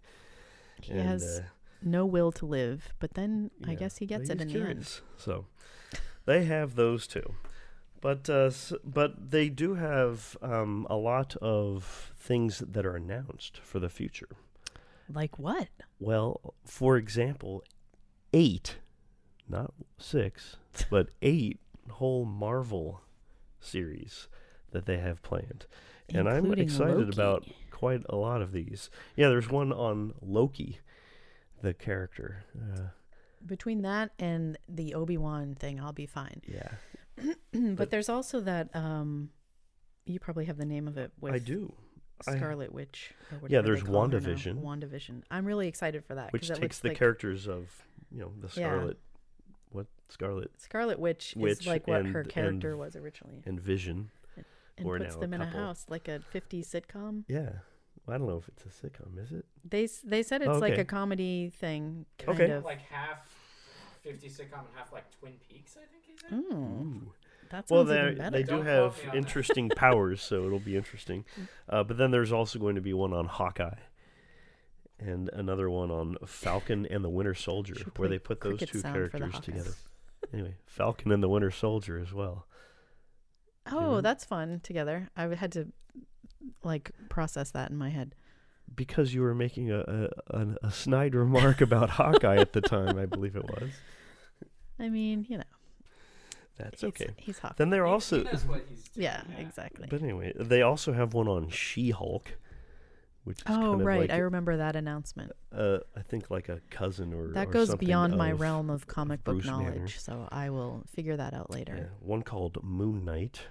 he 0.81 0.93
and, 0.93 1.03
has 1.09 1.23
uh, 1.23 1.43
no 1.81 2.05
will 2.07 2.33
to 2.33 2.47
live. 2.47 2.93
But 2.99 3.15
then 3.15 3.51
I 3.67 3.75
guess 3.75 3.99
he 3.99 4.07
gets 4.07 4.29
but 4.29 4.37
it 4.39 4.43
in 4.43 4.49
he's 4.49 4.61
the 4.63 4.69
end. 4.69 5.01
So 5.17 5.47
they 6.25 6.45
have 6.45 6.75
those 6.75 7.07
two, 7.07 7.35
but 8.01 8.29
uh, 8.29 8.47
s- 8.47 8.73
but 8.85 9.31
they 9.31 9.49
do 9.49 9.75
have 9.75 10.37
um, 10.43 10.87
a 10.91 10.97
lot 10.97 11.37
of 11.37 12.13
things 12.17 12.59
that 12.59 12.85
are 12.85 12.97
announced 12.97 13.61
for 13.63 13.79
the 13.79 13.89
future. 13.89 14.29
Like 15.13 15.39
what? 15.39 15.69
Well, 16.01 16.55
for 16.65 16.97
example, 16.97 17.63
eight, 18.33 18.77
not 19.49 19.73
six, 19.99 20.57
but 20.91 21.09
eight 21.23 21.61
whole 21.91 22.25
Marvel 22.25 23.01
series 23.61 24.29
that 24.71 24.87
they 24.87 24.99
have 24.99 25.23
planned. 25.23 25.67
And 26.15 26.29
I'm 26.29 26.53
excited 26.55 26.97
Loki. 26.99 27.11
about 27.13 27.47
quite 27.71 28.03
a 28.09 28.17
lot 28.17 28.43
of 28.43 28.53
these. 28.53 28.91
Yeah, 29.17 29.29
there's 29.29 29.49
one 29.49 29.73
on 29.73 30.15
Loki, 30.21 30.79
the 31.63 31.73
character. 31.75 32.45
Uh, 32.57 32.89
Between 33.47 33.83
that 33.83 34.11
and 34.19 34.59
the 34.69 34.95
Obi 34.95 35.17
Wan 35.17 35.55
thing, 35.55 35.81
I'll 35.81 35.93
be 35.93 36.07
fine. 36.07 36.43
yeah, 36.47 36.69
but, 37.53 37.77
But- 37.77 37.91
there's 37.91 38.09
also 38.09 38.41
that. 38.41 38.75
Um, 38.75 39.31
you 40.05 40.19
probably 40.19 40.47
have 40.47 40.57
the 40.59 40.65
name 40.67 40.89
of 40.89 40.99
it. 40.99 41.13
With 41.21 41.33
I 41.33 41.39
do. 41.39 41.73
I- 42.27 42.37
Scarlet 42.37 42.73
Witch. 42.73 43.15
Or 43.41 43.49
Yeah, 43.49 43.63
there's 43.63 43.83
call 43.83 44.09
her 44.09 44.09
now. 44.09 44.19
WandaVision. 44.19 44.63
WandaVision. 44.63 45.23
I'm 45.31 45.45
really 45.45 45.69
excited 45.69 46.05
for 46.05 46.15
that. 46.17 46.33
Which 46.33 46.49
that 46.49 46.59
takes 46.61 46.81
the 46.81 46.89
like 46.89 46.99
characters 46.99 47.47
of, 47.49 47.69
you 48.11 48.21
know, 48.21 48.33
the 48.41 48.49
Scarlet, 48.49 48.85
what 48.87 48.97
Scarlet 50.13 50.51
Scarlet 50.61 50.99
Witch, 50.99 51.35
Witch 51.37 51.61
is 51.61 51.67
like 51.67 51.87
what 51.87 52.07
her 52.07 52.21
and- 52.21 52.29
character 52.31 52.71
and- 52.71 52.79
was 52.79 52.97
originally, 52.97 53.43
and 53.47 53.59
Vision. 53.61 54.11
and 54.77 54.87
or 54.87 54.99
puts 54.99 55.13
now 55.15 55.17
a 55.19 55.21
them 55.21 55.35
in 55.35 55.41
a 55.41 55.45
couple. 55.47 55.61
house 55.61 55.87
like 55.89 56.09
a 56.09 56.21
50s 56.33 56.67
sitcom. 56.67 57.25
Yeah, 57.29 57.51
I 58.09 58.19
don't 58.19 58.27
know 58.27 58.39
if 58.39 58.49
it's 58.49 58.65
a 58.65 58.69
sitcom, 58.87 59.19
is 59.23 59.33
it? 59.33 59.45
They 59.65 59.85
s- 59.85 60.01
they 60.05 60.23
said 60.23 60.43
it's 60.43 60.51
Oh, 60.51 60.59
like 60.59 60.73
okay. 60.75 60.83
a 60.83 60.85
comedy 60.85 61.51
thing, 61.51 62.07
kind 62.19 62.41
Okay. 62.41 62.51
of. 62.53 62.65
Like 62.65 62.81
half 62.81 63.19
50 64.03 64.29
sitcom 64.29 64.61
and 64.61 64.69
half 64.75 64.93
like 64.93 65.05
Twin 65.19 65.35
Peaks, 65.49 65.77
I 65.77 65.87
think 65.87 66.05
he 66.07 66.17
said. 66.17 66.31
Mm, 66.31 66.53
Ooh. 67.07 67.13
That 67.51 67.67
Well, 67.69 67.85
they 67.85 68.01
even 68.01 68.17
better. 68.19 68.31
they 68.31 68.43
do 68.45 68.49
Don't 68.53 68.63
quote 68.65 68.67
have 68.93 68.97
me 68.97 69.03
on 69.03 69.09
that. 69.09 69.17
interesting 69.17 69.69
powers, 69.77 70.23
so 70.23 70.47
it'll 70.47 70.59
be 70.59 70.77
interesting. 70.77 71.25
Uh, 71.69 71.83
but 71.85 71.97
then 71.99 72.11
there's 72.11 72.33
also 72.33 72.59
going 72.59 72.75
to 72.75 72.81
be 72.81 72.93
one 72.95 73.13
on 73.15 73.27
Hawkeye, 73.27 73.79
and 74.99 75.29
another 75.33 75.69
one 75.71 75.91
on 75.91 76.17
Falcon 76.27 76.87
and 76.87 77.03
the 77.05 77.09
Winter 77.11 77.35
Soldier, 77.35 77.75
Should 77.75 77.87
where 77.99 78.09
play 78.09 78.17
they 78.17 78.19
put 78.19 78.41
those 78.41 78.53
cricket 78.59 78.69
two 78.71 78.81
sound 78.81 78.95
for 78.95 79.03
the 79.05 79.09
characters 79.11 79.35
Hawkeye. 79.35 79.45
together. 79.45 79.71
Anyway, 80.33 80.55
Falcon 80.67 81.13
and 81.13 81.23
the 81.23 81.29
Winter 81.29 81.51
Soldier 81.51 81.99
as 81.99 82.13
well. 82.13 82.47
Oh, 83.71 84.01
that's 84.01 84.25
fun 84.25 84.61
together. 84.63 85.09
I 85.17 85.23
w- 85.23 85.37
had 85.37 85.53
to 85.53 85.69
like 86.65 86.91
process 87.09 87.51
that 87.53 87.71
in 87.71 87.77
my 87.77 87.91
head. 87.91 88.15
Because 88.75 89.13
you 89.15 89.21
were 89.21 89.35
making 89.35 89.71
a 89.71 89.81
a, 89.81 90.37
an, 90.37 90.57
a 90.63 90.71
snide 90.71 91.15
remark 91.15 91.61
about 91.69 91.91
Hawkeye 91.91 92.37
at 92.37 92.53
the 92.53 92.61
time, 92.61 92.99
I 92.99 93.07
believe 93.07 93.37
it 93.37 93.45
was. 93.45 93.71
I 94.79 94.89
mean, 94.89 95.27
you 95.29 95.37
know, 95.39 95.45
That's 96.59 96.81
he's, 96.81 96.89
okay. 96.89 97.11
He's 97.19 97.39
hot. 97.39 97.57
Then 97.57 97.71
they're 97.71 97.87
also, 97.87 98.25
He 98.25 98.37
what 98.49 98.63
he's 98.69 98.89
doing, 98.89 99.05
Yeah, 99.05 99.23
exactly. 99.39 99.87
but 99.89 100.03
anyway, 100.03 100.33
they 100.35 100.63
also 100.63 100.93
have 100.93 101.15
one 101.15 101.29
on 101.29 101.51
She-Hulk, 101.51 102.33
which 103.25 103.39
is 103.41 103.45
Oh, 103.49 103.53
kind 103.53 103.81
of 103.81 103.87
right. 103.87 104.01
like 104.01 104.11
I 104.11 104.19
remember 104.19 104.57
that 104.57 104.77
announcement. 104.77 105.33
uh, 105.53 105.79
I 105.97 106.03
think 106.03 106.31
like 106.31 106.49
a 106.49 106.61
cousin 106.71 107.13
or 107.13 107.29
That 107.29 107.49
or 107.49 107.53
goes 107.53 107.69
something 107.69 107.87
beyond 107.87 108.17
my 108.17 108.33
realm 108.33 108.69
of 108.71 108.87
comic 108.87 109.23
book 109.25 109.35
Bruce 109.37 109.47
Banner. 109.47 109.75
knowledge, 109.77 109.99
so 110.01 110.29
I 110.33 110.51
will 110.51 110.85
figure 110.95 111.17
that 111.17 111.33
out 111.35 111.47
Yeah, 111.51 111.57
later. 111.57 111.91
one 112.01 112.23
called 112.23 112.63
Moon 112.63 113.05
Knight, 113.05 113.43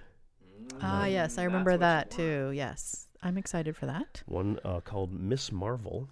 Ah, 0.80 1.04
Mm, 1.04 1.12
yes, 1.12 1.38
I 1.38 1.44
remember 1.44 1.76
that 1.76 2.10
too. 2.10 2.50
Yes, 2.54 3.08
I'm 3.22 3.36
excited 3.38 3.76
for 3.76 3.86
that. 3.86 4.22
one 4.26 4.58
uh, 4.64 4.80
called 4.80 5.12
Miss 5.12 5.50
Marvel, 5.52 6.08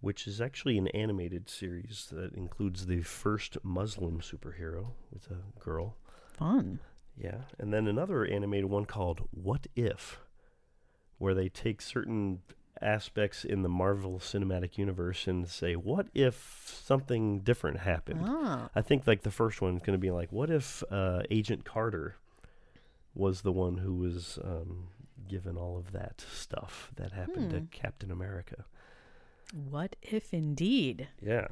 which 0.00 0.26
is 0.26 0.40
actually 0.40 0.78
an 0.78 0.88
animated 0.88 1.48
series 1.48 2.08
that 2.12 2.32
includes 2.34 2.86
the 2.86 3.02
first 3.02 3.56
Muslim 3.62 4.20
superhero. 4.20 4.92
It's 5.14 5.26
a 5.28 5.38
girl. 5.58 5.96
Fun. 6.32 6.80
Yeah, 7.16 7.42
and 7.58 7.72
then 7.72 7.86
another 7.86 8.24
animated 8.24 8.66
one 8.70 8.86
called 8.86 9.28
What 9.30 9.66
If, 9.76 10.20
where 11.18 11.34
they 11.34 11.48
take 11.48 11.82
certain 11.82 12.40
aspects 12.82 13.44
in 13.44 13.62
the 13.62 13.68
Marvel 13.68 14.18
Cinematic 14.18 14.78
Universe 14.78 15.26
and 15.26 15.48
say, 15.48 15.74
"What 15.76 16.06
if 16.14 16.62
something 16.84 17.40
different 17.40 17.78
happened?" 17.80 18.20
Ah, 18.24 18.70
I 18.74 18.82
think 18.82 19.06
like 19.06 19.22
the 19.22 19.30
first 19.30 19.60
one 19.60 19.76
is 19.76 19.82
going 19.82 19.98
to 19.98 19.98
be 19.98 20.10
like, 20.10 20.32
"What 20.32 20.50
if 20.50 20.82
uh, 20.90 21.22
Agent 21.30 21.64
Carter 21.64 22.16
was 23.14 23.42
the 23.42 23.52
one 23.52 23.78
who 23.78 23.94
was 23.94 24.38
um, 24.44 24.88
given 25.28 25.56
all 25.56 25.76
of 25.78 25.92
that 25.92 26.24
stuff 26.32 26.90
that 26.96 27.12
happened 27.12 27.50
to 27.50 27.58
Hmm. 27.60 27.64
Captain 27.70 28.10
America?" 28.10 28.64
what 29.68 29.96
if 30.00 30.32
indeed? 30.32 31.08
Yeah. 31.20 31.48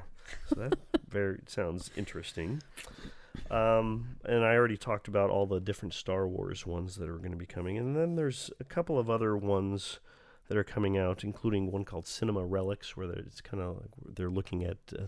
So 0.49 0.55
that 0.55 0.79
very 1.09 1.41
sounds 1.47 1.91
interesting. 1.97 2.63
Um, 3.51 4.17
and 4.25 4.45
I 4.45 4.55
already 4.55 4.77
talked 4.77 5.09
about 5.09 5.31
all 5.31 5.47
the 5.47 5.59
different 5.61 5.95
Star 5.95 6.29
Wars 6.29 6.65
ones 6.67 6.97
that 6.97 7.09
are 7.09 7.19
going 7.19 7.33
to 7.33 7.37
be 7.37 7.47
coming, 7.47 7.77
and 7.79 7.97
then 7.97 8.15
there's 8.17 8.51
a 8.61 8.65
couple 8.65 8.99
of 8.99 9.09
other 9.11 9.37
ones 9.37 9.99
that 10.49 10.57
are 10.57 10.65
coming 10.65 10.99
out, 10.99 11.25
including 11.25 11.71
one 11.71 11.85
called 11.85 12.07
Cinema 12.07 12.45
Relics, 12.45 12.97
where 12.97 13.11
it's 13.11 13.41
kind 13.41 13.63
of 13.63 13.77
like 13.77 13.91
they're 14.17 14.31
looking 14.31 14.65
at 14.65 14.79
uh, 14.99 15.05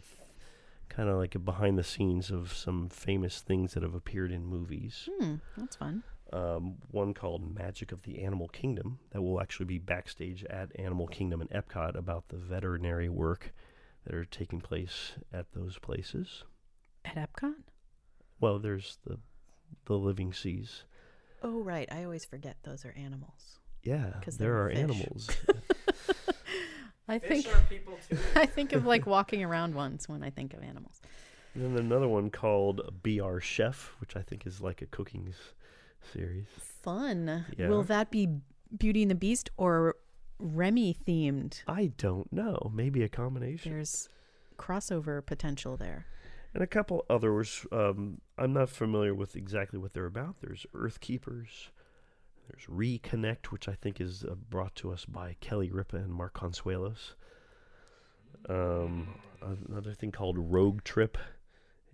kind 0.89 1.09
of 1.09 1.17
like 1.17 1.35
a 1.35 1.39
behind 1.39 1.79
the 1.79 1.85
scenes 1.85 2.31
of 2.31 2.53
some 2.53 2.89
famous 2.89 3.41
things 3.41 3.75
that 3.75 3.83
have 3.83 3.95
appeared 3.95 4.33
in 4.33 4.45
movies. 4.45 5.09
Hmm, 5.19 5.37
that's 5.57 5.77
fun. 5.77 6.03
Um, 6.33 6.77
one 6.91 7.15
called 7.15 7.57
Magic 7.57 7.91
of 7.91 8.03
the 8.03 8.23
Animal 8.23 8.49
Kingdom 8.49 9.01
that 9.11 9.23
will 9.23 9.41
actually 9.41 9.67
be 9.67 9.79
backstage 9.79 10.45
at 10.45 10.79
Animal 10.79 11.09
Kingdom 11.09 11.41
and 11.41 11.51
Epcot 11.51 11.97
about 11.97 12.29
the 12.29 12.37
veterinary 12.37 13.09
work 13.09 13.53
that 14.05 14.15
are 14.15 14.25
taking 14.25 14.61
place 14.61 15.13
at 15.33 15.53
those 15.53 15.79
places. 15.79 16.45
At 17.05 17.17
Epcot? 17.17 17.55
Well, 18.41 18.59
there's 18.59 18.99
the 19.07 19.19
the 19.87 19.97
living 19.97 20.33
seas. 20.33 20.85
Oh, 21.43 21.63
right. 21.63 21.89
I 21.91 22.05
always 22.05 22.25
forget 22.25 22.57
those 22.63 22.85
are 22.85 22.95
animals. 22.97 23.60
Yeah, 23.83 24.13
'Cause 24.23 24.37
there 24.37 24.55
they're 24.55 24.69
fish. 24.71 24.79
animals. 24.79 25.31
I 27.09 27.19
Fish 27.19 27.45
think 27.45 27.57
are 27.57 27.61
people 27.69 27.99
too. 28.09 28.17
I 28.37 28.47
think 28.47 28.73
of 28.73 28.87
like 28.87 29.07
walking 29.07 29.43
around 29.43 29.75
ones 29.75 30.09
when 30.09 30.23
I 30.23 30.31
think 30.31 30.55
of 30.55 30.63
animals. 30.63 31.01
and 31.55 31.77
then 31.77 31.85
another 31.87 32.07
one 32.09 32.31
called 32.31 33.03
Be 33.03 33.19
Our 33.21 33.41
Chef, 33.41 33.95
which 34.01 34.17
I 34.17 34.23
think 34.23 34.47
is 34.47 34.61
like 34.61 34.81
a 34.83 34.87
cooking 34.87 35.33
series. 36.13 36.47
Fun. 36.83 37.45
Yeah. 37.59 37.69
Will 37.69 37.83
that 37.85 38.11
be 38.13 38.29
Beauty 38.77 39.03
and 39.03 39.11
the 39.11 39.17
Beast 39.17 39.51
or 39.57 39.97
Remy 40.39 40.97
themed? 41.07 41.63
I 41.67 41.87
don't 41.97 42.33
know. 42.33 42.71
Maybe 42.73 43.03
a 43.03 43.09
combination. 43.09 43.73
There's 43.73 44.09
crossover 44.57 45.25
potential 45.25 45.77
there. 45.77 46.07
And 46.55 46.63
a 46.63 46.67
couple 46.69 47.05
others. 47.11 47.67
Um, 47.73 48.21
I'm 48.39 48.53
not 48.53 48.71
familiar 48.71 49.15
with 49.15 49.35
exactly 49.37 49.79
what 49.79 49.93
they're 49.95 50.07
about. 50.07 50.37
There's 50.41 50.65
Earth 50.75 51.01
Keepers. 51.01 51.71
There's 52.51 52.67
Reconnect, 52.67 53.47
which 53.47 53.69
I 53.69 53.75
think 53.75 54.01
is 54.01 54.25
uh, 54.25 54.35
brought 54.35 54.75
to 54.77 54.93
us 54.93 55.05
by 55.05 55.37
Kelly 55.41 55.71
Ripa 55.71 55.97
and 55.97 56.13
Mark 56.13 56.35
Consuelos. 56.35 57.15
Um, 58.49 59.09
another 59.69 59.93
thing 59.93 60.11
called 60.11 60.37
Rogue 60.37 60.83
Trip, 60.83 61.17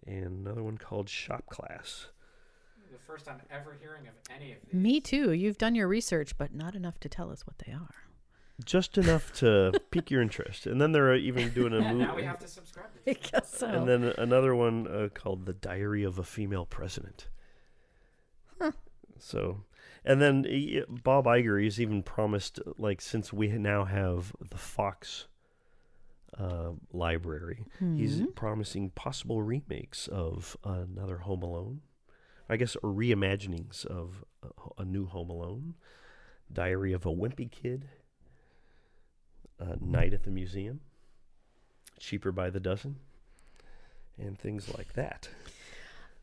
and 0.06 0.46
another 0.46 0.62
one 0.62 0.78
called 0.78 1.08
Shop 1.08 1.44
Class. 1.50 2.06
The 2.90 2.98
first 2.98 3.26
time 3.26 3.40
ever 3.50 3.76
hearing 3.78 4.06
of 4.06 4.14
any 4.34 4.52
of 4.52 4.58
these. 4.64 4.72
Me 4.72 5.00
too. 5.00 5.32
You've 5.32 5.58
done 5.58 5.74
your 5.74 5.88
research, 5.88 6.38
but 6.38 6.54
not 6.54 6.74
enough 6.74 6.98
to 7.00 7.08
tell 7.08 7.30
us 7.30 7.46
what 7.46 7.58
they 7.58 7.72
are. 7.72 7.94
Just 8.64 8.96
enough 8.96 9.34
to 9.34 9.78
pique 9.90 10.10
your 10.10 10.22
interest. 10.22 10.66
And 10.66 10.80
then 10.80 10.92
they're 10.92 11.14
even 11.16 11.50
doing 11.50 11.74
a 11.74 11.80
movie. 11.80 11.94
now 12.04 12.16
we 12.16 12.22
have 12.22 12.38
to 12.38 12.48
subscribe 12.48 12.86
to 13.04 13.10
I 13.10 13.14
guess 13.14 13.58
so. 13.58 13.66
And 13.66 13.86
then 13.86 14.14
another 14.16 14.54
one 14.54 14.86
uh, 14.86 15.08
called 15.12 15.44
The 15.44 15.52
Diary 15.52 16.04
of 16.04 16.18
a 16.18 16.24
Female 16.24 16.64
President. 16.64 17.28
Huh. 18.58 18.72
So, 19.18 19.64
and 20.06 20.22
then 20.22 20.44
he, 20.44 20.82
Bob 20.88 21.26
Iger 21.26 21.62
has 21.62 21.80
even 21.80 22.02
promised, 22.02 22.60
like, 22.78 23.00
since 23.00 23.32
we 23.32 23.48
now 23.48 23.84
have 23.84 24.32
the 24.50 24.56
Fox 24.58 25.26
uh, 26.38 26.72
library, 26.92 27.64
he's 27.78 28.20
Mhm. 28.20 28.34
promising 28.34 28.90
possible 28.90 29.42
remakes 29.42 30.06
of 30.08 30.56
another 30.64 31.18
Home 31.18 31.42
Alone. 31.42 31.80
I 32.48 32.56
guess, 32.56 32.76
or 32.76 32.90
reimaginings 32.92 33.84
of 33.86 34.24
a, 34.42 34.82
a 34.82 34.84
new 34.84 35.06
Home 35.06 35.30
Alone, 35.30 35.74
Diary 36.52 36.92
of 36.92 37.04
a 37.04 37.10
Wimpy 37.10 37.50
Kid, 37.50 37.88
uh, 39.58 39.74
Night 39.80 40.12
at 40.14 40.22
the 40.22 40.30
Museum, 40.30 40.80
Cheaper 41.98 42.30
by 42.30 42.50
the 42.50 42.60
Dozen, 42.60 43.00
and 44.16 44.38
things 44.38 44.72
like 44.76 44.92
that. 44.92 45.28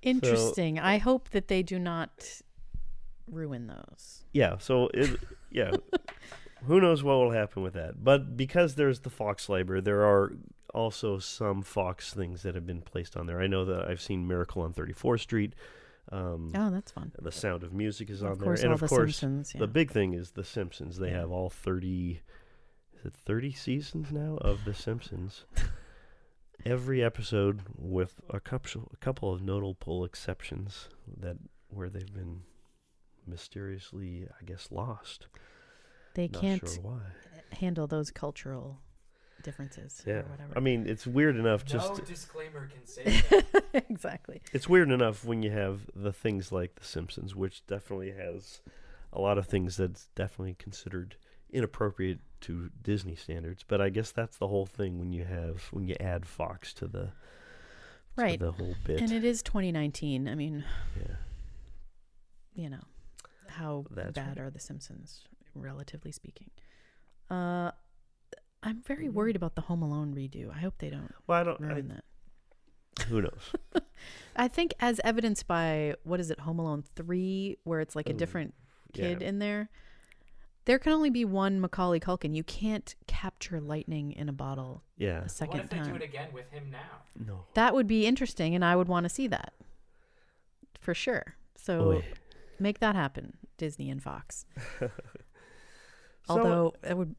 Interesting. 0.02 0.80
I 0.80 0.98
hope 0.98 1.30
that 1.32 1.48
they 1.50 1.62
do 1.64 1.78
not 1.80 2.42
ruin 3.28 3.68
those. 3.68 4.24
Yeah, 4.34 4.58
so 4.58 4.90
it, 4.94 5.20
yeah, 5.52 5.72
who 6.66 6.80
knows 6.82 7.04
what 7.04 7.16
will 7.16 7.32
happen 7.32 7.64
with 7.64 7.74
that? 7.74 8.04
But 8.04 8.36
because 8.38 8.76
there's 8.76 9.00
the 9.02 9.10
Fox 9.10 9.50
library, 9.50 9.82
there 9.82 10.02
are 10.06 10.34
also 10.74 11.20
some 11.20 11.62
Fox 11.62 12.14
things 12.14 12.42
that 12.44 12.56
have 12.56 12.66
been 12.66 12.82
placed 12.82 13.16
on 13.16 13.28
there. 13.28 13.40
I 13.42 13.48
know 13.48 13.64
that 13.66 13.88
I've 13.88 14.02
seen 14.02 14.28
Miracle 14.28 14.62
on 14.64 14.74
34th 14.74 15.20
Street. 15.22 15.54
Um, 16.12 16.52
Oh, 16.56 16.70
that's 16.70 16.92
fun. 16.92 17.12
The 17.22 17.32
Sound 17.32 17.64
of 17.64 17.72
Music 17.74 18.10
is 18.10 18.22
of 18.22 18.32
on 18.32 18.38
course, 18.40 18.60
there, 18.62 18.66
and 18.68 18.72
all 18.72 18.76
of 18.76 18.80
the 18.82 18.88
course, 18.88 19.18
Simpsons. 19.18 19.54
Yeah. 19.56 19.60
the 19.60 19.68
big 19.68 19.92
thing 19.92 20.14
is 20.14 20.32
The 20.32 20.44
Simpsons. 20.44 20.98
They 20.98 21.10
Yeah. 21.12 21.20
have 21.22 21.32
all 21.32 21.50
30, 21.50 22.22
is 23.00 23.06
it 23.06 23.14
30 23.14 23.52
seasons 23.54 24.12
now 24.12 24.38
of 24.42 24.66
The 24.66 24.74
Simpsons? 24.74 25.46
Every 26.66 27.04
episode 27.04 27.62
with 27.78 28.22
a 28.30 28.40
couple, 28.40 28.90
a 28.94 28.98
couple 28.98 29.32
of 29.34 29.42
notable 29.42 30.06
exceptions 30.06 30.88
that 31.20 31.38
where 31.70 31.90
they've 31.90 32.14
been 32.14 32.42
mysteriously, 33.28 34.28
I 34.40 34.44
guess, 34.46 34.70
lost. 34.72 35.28
they 36.16 36.28
Not 36.28 36.42
can't 36.42 36.68
sure 36.70 36.82
why. 36.84 37.00
handle 37.58 37.88
those 37.88 38.12
cultural 38.12 38.80
differences 39.44 40.02
Yeah, 40.06 40.14
or 40.20 40.24
whatever. 40.24 40.54
I 40.56 40.60
mean, 40.62 40.88
it's 40.88 41.06
weird 41.06 41.36
enough. 41.36 41.66
Just 41.66 41.98
no 41.98 42.04
disclaimer 42.06 42.68
can 42.68 42.86
say 42.86 43.04
that. 43.74 43.86
exactly. 43.90 44.42
it's 44.54 44.70
weird 44.70 44.90
enough 44.92 45.26
when 45.26 45.44
you 45.44 45.52
have 45.52 45.82
the 45.96 46.14
things 46.14 46.52
like 46.52 46.76
The 46.76 46.86
Simpsons, 46.86 47.36
which 47.36 47.66
definitely 47.68 48.12
has 48.12 48.62
a 49.12 49.20
lot 49.20 49.38
of 49.38 49.46
things 49.48 49.78
that's 49.78 50.08
definitely 50.16 50.56
considered 50.58 51.18
inappropriate 51.52 52.20
to 52.42 52.70
Disney 52.82 53.16
standards. 53.16 53.64
But 53.68 53.82
I 53.82 53.90
guess 53.90 54.12
that's 54.12 54.38
the 54.38 54.48
whole 54.48 54.66
thing 54.66 54.98
when 55.00 55.12
you 55.12 55.24
have 55.26 55.64
when 55.72 55.88
you 55.88 55.96
add 56.00 56.26
Fox 56.26 56.74
to 56.76 56.88
the 56.88 57.12
to 58.16 58.22
Right. 58.22 58.40
the 58.40 58.52
whole 58.52 58.76
bit. 58.86 59.02
And 59.02 59.12
it 59.12 59.24
is 59.24 59.42
2019. 59.44 60.28
I 60.28 60.36
mean, 60.36 60.64
yeah, 60.96 61.16
you 62.54 62.70
know, 62.70 62.82
how 63.54 63.86
That's 63.90 64.14
bad 64.14 64.38
right. 64.38 64.46
are 64.48 64.50
the 64.50 64.60
Simpsons, 64.60 65.24
relatively 65.56 66.12
speaking? 66.12 66.50
Uh, 67.30 67.72
I'm 68.62 68.82
very 68.82 69.06
Mm-hmm. 69.08 69.14
worried 69.16 69.36
about 69.36 69.56
the 69.56 69.62
Home 69.62 69.82
Alone 69.82 70.14
redo. 70.16 70.50
I 70.54 70.60
hope 70.60 70.76
they 70.78 70.90
don't 70.90 71.14
well, 71.28 71.40
I 71.40 71.44
don't. 71.44 71.60
ruin 71.60 71.88
that. 71.90 72.04
Who 73.08 73.22
knows? 73.22 73.54
I 74.36 74.48
think, 74.48 74.74
as 74.80 75.00
evidenced 75.04 75.48
by 75.48 75.96
what 76.04 76.20
is 76.20 76.30
it, 76.32 76.40
Home 76.42 76.60
Alone 76.60 76.84
3, 76.96 77.58
where 77.64 77.80
it's 77.82 77.96
like 77.96 78.10
a 78.10 78.14
Oh, 78.14 78.18
different 78.18 78.54
kid 78.94 79.22
yeah. 79.22 79.28
in 79.28 79.40
there, 79.40 79.70
there 80.66 80.80
can 80.80 80.94
only 80.94 81.10
be 81.10 81.26
one 81.26 81.60
Macaulay 81.60 82.00
Culkin. 82.00 82.36
You 82.36 82.44
can't 82.44 82.96
capture 83.08 83.60
lightning 83.60 84.12
in 84.14 84.30
a 84.30 84.34
bottle 84.34 84.84
Yeah, 84.98 85.20
a 85.20 85.22
what 85.24 85.32
second 85.32 85.60
if 85.62 85.70
they 85.72 85.78
do 85.78 85.84
time. 85.86 85.96
it 85.98 86.04
again 86.04 86.30
with 86.34 86.50
him 86.52 86.70
now? 86.72 87.02
no. 87.20 87.46
That 87.56 87.74
would 87.74 87.88
be 87.88 88.06
interesting, 88.06 88.56
and 88.56 88.64
I 88.64 88.76
would 88.76 88.88
want 88.88 89.04
to 89.06 89.10
see 89.10 89.28
that 89.28 89.54
for 90.80 90.94
sure. 90.94 91.36
So 91.56 91.92
Oy. 91.94 92.06
Make 92.60 92.80
that 92.80 92.96
happen, 92.96 93.34
Disney 93.58 93.90
and 93.90 94.02
Fox. 94.02 94.46
So, 96.26 96.38
Although 96.38 96.74
that 96.84 96.98
would 96.98 97.16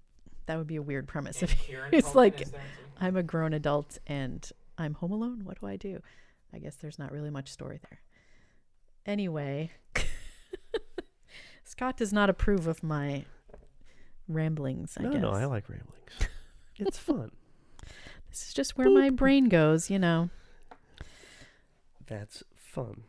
that 0.47 0.57
would 0.57 0.67
be 0.67 0.77
a 0.77 0.83
weird 0.83 1.07
premise 1.07 1.43
if 1.43 1.55
it's 1.93 2.15
like- 2.15 2.41
is 2.41 2.51
there 2.53 2.61
too. 2.61 2.67
I'm 3.01 3.17
a 3.17 3.23
grown 3.23 3.53
adult 3.53 3.99
and 4.07 4.49
I'm 4.79 4.95
home 4.95 5.13
alone. 5.13 5.43
What 5.45 5.61
do 5.61 5.67
I 5.67 5.77
do? 5.77 6.01
I 6.55 6.59
guess 6.59 6.77
there's 6.77 6.99
not 6.99 7.13
really 7.13 7.29
much 7.29 7.51
story 7.51 7.81
there. 7.83 7.99
Anyway, 9.05 9.73
Scott 11.65 11.99
does 11.99 12.15
not 12.15 12.31
approve 12.31 12.67
of 12.67 12.83
my 12.83 13.27
ramblings, 14.27 14.97
I 14.99 15.03
no, 15.03 15.11
guess. 15.13 15.21
no, 15.21 15.31
I 15.33 15.45
like 15.45 15.69
ramblings. 15.69 16.31
It's 16.77 16.99
fun. 16.99 17.31
this 18.31 18.47
is 18.49 18.55
just 18.55 18.79
where 18.79 18.89
my 18.89 19.11
brain 19.11 19.51
goes, 19.51 19.91
you 19.91 19.99
know. 19.99 20.31
That's 22.07 22.43
fun. 22.57 23.03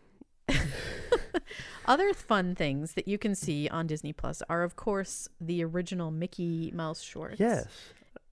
Other 1.85 2.13
fun 2.13 2.55
things 2.55 2.93
that 2.93 3.07
you 3.07 3.17
can 3.17 3.35
see 3.35 3.67
on 3.69 3.87
Disney 3.87 4.13
Plus 4.13 4.41
are, 4.49 4.63
of 4.63 4.75
course, 4.75 5.27
the 5.39 5.63
original 5.63 6.11
Mickey 6.11 6.71
Mouse 6.73 7.01
shorts. 7.01 7.39
Yes. 7.39 7.67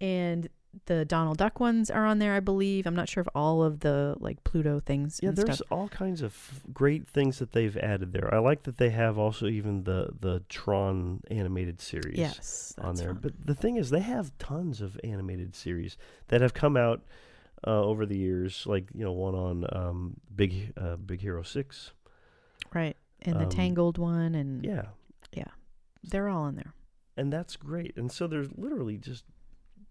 And 0.02 0.50
the 0.86 1.06
Donald 1.06 1.38
Duck 1.38 1.60
ones 1.60 1.92
are 1.92 2.04
on 2.04 2.18
there, 2.18 2.34
I 2.34 2.40
believe. 2.40 2.88
I'm 2.88 2.96
not 2.96 3.08
sure 3.08 3.22
if 3.22 3.28
all 3.36 3.62
of 3.62 3.82
the 3.82 4.16
like 4.20 4.44
Pluto 4.44 4.80
things 4.80 5.20
Yeah, 5.22 5.30
there's 5.30 5.58
stuff. 5.58 5.68
all 5.72 5.88
kinds 5.88 6.24
of 6.24 6.64
great 6.74 7.08
things 7.08 7.38
that 7.38 7.52
they've 7.52 7.78
added 7.78 8.12
there. 8.12 8.34
I 8.34 8.40
like 8.40 8.64
that 8.64 8.78
they 8.78 8.90
have 8.90 9.20
also 9.20 9.46
even 9.48 9.84
the 9.84 10.10
the 10.20 10.42
Tron 10.50 11.22
animated 11.30 11.80
series 11.80 12.18
Yes, 12.18 12.74
on 12.80 12.96
there. 12.96 13.10
fun. 13.10 13.20
But 13.22 13.46
the 13.46 13.54
thing 13.54 13.76
is, 13.76 13.92
they 13.92 14.00
have 14.00 14.36
tons 14.40 14.82
of 14.82 15.00
animated 15.04 15.56
series 15.56 15.96
that 16.30 16.42
have 16.42 16.56
come 16.56 16.76
out 16.76 17.04
uh, 17.68 17.84
over 17.84 18.08
the 18.08 18.18
years. 18.18 18.66
Like 18.66 18.88
you 18.96 19.04
know, 19.06 19.12
one 19.12 19.36
on 19.36 19.66
um, 19.72 20.16
Big 20.36 20.74
uh, 20.76 20.96
Big 20.96 21.22
Hero 21.22 21.44
Six. 21.44 21.92
Right. 22.74 22.96
And 23.22 23.40
the 23.40 23.44
um, 23.46 23.50
Tangled 23.50 23.98
one, 23.98 24.36
and 24.36 24.66
Yeah. 24.66 24.88
Yeah, 25.32 25.46
they're 26.04 26.30
all 26.30 26.48
in 26.48 26.56
there. 26.56 26.74
and 27.18 27.32
that's 27.32 27.56
great. 27.56 27.96
And 27.98 28.12
so 28.12 28.28
there's 28.28 28.50
literally 28.58 28.98
just 28.98 29.24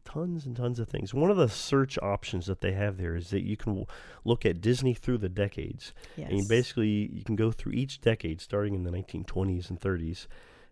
tons 0.04 0.44
and 0.46 0.56
tons 0.56 0.78
of 0.80 0.88
things. 0.88 1.14
One 1.14 1.30
of 1.30 1.36
the 1.36 1.48
search 1.48 1.96
options 2.02 2.46
that 2.46 2.60
they 2.60 2.72
have 2.72 2.96
there 2.98 3.14
is 3.16 3.30
that 3.30 3.42
you 3.42 3.56
can 3.56 3.72
w- 3.72 3.86
look 4.24 4.44
at 4.44 4.60
Disney 4.60 4.94
through 4.94 5.18
the 5.18 5.28
decades. 5.28 5.92
Yes. 6.16 6.28
And 6.30 6.38
you 6.38 6.44
basically 6.48 7.08
you 7.12 7.24
can 7.24 7.36
go 7.36 7.50
through 7.52 7.72
each 7.72 8.00
decade, 8.00 8.40
starting 8.40 8.74
in 8.74 8.82
the 8.82 8.90
1920s 8.90 9.70
and 9.70 9.80
30s, 9.80 10.26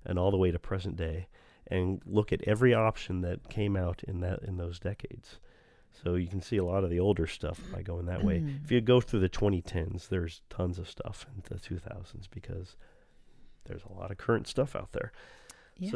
and 0.05 0.18
all 0.18 0.30
the 0.30 0.36
way 0.36 0.51
to 0.51 0.59
present 0.59 0.97
day, 0.97 1.28
and 1.66 2.03
look 2.05 2.32
at 2.32 2.43
every 2.43 2.74
option 2.74 3.20
that 3.22 3.49
came 3.49 3.76
out 3.76 4.03
in 4.07 4.20
that 4.20 4.43
in 4.43 4.57
those 4.57 4.78
decades. 4.78 5.38
So 6.03 6.14
you 6.14 6.28
can 6.28 6.41
see 6.41 6.57
a 6.57 6.64
lot 6.64 6.84
of 6.84 6.91
the 6.91 7.01
older 7.01 7.26
stuff 7.26 7.61
by 7.72 7.82
going 7.82 8.07
that 8.07 8.24
way. 8.24 8.38
Mm. 8.41 8.64
If 8.64 8.70
you 8.72 8.80
go 8.80 9.01
through 9.01 9.20
the 9.20 9.28
2010s, 9.28 10.09
there's 10.09 10.43
tons 10.49 10.78
of 10.78 10.88
stuff 10.88 11.26
in 11.34 11.43
the 11.49 11.57
2000s 11.61 12.26
because 12.30 12.76
there's 13.64 13.82
a 13.84 13.93
lot 13.93 14.11
of 14.11 14.16
current 14.16 14.47
stuff 14.47 14.74
out 14.74 14.93
there. 14.93 15.12
yes. 15.78 15.91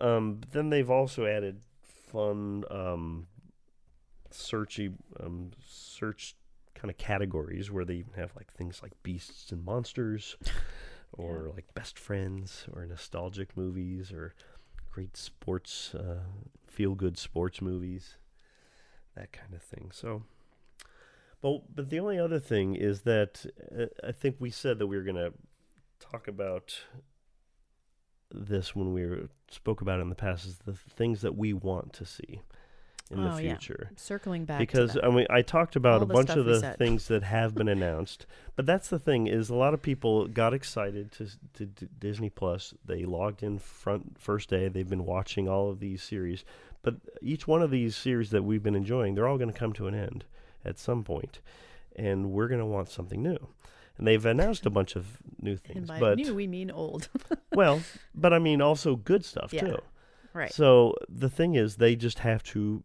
So 0.00 0.06
um, 0.06 0.40
then 0.52 0.70
they've 0.70 0.88
also 0.90 1.26
added 1.26 1.60
fun 1.82 2.64
um, 2.70 3.26
searchy 4.30 4.92
um, 5.20 5.50
search 5.66 6.34
kind 6.74 6.90
of 6.90 6.96
categories 6.98 7.70
where 7.70 7.84
they 7.84 7.94
even 7.94 8.14
have 8.14 8.32
like 8.36 8.50
things 8.52 8.80
like 8.82 8.92
beasts 9.02 9.52
and 9.52 9.64
monsters, 9.64 10.36
or 11.12 11.44
Yeah. 11.48 11.52
like 11.54 11.74
best 11.74 11.98
friends, 11.98 12.66
or 12.72 12.86
nostalgic 12.86 13.56
movies, 13.56 14.12
or 14.12 14.34
great 14.90 15.16
sports, 15.16 15.94
uh, 15.94 16.20
feel 16.66 16.94
good 16.94 17.18
sports 17.18 17.60
movies, 17.60 18.16
that 19.14 19.32
kind 19.32 19.54
of 19.54 19.62
thing. 19.62 19.90
So. 19.92 20.22
But, 21.40 21.74
but 21.74 21.90
the 21.90 21.98
only 21.98 22.18
other 22.20 22.38
thing 22.38 22.76
is 22.76 23.00
that 23.02 23.44
uh, 23.76 23.86
I 24.06 24.12
think 24.12 24.36
we 24.38 24.50
said 24.50 24.78
that 24.78 24.86
we 24.86 24.96
were 24.96 25.02
going 25.02 25.16
to 25.16 25.32
talk 25.98 26.28
about 26.28 26.78
this 28.32 28.74
when 28.74 28.92
we 28.92 29.06
were, 29.06 29.28
spoke 29.50 29.80
about 29.80 29.98
it 29.98 30.02
in 30.02 30.08
the 30.08 30.14
past 30.14 30.46
is 30.46 30.58
the 30.58 30.72
things 30.74 31.20
that 31.22 31.36
we 31.36 31.52
want 31.52 31.92
to 31.94 32.06
see 32.06 32.40
in 33.10 33.18
Oh, 33.26 33.36
the 33.36 33.42
yeah. 33.42 33.58
future. 33.58 33.90
circling 33.96 34.44
back 34.44 34.58
Because 34.58 34.92
to. 34.92 35.04
I 35.04 35.10
mean, 35.10 35.26
I 35.28 35.42
talked 35.42 35.76
about 35.76 35.96
All 35.96 36.02
a 36.04 36.06
bunch 36.06 36.30
of 36.30 36.44
the 36.46 36.60
said. 36.60 36.78
things 36.78 37.08
that 37.08 37.22
have 37.24 37.54
been 37.54 37.68
announced, 37.68 38.24
but 38.56 38.64
that's 38.64 38.88
the 38.88 38.98
thing 38.98 39.26
is 39.26 39.50
a 39.50 39.54
lot 39.54 39.74
of 39.74 39.82
people 39.82 40.28
got 40.28 40.54
excited 40.54 41.12
to 41.12 41.28
to, 41.54 41.66
D 41.66 41.88
Disney 41.98 42.30
Plus. 42.30 42.72
They 42.86 43.04
logged 43.04 43.42
in 43.42 43.58
front 43.58 44.16
first 44.18 44.48
day. 44.48 44.68
They've 44.68 44.88
been 44.88 45.04
watching 45.04 45.46
all 45.48 45.68
of 45.70 45.78
these 45.80 46.02
series, 46.02 46.44
but 46.82 46.96
each 47.20 47.46
one 47.46 47.62
of 47.62 47.70
these 47.70 47.96
series 47.96 48.30
that 48.30 48.42
we've 48.44 48.62
been 48.62 48.74
enjoying, 48.74 49.14
they're 49.14 49.26
all 49.28 49.38
going 49.38 49.52
to 49.52 49.58
come 49.58 49.72
to 49.74 49.86
an 49.86 49.94
end 49.94 50.24
at 50.64 50.78
some 50.78 51.02
point, 51.04 51.40
and 51.96 52.30
we're 52.32 52.48
going 52.48 52.60
to 52.60 52.66
want 52.66 52.88
something 52.90 53.22
new. 53.22 53.38
And 53.98 54.06
they've 54.06 54.24
announced 54.24 54.64
a 54.66 54.70
bunch 54.78 54.96
of 54.96 55.18
new 55.40 55.52
and 55.52 55.62
things, 55.62 55.88
by 55.88 56.00
but 56.00 56.16
new 56.18 56.34
we 56.34 56.46
mean 56.46 56.70
old. 56.70 57.08
well, 57.54 57.82
but 58.14 58.32
I 58.32 58.38
mean 58.38 58.60
also 58.60 58.96
good 58.96 59.24
stuff 59.24 59.52
Yeah. 59.52 59.60
too. 59.66 59.78
right. 60.32 60.52
So 60.52 60.94
the 61.08 61.28
thing 61.28 61.54
is, 61.54 61.76
they 61.76 61.94
just 61.96 62.20
have 62.20 62.42
to 62.44 62.82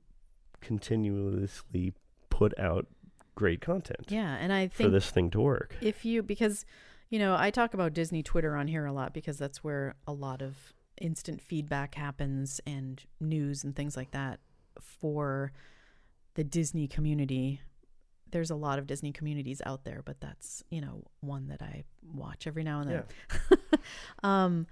continuously 0.62 1.94
put 2.30 2.58
out 2.60 2.88
great 3.36 3.62
content 3.62 4.06
yeah, 4.10 4.36
and 4.40 4.52
I 4.52 4.62
think 4.68 4.88
for 4.88 4.90
this 4.90 5.12
thing 5.12 5.30
to 5.32 5.40
work. 5.40 5.76
if 5.80 6.04
you 6.04 6.24
because 6.24 6.66
you 7.10 7.20
know 7.20 7.36
I 7.38 7.52
talk 7.52 7.74
about 7.76 7.94
Disney 7.94 8.24
Twitter 8.24 8.56
on 8.56 8.68
here 8.68 8.86
a 8.86 8.92
lot 8.92 9.14
because 9.14 9.38
that's 9.38 9.64
where 9.64 9.94
a 10.08 10.12
lot 10.12 10.42
of 10.42 10.74
instant 11.00 11.42
feedback 11.42 11.96
happens 11.96 12.60
and 12.66 13.04
news 13.20 13.64
and 13.64 13.76
things 13.76 13.96
like 13.98 14.12
that 14.12 14.40
for 14.82 15.52
the 16.36 16.44
Disney 16.44 16.88
community. 16.88 17.62
There's 18.32 18.52
a 18.52 18.56
lot 18.56 18.78
of 18.80 18.88
Disney 18.88 19.12
communities 19.12 19.62
out 19.66 19.84
there, 19.86 20.02
but 20.04 20.20
that's 20.20 20.64
you 20.70 20.82
know 20.82 21.04
one 21.22 21.48
that 21.48 21.62
I 21.62 21.84
watch 22.14 22.46
every 22.48 22.64
now 22.64 22.82
and 22.82 22.90
then. 22.90 23.04
um, 24.24 24.68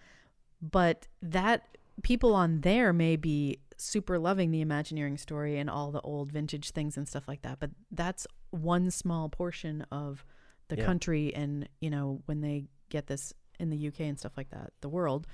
but 0.61 1.07
that 1.21 1.77
people 2.03 2.35
on 2.35 2.61
there 2.61 2.91
may 2.91 3.15
be 3.15 3.59
super 3.77 4.17
loving 4.19 4.51
the 4.51 4.61
Imagineering 4.61 5.17
story 5.17 5.57
and 5.57 5.69
all 5.69 5.91
the 5.91 6.01
old 6.01 6.31
vintage 6.31 6.71
things 6.71 6.97
and 6.97 7.07
stuff 7.07 7.27
like 7.27 7.41
that. 7.43 7.59
But 7.59 7.71
that's 7.91 8.25
one 8.51 8.89
small 8.91 9.29
portion 9.29 9.85
of 9.91 10.25
the 10.67 10.77
Yeah. 10.77 10.85
country, 10.85 11.33
and 11.33 11.69
you 11.79 11.89
know 11.89 12.21
when 12.25 12.41
they 12.41 12.65
get 12.89 13.07
this 13.07 13.33
in 13.59 13.69
the 13.69 13.87
UK 13.87 14.01
and 14.01 14.19
stuff 14.19 14.33
like 14.37 14.49
that, 14.49 14.73
the 14.81 14.89
world, 14.89 15.27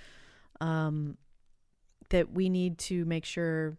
um, 0.61 1.17
that 2.09 2.31
we 2.31 2.47
need 2.49 2.77
to 2.77 3.03
make 3.05 3.25
sure 3.25 3.77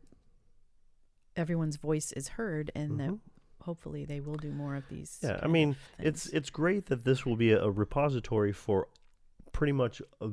everyone's 1.37 1.77
voice 1.77 2.13
is 2.13 2.29
heard, 2.29 2.71
and 2.75 2.99
that 3.01 3.11
Mhm. 3.11 3.21
hopefully 3.63 4.05
they 4.05 4.21
will 4.21 4.35
do 4.37 4.53
more 4.53 4.75
of 4.75 4.87
these. 4.89 5.19
Yeah, 5.23 5.39
I 5.43 5.47
mean, 5.47 5.77
It's 5.99 6.27
it's 6.29 6.51
great 6.51 6.87
that 6.87 7.05
this 7.05 7.25
will 7.25 7.37
be 7.37 7.53
a, 7.53 7.63
a 7.63 7.71
repository 7.71 8.53
for 8.53 8.89
pretty 9.53 9.73
much 9.73 10.01
a, 10.21 10.31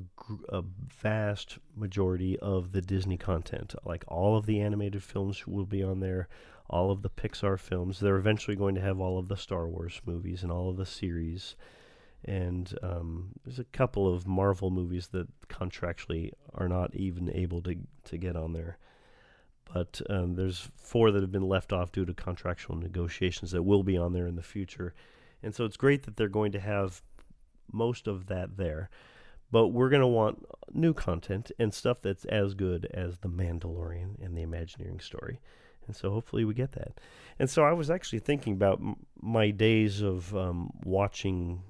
a 0.50 0.62
vast 0.62 1.60
majority 1.76 2.40
of 2.40 2.72
the 2.72 2.82
Disney 2.82 3.18
content. 3.18 3.76
Like 3.86 4.04
all 4.08 4.36
of 4.38 4.46
the 4.46 4.60
animated 4.62 5.04
films 5.04 5.46
will 5.46 5.66
be 5.66 5.84
on 5.84 6.00
there, 6.00 6.28
all 6.70 6.90
of 6.90 7.02
the 7.02 7.10
Pixar 7.10 7.60
films. 7.60 8.00
They're 8.00 8.16
eventually 8.18 8.56
going 8.56 8.76
to 8.76 8.82
have 8.82 9.00
all 9.00 9.18
of 9.20 9.28
the 9.28 9.38
Star 9.38 9.68
Wars 9.68 10.02
movies 10.06 10.42
and 10.42 10.52
all 10.52 10.70
of 10.70 10.78
the 10.78 10.86
series. 10.86 11.56
And 12.26 12.78
um, 12.84 13.30
there's 13.44 13.60
a 13.60 13.64
couple 13.66 14.14
of 14.14 14.28
Marvel 14.28 14.70
movies 14.70 15.08
that 15.08 15.28
contractually 15.48 16.32
are 16.54 16.68
not 16.68 16.94
even 16.96 17.32
able 17.32 17.62
to 17.64 17.76
to 18.06 18.18
get 18.18 18.36
on 18.36 18.54
there. 18.54 18.78
But 19.74 20.02
um, 20.10 20.36
there's 20.36 20.70
four 20.76 21.12
that 21.12 21.22
have 21.22 21.32
been 21.32 21.48
left 21.48 21.72
off 21.72 21.92
due 21.92 22.06
to 22.06 22.14
contractual 22.14 22.76
negotiations 22.76 23.52
that 23.52 23.64
will 23.64 23.84
be 23.84 23.98
on 23.98 24.14
there 24.14 24.28
in 24.28 24.36
the 24.36 24.42
future. 24.42 24.94
And 25.44 25.54
so 25.54 25.64
it's 25.64 25.78
great 25.78 26.04
that 26.04 26.18
they're 26.18 26.28
going 26.28 26.52
to 26.54 26.60
have 26.60 27.02
most 27.72 28.08
of 28.08 28.28
that 28.28 28.58
there. 28.58 28.90
But 29.52 29.68
we're 29.70 29.90
going 29.90 30.02
to 30.02 30.08
want 30.08 30.46
new 30.74 30.94
content 30.94 31.52
and 31.58 31.74
stuff 31.74 32.02
that's 32.02 32.26
as 32.26 32.54
good 32.54 32.88
as 32.94 33.20
The 33.20 33.30
Mandalorian 33.30 34.24
and 34.24 34.38
the 34.38 34.42
Imagineering 34.42 35.00
story. 35.00 35.40
And 35.88 35.96
so 35.96 36.12
hopefully 36.12 36.46
we 36.46 36.54
get 36.54 36.74
that. 36.74 37.00
And 37.40 37.50
so 37.50 37.64
I 37.64 37.74
was 37.74 37.90
actually 37.90 38.20
thinking 38.20 38.54
about 38.54 38.80
m- 38.80 38.96
my 39.22 39.50
days 39.50 40.02
of 40.02 40.36
um, 40.36 40.72
watching 40.84 41.64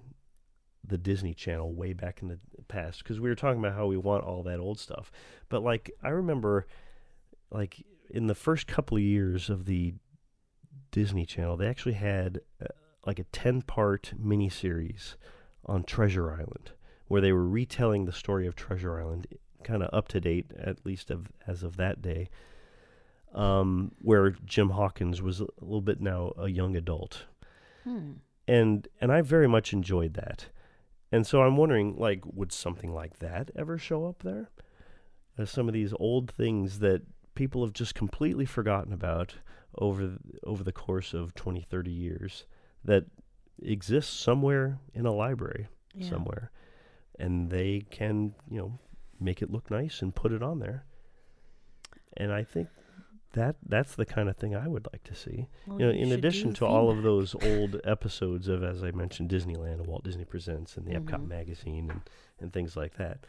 the 0.84 0.98
Disney 0.98 1.34
Channel 1.34 1.74
way 1.74 1.94
back 1.94 2.22
in 2.22 2.28
the 2.30 2.40
past 2.68 3.04
because 3.04 3.20
we 3.20 3.30
were 3.30 3.36
talking 3.36 3.60
about 3.60 3.76
how 3.76 3.88
we 3.88 3.98
want 3.98 4.24
all 4.24 4.44
that 4.44 4.60
old 4.60 4.80
stuff. 4.80 5.12
But 5.50 5.64
like 5.64 5.92
I 6.04 6.10
remember 6.10 6.68
like 7.52 7.86
in 8.10 8.28
the 8.28 8.36
first 8.36 8.68
couple 8.68 8.98
of 8.98 9.04
years 9.04 9.50
of 9.50 9.66
the 9.66 9.94
Disney 10.92 11.26
Channel, 11.26 11.58
they 11.58 11.68
actually 11.68 11.94
had 11.94 12.42
uh, 12.62 12.68
like 13.06 13.20
a 13.20 13.24
10 13.26 13.64
part 13.64 14.14
miniseries 14.20 15.16
on 15.66 15.84
Treasure 15.84 16.32
Island 16.32 16.72
where 17.10 17.22
they 17.22 17.34
were 17.34 17.48
retelling 17.48 18.06
the 18.06 18.14
story 18.14 18.48
of 18.48 18.56
Treasure 18.56 19.00
Island, 19.00 19.28
kind 19.64 19.84
of 19.84 19.90
up 19.92 20.08
to 20.10 20.22
date, 20.22 20.52
at 20.58 20.86
least 20.86 21.10
of, 21.10 21.32
as 21.46 21.64
of 21.64 21.76
that 21.78 22.02
day, 22.02 22.30
um, 23.34 23.92
where 24.00 24.30
Jim 24.46 24.70
Hawkins 24.70 25.22
was 25.22 25.42
a 25.42 25.48
little 25.60 25.82
bit 25.82 26.00
now 26.00 26.34
a 26.38 26.48
young 26.48 26.76
adult. 26.76 27.26
Hmm. 27.84 28.12
And, 28.48 28.88
and 29.02 29.12
I 29.12 29.22
very 29.22 29.48
much 29.48 29.74
enjoyed 29.74 30.14
that. 30.14 30.50
And 31.12 31.26
so 31.26 31.42
I'm 31.42 31.58
wondering, 31.58 31.96
like, 31.98 32.22
would 32.26 32.52
something 32.52 32.94
like 32.94 33.20
that 33.20 33.50
ever 33.56 33.78
show 33.78 34.06
up 34.06 34.22
there? 34.24 34.50
Uh, 35.38 35.46
some 35.46 35.68
of 35.68 35.74
these 35.74 35.94
old 36.00 36.30
things 36.32 36.80
that 36.80 37.02
people 37.36 37.64
have 37.64 37.74
just 37.74 37.96
completely 37.96 38.46
forgotten 38.46 38.94
about 38.94 39.36
over 39.78 40.18
over 40.44 40.64
the 40.64 40.72
course 40.74 41.14
of 41.14 41.34
20 41.36 41.62
30 41.62 41.92
years 41.92 42.46
that 42.84 43.06
exists 43.62 44.12
somewhere 44.20 44.80
in 44.94 45.06
a 45.06 45.12
library 45.14 45.68
Yeah. 45.94 46.10
somewhere 46.10 46.52
and 47.20 47.50
they 47.50 47.86
can 47.92 48.34
you 48.50 48.58
know 48.58 48.80
make 49.20 49.42
it 49.42 49.52
look 49.52 49.70
nice 49.72 50.02
and 50.02 50.14
put 50.14 50.32
it 50.32 50.42
on 50.44 50.60
there. 50.60 50.86
And 52.18 52.34
I 52.34 52.44
think 52.44 52.68
that 53.34 53.58
that's 53.66 53.96
the 53.96 54.06
kind 54.06 54.28
of 54.30 54.38
thing 54.38 54.56
I 54.56 54.68
would 54.68 54.88
like 54.92 55.04
to 55.04 55.16
see. 55.16 55.48
Well, 55.68 55.80
you 55.80 55.86
know, 55.86 55.92
you 55.92 56.04
in 56.04 56.12
addition 56.12 56.54
to 56.54 56.66
all 56.66 56.90
of 56.90 57.04
those 57.04 57.36
old 57.42 57.80
episodes 57.84 58.48
of, 58.48 58.64
as 58.64 58.84
I 58.84 58.92
mentioned, 58.92 59.30
Disneyland 59.30 59.74
and 59.76 59.88
Walt 59.88 60.04
Disney 60.04 60.26
Presents 60.26 60.78
and 60.78 60.86
the 60.88 60.94
Epcot 60.94 61.22
Mhm. 61.22 61.28
magazine 61.28 61.90
and, 61.92 62.02
and 62.40 62.52
things 62.54 62.76
like 62.76 62.96
that. 62.98 63.20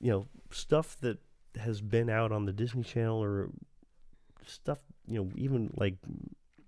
You 0.00 0.10
know, 0.10 0.26
stuff 0.50 0.96
that 1.00 1.18
has 1.60 1.80
been 1.80 2.08
out 2.10 2.32
on 2.32 2.46
the 2.46 2.52
Disney 2.52 2.82
Channel 2.82 3.22
or 3.22 3.50
stuff, 4.46 4.78
you 5.06 5.18
know, 5.22 5.30
even 5.36 5.72
like 5.76 5.96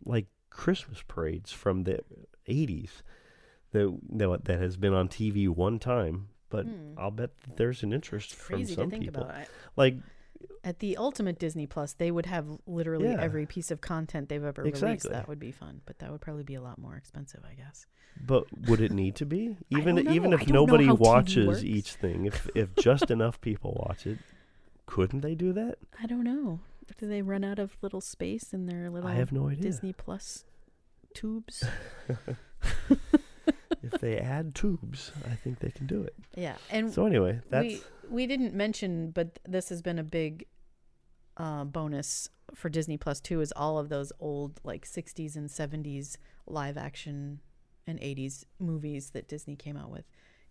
like 0.05 0.27
Christmas 0.51 1.03
parades 1.07 1.51
from 1.53 1.85
the 1.85 2.01
80s 2.49 3.03
that 3.73 3.99
that, 4.11 4.45
that 4.45 4.61
has 4.61 4.77
been 4.77 4.93
on 4.93 5.09
TV 5.09 5.49
one 5.49 5.79
time, 5.79 6.29
but 6.51 6.67
Hmm. 6.67 6.95
I'll 6.99 7.11
bet 7.11 7.31
there's 7.57 7.83
an 7.83 7.93
interest 7.93 8.33
It's 8.33 8.41
from 8.41 8.65
some 8.67 8.91
people. 8.91 9.31
Like 9.77 9.97
At 10.65 10.79
the 10.79 10.97
ultimate 10.97 11.39
Disney 11.39 11.67
Plus, 11.67 11.93
they 11.95 12.11
would 12.11 12.27
have 12.27 12.47
literally 12.67 13.09
Yeah. 13.11 13.21
every 13.21 13.47
piece 13.47 13.71
of 13.71 13.81
content 13.81 14.29
they've 14.29 14.43
ever 14.45 14.63
released. 14.63 15.09
That 15.09 15.29
would 15.29 15.39
be 15.41 15.53
fun, 15.53 15.81
but 15.87 15.99
that 15.99 16.11
would 16.11 16.21
probably 16.21 16.45
be 16.45 16.55
a 16.55 16.63
lot 16.63 16.79
more 16.79 16.97
expensive, 16.97 17.41
I 17.49 17.55
guess. 17.55 17.87
But 18.21 18.45
would 18.69 18.81
it 18.81 18.93
need 18.93 19.17
to 19.17 19.27
be? 19.27 19.57
Even 19.71 19.99
even 20.09 20.33
if 20.33 20.43
I 20.43 20.45
don't 20.45 20.53
know 20.55 20.65
nobody 20.67 20.91
watches 20.91 21.65
each 21.65 21.95
thing, 21.95 22.27
if 22.27 22.49
if 22.55 22.75
just 22.77 23.11
enough 23.11 23.41
people 23.41 23.83
watch 23.87 24.07
it, 24.07 24.19
couldn't 24.87 25.21
they 25.23 25.35
do 25.35 25.53
that? 25.55 25.79
I 26.01 26.07
don't 26.07 26.25
know. 26.25 26.61
Do 26.99 27.07
they 27.07 27.23
run 27.23 27.43
out 27.43 27.59
of 27.59 27.77
little 27.81 28.01
space 28.03 28.53
in 28.53 28.67
their 28.67 28.91
little 28.91 29.09
I 29.09 29.15
have 29.15 29.33
no 29.33 29.49
idea. 29.49 29.63
Disney 29.63 29.93
Plus 29.93 30.45
tubes? 31.15 31.65
if 33.83 34.01
they 34.01 34.19
add 34.19 34.55
tubes, 34.55 35.13
I 35.31 35.35
think 35.35 35.61
they 35.61 35.71
can 35.71 35.87
do 35.87 36.03
it. 36.03 36.15
yeah, 36.37 36.57
and 36.71 36.93
So 36.93 37.07
anyway, 37.07 37.41
that's 37.51 37.67
we 37.67 37.83
we 38.09 38.27
didn't 38.27 38.55
mention, 38.55 39.11
but 39.11 39.39
this 39.47 39.69
has 39.69 39.83
been 39.83 39.99
a 39.99 40.05
big 40.05 40.47
uh, 41.37 41.65
bonus 41.65 42.29
for 42.55 42.69
Disney 42.69 42.97
Plus 42.97 43.21
too. 43.21 43.41
Is 43.41 43.53
all 43.53 43.79
of 43.79 43.89
those 43.89 44.13
old 44.21 44.61
like 44.65 44.87
'60s 44.87 45.37
and 45.37 45.49
'70s 45.49 46.17
live 46.47 46.77
action 46.77 47.41
and 47.87 48.01
'80s 48.01 48.45
movies 48.59 49.11
that 49.11 49.29
Disney 49.29 49.57
came 49.57 49.77
out 49.77 49.91
with. 49.91 50.05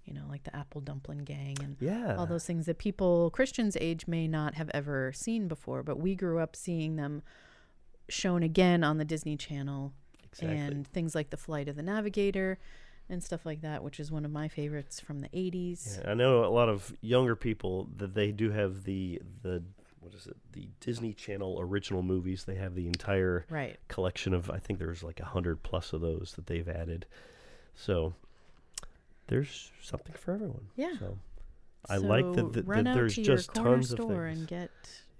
You 0.04 0.16
know, 0.16 0.24
like 0.28 0.44
the 0.44 0.56
Apple 0.56 0.82
Dumpling 0.82 1.26
Gang 1.26 1.58
and 1.62 1.78
yeah. 1.80 2.16
all 2.18 2.26
those 2.26 2.46
things 2.46 2.66
that 2.66 2.80
people 2.80 3.30
Christians' 3.30 3.78
age 3.80 4.08
may 4.08 4.28
not 4.28 4.56
have 4.56 4.72
ever 4.74 5.14
seen 5.14 5.48
before, 5.48 5.84
but 5.84 6.00
we 6.00 6.16
grew 6.16 6.40
up 6.40 6.56
seeing 6.56 6.96
them 6.96 7.22
shown 8.10 8.42
again 8.42 8.84
on 8.84 8.98
the 8.98 9.06
Disney 9.06 9.38
Channel 9.38 9.94
exactly. 10.24 10.58
and 10.58 10.88
things 10.88 11.14
like 11.14 11.30
The 11.30 11.38
Flight 11.38 11.68
of 11.68 11.76
the 11.76 11.84
Navigator 11.84 12.58
and 13.10 13.24
stuff 13.24 13.46
like 13.46 13.62
that, 13.62 13.84
which 13.84 14.00
is 14.00 14.12
one 14.12 14.24
of 14.26 14.32
my 14.32 14.48
favorites 14.48 15.00
from 15.00 15.20
the 15.20 15.30
80s. 15.30 16.00
Yeah, 16.04 16.12
I 16.12 16.14
know 16.14 16.46
a 16.46 16.48
lot 16.52 16.70
of 16.70 16.94
younger 17.02 17.36
people 17.36 17.90
that 17.98 18.14
they 18.14 18.32
do 18.32 18.52
have 18.52 18.84
the 18.84 19.22
the 19.44 19.64
what 20.00 20.16
is 20.16 20.26
it? 20.28 20.36
The 20.54 20.68
Disney 20.80 21.14
Channel 21.14 21.58
original 21.62 22.02
movies. 22.02 22.46
They 22.46 22.56
have 22.56 22.74
the 22.74 22.88
entire 22.88 23.46
Right. 23.50 23.78
collection 23.88 24.34
of 24.34 24.50
I 24.50 24.58
think 24.58 24.80
there's 24.80 25.04
like 25.04 25.20
a 25.20 25.26
hundred 25.26 25.62
plus 25.64 25.94
of 25.94 26.02
those 26.02 26.34
that 26.38 26.48
they've 26.48 26.68
added. 26.68 27.06
So 27.76 28.14
there's 29.28 29.72
something 29.82 30.14
for 30.16 30.34
everyone. 30.34 30.68
Yeah. 30.76 30.94
So 31.00 31.18
I 31.90 31.98
like 31.98 32.26
that, 32.34 32.36
So 32.42 32.48
that, 32.50 32.68
that 32.68 32.84
there's 32.94 33.16
to 33.16 33.24
just 33.24 33.54
tons 33.54 33.92
of 33.92 33.98
store 34.00 34.26
things. 34.28 34.40
and 34.40 34.48
get. 34.48 34.72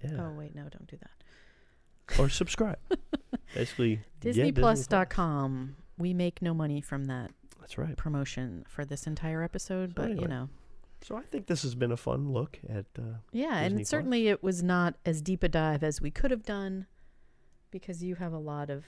Yeah. 0.02 0.16
Oh 0.20 0.32
wait, 0.36 0.54
no, 0.54 0.62
don't 0.62 0.86
do 0.88 0.96
that. 0.96 2.18
Or 2.20 2.28
subscribe. 2.28 2.78
Basically, 3.54 3.90
yeah, 3.92 3.98
Disney 4.20 4.52
DisneyPlus.com. 4.52 5.76
We 5.98 6.12
make 6.14 6.42
no 6.42 6.52
money 6.54 6.80
from 6.80 7.04
that 7.04 7.30
That's 7.62 7.78
right. 7.78 7.96
promotion 7.96 8.64
for 8.68 8.84
this 8.84 9.06
entire 9.06 9.42
episode, 9.42 9.90
So 9.90 9.94
but 9.96 10.04
anyway, 10.10 10.22
you 10.22 10.28
know, 10.28 10.48
So 11.00 11.16
I 11.16 11.22
think 11.22 11.46
this 11.46 11.62
has 11.62 11.74
been 11.74 11.90
a 11.92 11.96
fun 11.96 12.30
look 12.32 12.58
at. 12.68 12.84
Uh, 12.98 13.02
yeah, 13.32 13.48
Disney 13.54 13.66
and 13.66 13.76
Plus. 13.76 13.88
certainly 13.88 14.28
it 14.28 14.42
was 14.42 14.62
not 14.62 14.94
as 15.06 15.22
deep 15.22 15.42
a 15.42 15.48
dive 15.48 15.82
as 15.82 16.00
we 16.00 16.10
could 16.10 16.30
have 16.30 16.44
done, 16.44 16.86
because 17.70 18.02
you 18.04 18.16
have 18.16 18.32
a 18.32 18.38
lot 18.38 18.68
of 18.70 18.84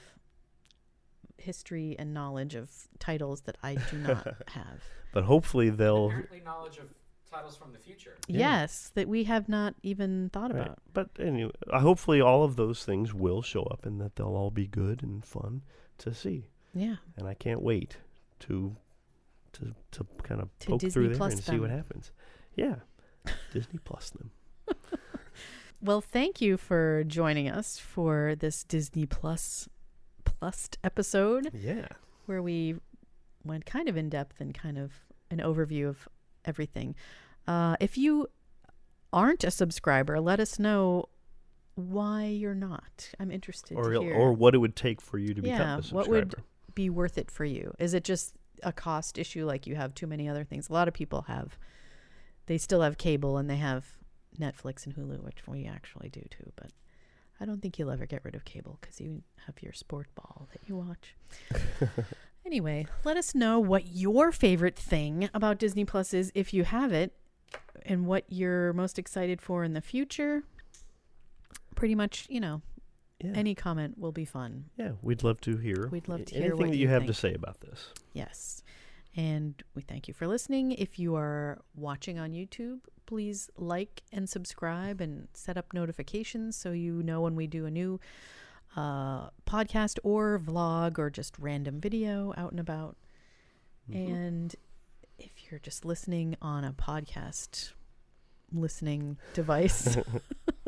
history 1.37 1.95
and 1.99 2.13
knowledge 2.13 2.55
of 2.55 2.69
titles 2.99 3.41
that 3.41 3.57
I 3.63 3.75
do 3.91 3.97
not 3.97 4.25
have. 4.47 4.83
but 5.13 5.23
hopefully 5.25 5.69
they'll. 5.69 6.07
Apparently, 6.07 6.41
knowledge 6.41 6.77
of 6.77 6.85
titles 7.29 7.57
from 7.57 7.73
the 7.73 7.79
future. 7.79 8.15
Yeah. 8.27 8.39
Yes, 8.61 8.91
that 8.95 9.07
we 9.09 9.25
have 9.25 9.49
not 9.49 9.75
even 9.83 10.29
thought 10.31 10.53
Right. 10.53 10.61
about. 10.67 10.79
But 10.93 11.09
anyway, 11.19 11.51
uh, 11.69 11.79
hopefully 11.79 12.21
all 12.21 12.43
of 12.43 12.55
those 12.55 12.85
things 12.85 13.13
will 13.13 13.41
show 13.41 13.63
up 13.63 13.85
and 13.85 13.99
that 13.99 14.15
they'll 14.15 14.27
all 14.35 14.51
be 14.51 14.67
good 14.67 15.03
and 15.03 15.25
fun 15.25 15.63
to 15.99 16.13
see. 16.13 16.47
Yeah. 16.73 16.95
And 17.17 17.27
I 17.27 17.33
can't 17.33 17.61
wait 17.61 17.97
to 18.41 18.75
to 19.53 19.73
to 19.91 20.05
kind 20.23 20.41
of 20.41 20.49
To 20.59 20.67
poke 20.67 20.79
Disney 20.81 20.91
through 20.91 21.15
there 21.15 21.27
and 21.29 21.43
see 21.43 21.59
what 21.59 21.69
happens. 21.69 22.11
Yeah, 22.55 22.75
Disney 23.53 23.79
Plus 23.83 24.09
them. 24.11 24.31
Well, 25.81 26.01
thank 26.01 26.41
you 26.41 26.57
for 26.57 27.03
joining 27.05 27.47
us 27.49 27.77
for 27.77 28.33
this 28.39 28.63
Disney 28.63 29.05
Plus 29.05 29.69
Plus 30.23 30.69
episode 30.83 31.49
Yeah, 31.53 31.87
where 32.25 32.41
we 32.41 32.75
went 33.43 33.65
kind 33.67 33.87
of 33.87 33.95
in 33.95 34.09
depth 34.09 34.41
and 34.41 34.53
kind 34.53 34.77
of 34.79 34.93
an 35.29 35.39
overview 35.39 35.87
of 35.89 36.07
everything. 36.43 36.95
Uh, 37.47 37.75
if 37.79 37.97
you 37.99 38.29
aren't 39.13 39.43
a 39.43 39.51
subscriber, 39.51 40.19
let 40.19 40.39
us 40.39 40.57
know 40.57 41.05
why 41.75 42.23
you're 42.25 42.55
not. 42.55 43.11
I'm 43.19 43.29
interested 43.29 43.77
or 43.77 43.91
to 43.91 43.99
hear. 44.01 44.13
or 44.15 44.33
what 44.33 44.55
it 44.55 44.59
would 44.59 44.75
take 44.75 45.01
for 45.01 45.19
you 45.19 45.33
to 45.35 45.41
become 45.41 45.59
Yeah, 45.59 45.73
a 45.73 45.75
what 45.75 45.83
subscriber. 45.85 46.11
would- 46.11 46.35
be 46.75 46.89
worth 46.89 47.17
it 47.17 47.31
for 47.31 47.45
you? 47.45 47.73
Is 47.79 47.93
it 47.93 48.03
just 48.03 48.35
a 48.63 48.71
cost 48.71 49.17
issue 49.17 49.45
like 49.45 49.67
you 49.67 49.75
have 49.75 49.93
too 49.93 50.07
many 50.07 50.29
other 50.29 50.43
things? 50.43 50.69
A 50.69 50.73
lot 50.73 50.87
of 50.87 50.93
people 50.93 51.23
have 51.23 51.57
they 52.45 52.57
still 52.57 52.81
have 52.81 52.97
cable 52.97 53.37
and 53.37 53.49
they 53.49 53.57
have 53.57 53.85
Netflix 54.39 54.85
and 54.85 54.95
Hulu, 54.95 55.23
which 55.23 55.47
we 55.47 55.65
actually 55.65 56.09
do 56.09 56.21
too, 56.29 56.51
but 56.55 56.71
I 57.39 57.45
don't 57.45 57.61
think 57.61 57.79
you'll 57.79 57.91
ever 57.91 58.05
get 58.05 58.23
rid 58.23 58.35
of 58.35 58.45
cable 58.45 58.77
cuz 58.81 59.01
you 59.01 59.23
have 59.47 59.61
your 59.61 59.73
sport 59.73 60.07
ball 60.15 60.47
that 60.51 60.61
you 60.67 60.75
watch. 60.75 61.15
anyway, 62.45 62.85
let 63.03 63.17
us 63.17 63.33
know 63.33 63.59
what 63.59 63.87
your 63.87 64.31
favorite 64.31 64.77
thing 64.77 65.29
about 65.33 65.57
Disney 65.57 65.85
Plus 65.85 66.13
is 66.13 66.31
if 66.35 66.53
you 66.53 66.63
have 66.63 66.93
it 66.93 67.13
and 67.85 68.05
what 68.05 68.25
you're 68.27 68.73
most 68.73 68.97
excited 68.99 69.41
for 69.41 69.63
in 69.63 69.73
the 69.73 69.81
future. 69.81 70.43
Pretty 71.75 71.95
much, 71.95 72.25
you 72.29 72.39
know, 72.39 72.61
yeah. 73.33 73.39
any 73.39 73.55
comment 73.55 73.97
will 73.97 74.11
be 74.11 74.25
fun. 74.25 74.65
yeah, 74.77 74.91
we'd 75.01 75.23
love 75.23 75.41
to 75.41 75.57
hear. 75.57 75.87
We'd 75.91 76.07
love 76.07 76.25
to 76.25 76.35
anything 76.35 76.43
hear 76.43 76.55
what 76.55 76.69
that 76.71 76.75
you 76.77 76.83
you 76.83 76.87
have 76.89 77.05
to 77.05 77.13
say 77.13 77.33
about 77.33 77.61
this. 77.61 77.89
Yes. 78.13 78.63
And 79.17 79.61
we 79.73 79.81
thank 79.81 80.07
you 80.07 80.13
for 80.13 80.27
listening. 80.27 80.73
If 80.73 80.99
you 80.99 81.15
are 81.15 81.61
watching 81.75 82.19
on 82.19 82.31
YouTube, 82.33 82.79
please 83.05 83.49
like 83.55 84.03
and 84.11 84.27
subscribe 84.29 84.99
and 84.99 85.27
set 85.33 85.57
up 85.57 85.73
notifications 85.73 86.57
so 86.57 86.71
you 86.71 87.01
know 87.01 87.21
when 87.21 87.35
we 87.35 87.47
do 87.47 87.65
a 87.65 87.71
new 87.71 87.99
uh, 88.75 89.29
podcast 89.47 89.99
or 90.03 90.37
vlog 90.37 90.99
or 90.99 91.09
just 91.09 91.37
random 91.39 91.79
video 91.79 92.33
out 92.35 92.51
and 92.51 92.59
about. 92.59 92.97
Mhm. 93.89 94.09
And 94.09 94.55
if 95.17 95.49
you're 95.49 95.61
just 95.61 95.85
listening 95.85 96.35
on 96.41 96.65
a 96.65 96.73
podcast 96.73 97.71
listening 98.51 99.17
device, 99.33 99.97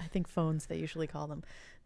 I 0.00 0.04
think 0.08 0.28
phones 0.28 0.66
they 0.66 0.76
usually 0.76 1.06
call 1.06 1.26
them, 1.28 1.42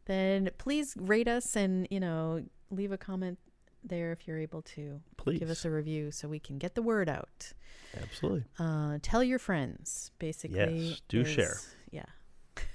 then 0.06 0.50
please 0.58 0.94
rate 0.98 1.28
us 1.28 1.56
and, 1.56 1.86
you 1.90 2.00
know, 2.00 2.44
leave 2.70 2.92
a 2.92 2.98
comment 2.98 3.38
there 3.82 4.12
if 4.12 4.26
you're 4.26 4.38
able 4.38 4.62
to. 4.62 5.00
Please, 5.16 5.38
Give 5.38 5.50
us 5.50 5.64
a 5.64 5.70
review 5.70 6.10
so 6.10 6.28
we 6.28 6.38
can 6.38 6.58
get 6.58 6.74
the 6.74 6.82
word 6.82 7.08
out. 7.08 7.52
absolutely. 8.00 8.44
Uh, 8.58 8.98
tell 9.02 9.22
your 9.22 9.38
friends, 9.38 10.10
basically. 10.18 10.88
Yes, 10.88 11.00
do 11.08 11.24
share. 11.24 11.56
Yeah. 11.90 12.04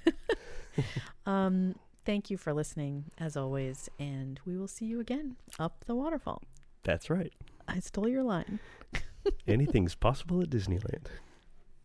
um, 1.26 1.74
thank 2.04 2.30
you 2.30 2.36
for 2.36 2.52
listening, 2.52 3.04
as 3.18 3.36
always, 3.36 3.88
and 3.98 4.40
we 4.44 4.56
will 4.56 4.68
see 4.68 4.84
you 4.86 5.00
again 5.00 5.36
up 5.58 5.84
the 5.86 5.94
waterfall. 5.94 6.42
That's 6.82 7.10
right. 7.10 7.32
I 7.68 7.80
stole 7.80 8.08
your 8.08 8.22
line. 8.22 8.58
Anything's 9.46 9.94
possible 9.94 10.40
at 10.40 10.50
Disneyland. 10.50 11.06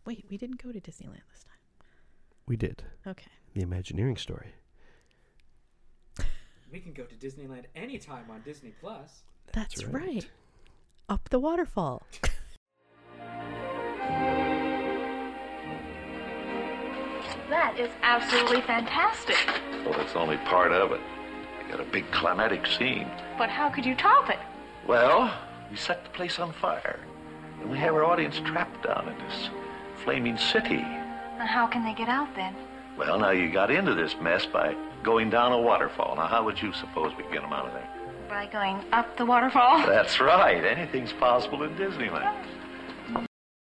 Wait, 0.05 0.25
we 0.29 0.37
didn't 0.37 0.61
go 0.63 0.71
to 0.71 0.79
Disneyland 0.79 1.21
this 1.31 1.43
time. 1.43 1.59
We 2.47 2.55
did 2.57 2.83
Okay. 3.05 3.31
the 3.53 3.61
Imagineering 3.61 4.17
story. 4.17 4.53
We 6.76 6.82
can 6.82 6.91
go 6.91 7.05
to 7.05 7.15
Disneyland 7.15 7.63
anytime 7.73 8.30
on 8.30 8.41
Disney 8.41 8.73
Plus. 8.82 9.21
That's, 9.53 9.86
right. 9.86 10.03
right. 10.03 10.30
Up 11.07 11.30
the 11.30 11.39
waterfall. 11.39 12.05
That 17.49 17.80
is 17.80 17.89
absolutely 18.01 18.59
fantastic. 18.59 19.38
Well, 19.86 19.93
that's 19.93 20.17
only 20.17 20.36
part 20.36 20.73
of 20.73 20.91
it. 20.91 20.99
I 21.63 21.71
got 21.71 21.80
a 21.80 21.86
big 21.86 22.11
climatic 22.11 22.67
scene. 22.67 23.09
But 23.38 23.47
how 23.47 23.69
could 23.69 23.86
you 23.86 23.95
top 23.95 24.30
it? 24.30 24.39
Well, 24.86 25.34
we 25.71 25.78
set 25.78 26.03
the 26.03 26.09
place 26.09 26.39
on 26.39 26.51
fire, 26.51 26.99
and 27.61 27.71
we 27.71 27.78
have 27.78 27.93
our 27.93 28.03
audience 28.03 28.41
trapped 28.43 28.84
down 28.86 29.07
in 29.07 29.17
this 29.30 29.49
flaming 30.03 30.38
city. 30.38 30.84
And 30.84 31.47
how 31.47 31.67
can 31.67 31.86
they 31.86 31.93
get 31.93 32.09
out 32.09 32.36
then? 32.36 32.53
Well, 32.97 33.17
now 33.17 33.32
you 33.32 33.49
got 33.49 33.71
into 33.71 33.93
this 33.93 34.17
mess 34.21 34.45
by 34.45 34.76
going 35.06 35.30
down 35.30 35.53
a 35.53 35.62
waterfall. 35.62 36.16
Now, 36.16 36.26
how 36.26 36.43
would 36.43 36.60
you 36.62 36.74
suppose 36.74 37.14
we 37.16 37.24
get 37.32 37.43
them 37.43 37.53
out 37.53 37.68
of 37.68 37.74
there? 37.74 37.88
By 38.28 38.47
going 38.47 38.84
up 38.91 39.16
the 39.18 39.26
waterfall? 39.26 39.86
That's 39.86 40.20
right. 40.20 40.66
Anything's 40.66 41.14
possible 41.14 41.62
in 41.64 41.76
Disneyland. 41.76 42.43